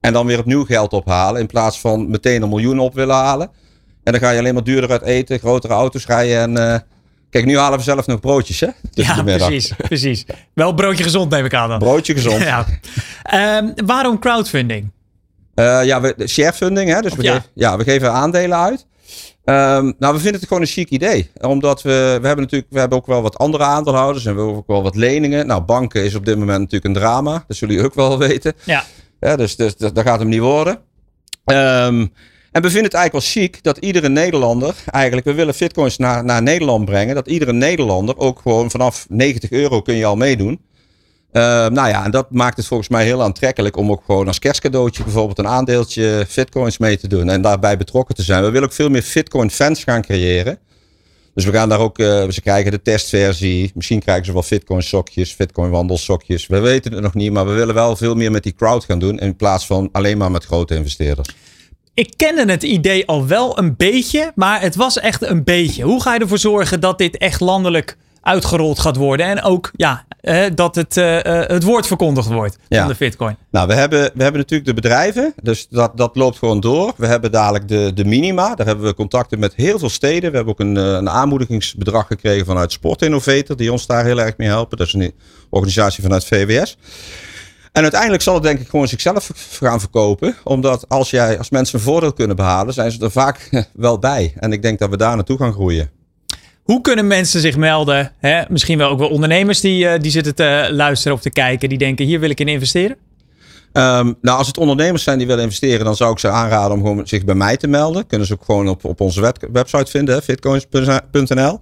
En 0.00 0.12
dan 0.12 0.26
weer 0.26 0.38
opnieuw 0.38 0.64
geld 0.64 0.92
ophalen. 0.92 1.40
In 1.40 1.46
plaats 1.46 1.80
van 1.80 2.10
meteen 2.10 2.42
een 2.42 2.48
miljoen 2.48 2.78
op 2.78 2.94
willen 2.94 3.14
halen. 3.14 3.50
En 4.02 4.12
dan 4.12 4.20
ga 4.20 4.30
je 4.30 4.38
alleen 4.38 4.54
maar 4.54 4.64
duurder 4.64 4.90
uit 4.90 5.02
eten, 5.02 5.38
grotere 5.38 5.72
auto's 5.72 6.06
rijden. 6.06 6.38
En 6.38 6.72
eh, 6.72 6.80
kijk, 7.36 7.48
nu 7.48 7.58
halen 7.58 7.78
we 7.78 7.84
zelf 7.84 8.06
nog 8.06 8.20
broodjes, 8.20 8.60
hè? 8.60 8.68
Ja, 8.90 9.22
precies, 9.22 9.72
precies. 9.76 10.24
Wel 10.54 10.74
broodje 10.74 11.02
gezond 11.02 11.30
neem 11.30 11.44
ik 11.44 11.54
aan 11.54 11.68
dan. 11.68 11.78
Broodje 11.78 12.14
gezond. 12.14 12.42
Ja. 12.52 12.66
Ehm, 13.22 13.72
waarom 13.86 14.18
crowdfunding? 14.18 14.90
Eh, 15.54 15.84
ja, 15.84 16.00
we, 16.00 16.14
de 16.16 16.26
sharefunding, 16.26 16.90
hè? 16.90 17.00
Dus 17.00 17.14
we, 17.14 17.22
Ja. 17.22 17.32
Geven, 17.34 17.48
ja, 17.54 17.76
we 17.76 17.84
geven 17.84 18.12
aandelen 18.12 18.58
uit. 18.58 18.86
Ehm, 19.44 19.92
nou, 19.98 20.14
we 20.14 20.20
vinden 20.20 20.40
het 20.40 20.48
gewoon 20.48 20.62
een 20.62 20.68
chic 20.68 20.88
idee. 20.88 21.30
Omdat 21.40 21.82
we, 21.82 21.90
we 22.20 22.26
hebben 22.26 22.44
natuurlijk, 22.44 22.70
we 22.70 22.78
hebben 22.78 22.98
ook 22.98 23.06
wel 23.06 23.22
wat 23.22 23.38
andere 23.38 23.64
aandeelhouders 23.64 24.24
en 24.24 24.34
we 24.34 24.38
hebben 24.40 24.56
ook 24.58 24.66
wel 24.66 24.82
wat 24.82 24.94
leningen. 24.96 25.46
Nou, 25.46 25.62
banken 25.62 26.04
is 26.04 26.14
op 26.14 26.24
dit 26.24 26.38
moment 26.38 26.58
natuurlijk 26.58 26.84
een 26.84 27.02
drama. 27.02 27.44
Dat 27.46 27.56
zullen 27.56 27.74
jullie 27.74 27.90
ook 27.90 27.96
wel 27.96 28.18
weten. 28.28 28.52
Ja. 28.64 28.84
Ja, 29.20 29.36
dus, 29.36 29.56
dus 29.56 29.76
dat, 29.76 29.94
dat 29.94 30.04
gaat 30.04 30.18
hem 30.18 30.28
niet 30.28 30.40
worden. 30.40 30.78
Ehm, 31.44 32.06
en 32.56 32.62
we 32.62 32.70
vinden 32.70 32.90
het 32.90 32.94
eigenlijk 32.94 33.12
wel 33.12 33.42
chic 33.42 33.62
dat 33.62 33.78
iedere 33.78 34.08
Nederlander, 34.08 34.74
eigenlijk, 34.90 35.26
we 35.26 35.34
willen 35.34 35.54
Fitcoins 35.54 35.96
naar, 35.96 36.24
naar 36.24 36.42
Nederland 36.42 36.84
brengen. 36.84 37.14
Dat 37.14 37.26
iedere 37.26 37.52
Nederlander 37.52 38.18
ook 38.18 38.40
gewoon 38.42 38.70
vanaf 38.70 39.06
90 39.08 39.50
euro 39.50 39.82
kun 39.82 39.94
je 39.94 40.04
al 40.04 40.16
meedoen. 40.16 40.60
Ehm, 41.32 41.72
nou 41.72 41.88
ja, 41.88 42.04
en 42.04 42.10
dat 42.10 42.30
maakt 42.30 42.56
het 42.56 42.66
volgens 42.66 42.88
mij 42.88 43.04
heel 43.04 43.22
aantrekkelijk 43.22 43.76
om 43.76 43.90
ook 43.90 44.02
gewoon 44.06 44.26
als 44.26 44.38
kerstcadeautje 44.38 45.02
bijvoorbeeld 45.02 45.38
een 45.38 45.48
aandeeltje 45.48 46.24
Fitcoins 46.28 46.78
mee 46.78 46.98
te 46.98 47.08
doen 47.08 47.28
en 47.28 47.42
daarbij 47.42 47.76
betrokken 47.76 48.14
te 48.14 48.22
zijn. 48.22 48.42
We 48.42 48.50
willen 48.50 48.68
ook 48.68 48.74
veel 48.74 48.88
meer 48.88 49.02
Fitcoin 49.02 49.50
fans 49.50 49.84
gaan 49.84 50.02
creëren. 50.02 50.58
Dus 51.34 51.44
we 51.44 51.52
gaan 51.52 51.68
daar 51.68 51.80
ook, 51.80 51.98
eh, 51.98 52.28
ze 52.28 52.40
krijgen 52.40 52.70
de 52.70 52.82
testversie. 52.82 53.70
Misschien 53.74 54.00
krijgen 54.00 54.24
ze 54.24 54.32
wel 54.32 54.42
Fitcoin 54.42 54.82
sokjes, 54.82 55.32
Fitcoin 55.32 55.70
wandelsokjes. 55.70 56.46
We 56.46 56.58
weten 56.60 56.92
het 56.92 57.02
nog 57.02 57.14
niet, 57.14 57.32
maar 57.32 57.46
we 57.46 57.52
willen 57.52 57.74
wel 57.74 57.96
veel 57.96 58.14
meer 58.14 58.30
met 58.30 58.42
die 58.42 58.54
crowd 58.54 58.84
gaan 58.84 58.98
doen. 58.98 59.18
In 59.18 59.36
plaats 59.36 59.66
van 59.66 59.88
alleen 59.92 60.18
maar 60.18 60.30
met 60.30 60.44
grote 60.44 60.74
investeerders. 60.74 61.28
Ik 61.96 62.12
kende 62.16 62.52
het 62.52 62.62
idee 62.62 63.06
al 63.06 63.26
wel 63.26 63.58
een 63.58 63.76
beetje, 63.76 64.32
maar 64.34 64.60
het 64.60 64.76
was 64.76 64.98
echt 64.98 65.22
een 65.22 65.44
beetje. 65.44 65.82
Hoe 65.82 66.02
ga 66.02 66.14
je 66.14 66.20
ervoor 66.20 66.38
zorgen 66.38 66.80
dat 66.80 66.98
dit 66.98 67.16
echt 67.16 67.40
landelijk 67.40 67.96
uitgerold 68.20 68.78
gaat 68.78 68.96
worden? 68.96 69.26
En 69.26 69.42
ook 69.42 69.70
ja, 69.76 70.04
eh, 70.20 70.44
dat 70.54 70.74
het, 70.74 70.96
eh, 70.96 71.42
eh, 71.42 71.48
het 71.48 71.62
woord 71.62 71.86
verkondigd 71.86 72.28
wordt 72.28 72.58
Ja. 72.68 72.78
van 72.78 72.88
de 72.88 72.94
Bitcoin. 72.98 73.36
Nou, 73.50 73.66
we 73.68 73.74
hebben, 73.74 74.00
we 74.14 74.22
hebben 74.22 74.40
natuurlijk 74.40 74.68
de 74.68 74.74
bedrijven. 74.74 75.34
Dus 75.42 75.66
dat, 75.70 75.96
dat 75.96 76.16
loopt 76.16 76.38
gewoon 76.38 76.60
door. 76.60 76.94
We 76.96 77.06
hebben 77.06 77.32
dadelijk 77.32 77.68
de, 77.68 77.90
de 77.94 78.04
minima. 78.04 78.54
Daar 78.54 78.66
hebben 78.66 78.84
we 78.84 78.94
contacten 78.94 79.38
met 79.38 79.54
heel 79.54 79.78
veel 79.78 79.90
steden. 79.90 80.30
We 80.30 80.36
hebben 80.36 80.54
ook 80.54 80.60
een, 80.60 80.76
een 80.76 81.10
aanmoedigingsbedrag 81.10 82.06
gekregen 82.06 82.46
vanuit 82.46 82.72
Sport 82.72 83.02
Innovator. 83.02 83.56
Die 83.56 83.72
ons 83.72 83.86
daar 83.86 84.04
heel 84.04 84.20
erg 84.20 84.36
mee 84.36 84.48
helpen. 84.48 84.78
Dat 84.78 84.86
is 84.86 84.92
een 84.92 85.14
organisatie 85.50 86.02
vanuit 86.02 86.24
VWS. 86.24 86.76
En 87.76 87.82
uiteindelijk 87.82 88.22
zal 88.22 88.34
het 88.34 88.42
denk 88.42 88.60
ik 88.60 88.68
gewoon 88.68 88.88
zichzelf 88.88 89.30
gaan 89.50 89.80
verkopen. 89.80 90.36
Omdat 90.44 90.88
als, 90.88 91.10
jij, 91.10 91.38
als 91.38 91.50
mensen 91.50 91.78
een 91.78 91.84
voordeel 91.84 92.12
kunnen 92.12 92.36
behalen, 92.36 92.74
zijn 92.74 92.90
ze 92.90 93.04
er 93.04 93.10
vaak 93.10 93.64
wel 93.72 93.98
bij. 93.98 94.32
En 94.36 94.52
ik 94.52 94.62
denk 94.62 94.78
dat 94.78 94.90
we 94.90 94.96
daar 94.96 95.14
naartoe 95.14 95.38
gaan 95.38 95.52
groeien. 95.52 95.90
Hoe 96.62 96.80
kunnen 96.80 97.06
mensen 97.06 97.40
zich 97.40 97.56
melden? 97.56 98.12
Hè? 98.18 98.42
Misschien 98.48 98.78
wel 98.78 98.90
ook 98.90 98.98
wel 98.98 99.08
ondernemers 99.08 99.60
die, 99.60 99.88
eh, 99.88 100.00
die 100.00 100.10
zitten 100.10 100.34
te 100.34 100.68
luisteren 100.70 101.16
of 101.16 101.22
te 101.22 101.30
kijken. 101.30 101.68
Die 101.68 101.78
denken, 101.78 102.06
hier 102.06 102.20
wil 102.20 102.30
ik 102.30 102.40
in 102.40 102.48
investeren. 102.48 102.96
Ehm, 103.76 104.12
nou, 104.20 104.38
als 104.38 104.46
het 104.46 104.58
ondernemers 104.58 105.02
zijn 105.02 105.18
die 105.18 105.26
willen 105.26 105.42
investeren, 105.42 105.84
dan 105.84 105.96
zou 105.96 106.12
ik 106.12 106.18
ze 106.18 106.28
aanraden 106.28 106.72
om 106.76 106.82
gewoon 106.86 107.06
zich 107.06 107.24
bij 107.24 107.34
mij 107.34 107.56
te 107.56 107.66
melden. 107.66 108.06
Kunnen 108.06 108.26
ze 108.26 108.32
ook 108.32 108.44
gewoon 108.44 108.68
op, 108.68 108.84
op 108.84 109.00
onze 109.00 109.20
web- 109.20 109.48
website 109.52 109.90
vinden, 109.90 110.22
fitcoins.nl. 110.22 111.60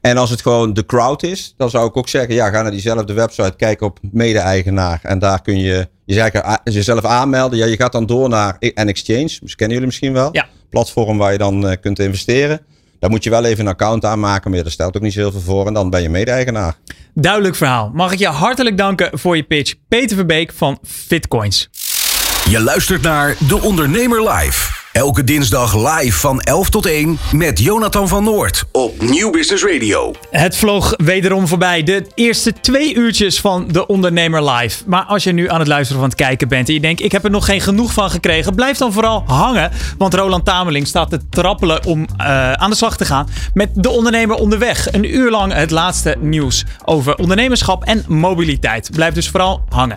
En 0.00 0.16
als 0.16 0.30
het 0.30 0.42
gewoon 0.42 0.72
de 0.72 0.86
crowd 0.86 1.22
is, 1.22 1.54
dan 1.56 1.70
zou 1.70 1.86
ik 1.88 1.96
ook 1.96 2.08
zeggen, 2.08 2.34
ja, 2.34 2.50
ga 2.50 2.62
naar 2.62 2.70
diezelfde 2.70 3.12
website, 3.12 3.54
kijk 3.56 3.80
op 3.80 3.98
mede-eigenaar. 4.12 5.00
En 5.02 5.18
daar 5.18 5.42
kun 5.42 5.58
je 5.58 5.88
je- 6.04 6.58
jezelf 6.64 7.04
aanmelden. 7.04 7.58
Ja, 7.58 7.66
je 7.66 7.76
gaat 7.76 7.92
dan 7.92 8.06
door 8.06 8.28
naar 8.28 8.56
N-Exchange, 8.60 9.36
dus 9.40 9.54
kennen 9.54 9.68
jullie 9.76 9.86
misschien 9.86 10.12
wel. 10.12 10.28
Ja. 10.32 10.46
Platform 10.70 11.18
waar 11.18 11.32
je 11.32 11.38
dan 11.38 11.68
eh, 11.68 11.76
kunt 11.80 11.98
investeren. 11.98 12.60
Daar 13.04 13.12
moet 13.12 13.24
je 13.24 13.30
wel 13.30 13.44
even 13.44 13.66
een 13.66 13.72
account 13.72 14.04
aanmaken, 14.04 14.50
maar 14.50 14.62
daar 14.62 14.72
stelt 14.72 14.96
ook 14.96 15.02
niet 15.02 15.12
zoveel 15.12 15.40
voor. 15.40 15.66
En 15.66 15.74
dan 15.74 15.90
ben 15.90 16.02
je 16.02 16.08
mede-eigenaar. 16.08 16.74
Duidelijk 17.14 17.56
verhaal. 17.56 17.90
Mag 17.94 18.12
ik 18.12 18.18
je 18.18 18.26
hartelijk 18.26 18.76
danken 18.76 19.18
voor 19.18 19.36
je 19.36 19.42
pitch. 19.42 19.74
Peter 19.88 20.16
Verbeek 20.16 20.52
van 20.52 20.78
Fitcoins. 20.82 21.68
Je 22.48 22.60
luistert 22.60 23.02
naar 23.02 23.36
De 23.48 23.62
Ondernemer 23.62 24.28
Live. 24.30 24.83
Elke 24.94 25.24
dinsdag 25.24 25.76
live 25.76 26.18
van 26.18 26.40
11 26.40 26.70
tot 26.70 26.86
1 26.86 27.18
met 27.32 27.58
Jonathan 27.58 28.08
van 28.08 28.24
Noord 28.24 28.64
op 28.72 29.02
Nieuw 29.02 29.30
Business 29.30 29.64
Radio. 29.64 30.12
Het 30.30 30.56
vloog 30.56 30.94
wederom 30.96 31.48
voorbij. 31.48 31.82
De 31.82 32.06
eerste 32.14 32.52
twee 32.60 32.94
uurtjes 32.94 33.40
van 33.40 33.68
de 33.68 33.86
Ondernemer 33.86 34.50
Live. 34.50 34.82
Maar 34.86 35.04
als 35.04 35.24
je 35.24 35.32
nu 35.32 35.50
aan 35.50 35.58
het 35.58 35.68
luisteren 35.68 35.96
of 35.96 36.04
aan 36.04 36.10
het 36.10 36.20
kijken 36.20 36.48
bent 36.48 36.68
en 36.68 36.74
je 36.74 36.80
denkt, 36.80 37.02
ik 37.02 37.12
heb 37.12 37.24
er 37.24 37.30
nog 37.30 37.44
geen 37.44 37.60
genoeg 37.60 37.92
van 37.92 38.10
gekregen, 38.10 38.54
blijf 38.54 38.78
dan 38.78 38.92
vooral 38.92 39.24
hangen. 39.26 39.70
Want 39.98 40.14
Roland 40.14 40.44
Tameling 40.44 40.86
staat 40.86 41.10
te 41.10 41.28
trappelen 41.28 41.84
om 41.84 42.06
eh, 42.16 42.52
aan 42.52 42.70
de 42.70 42.76
slag 42.76 42.96
te 42.96 43.04
gaan 43.04 43.28
met 43.54 43.70
de 43.74 43.90
ondernemer 43.90 44.36
onderweg. 44.36 44.92
Een 44.92 45.14
uur 45.14 45.30
lang 45.30 45.52
het 45.52 45.70
laatste 45.70 46.16
nieuws 46.20 46.64
over 46.84 47.16
ondernemerschap 47.16 47.84
en 47.84 48.04
mobiliteit. 48.08 48.90
Blijf 48.92 49.14
dus 49.14 49.28
vooral 49.28 49.64
hangen. 49.68 49.96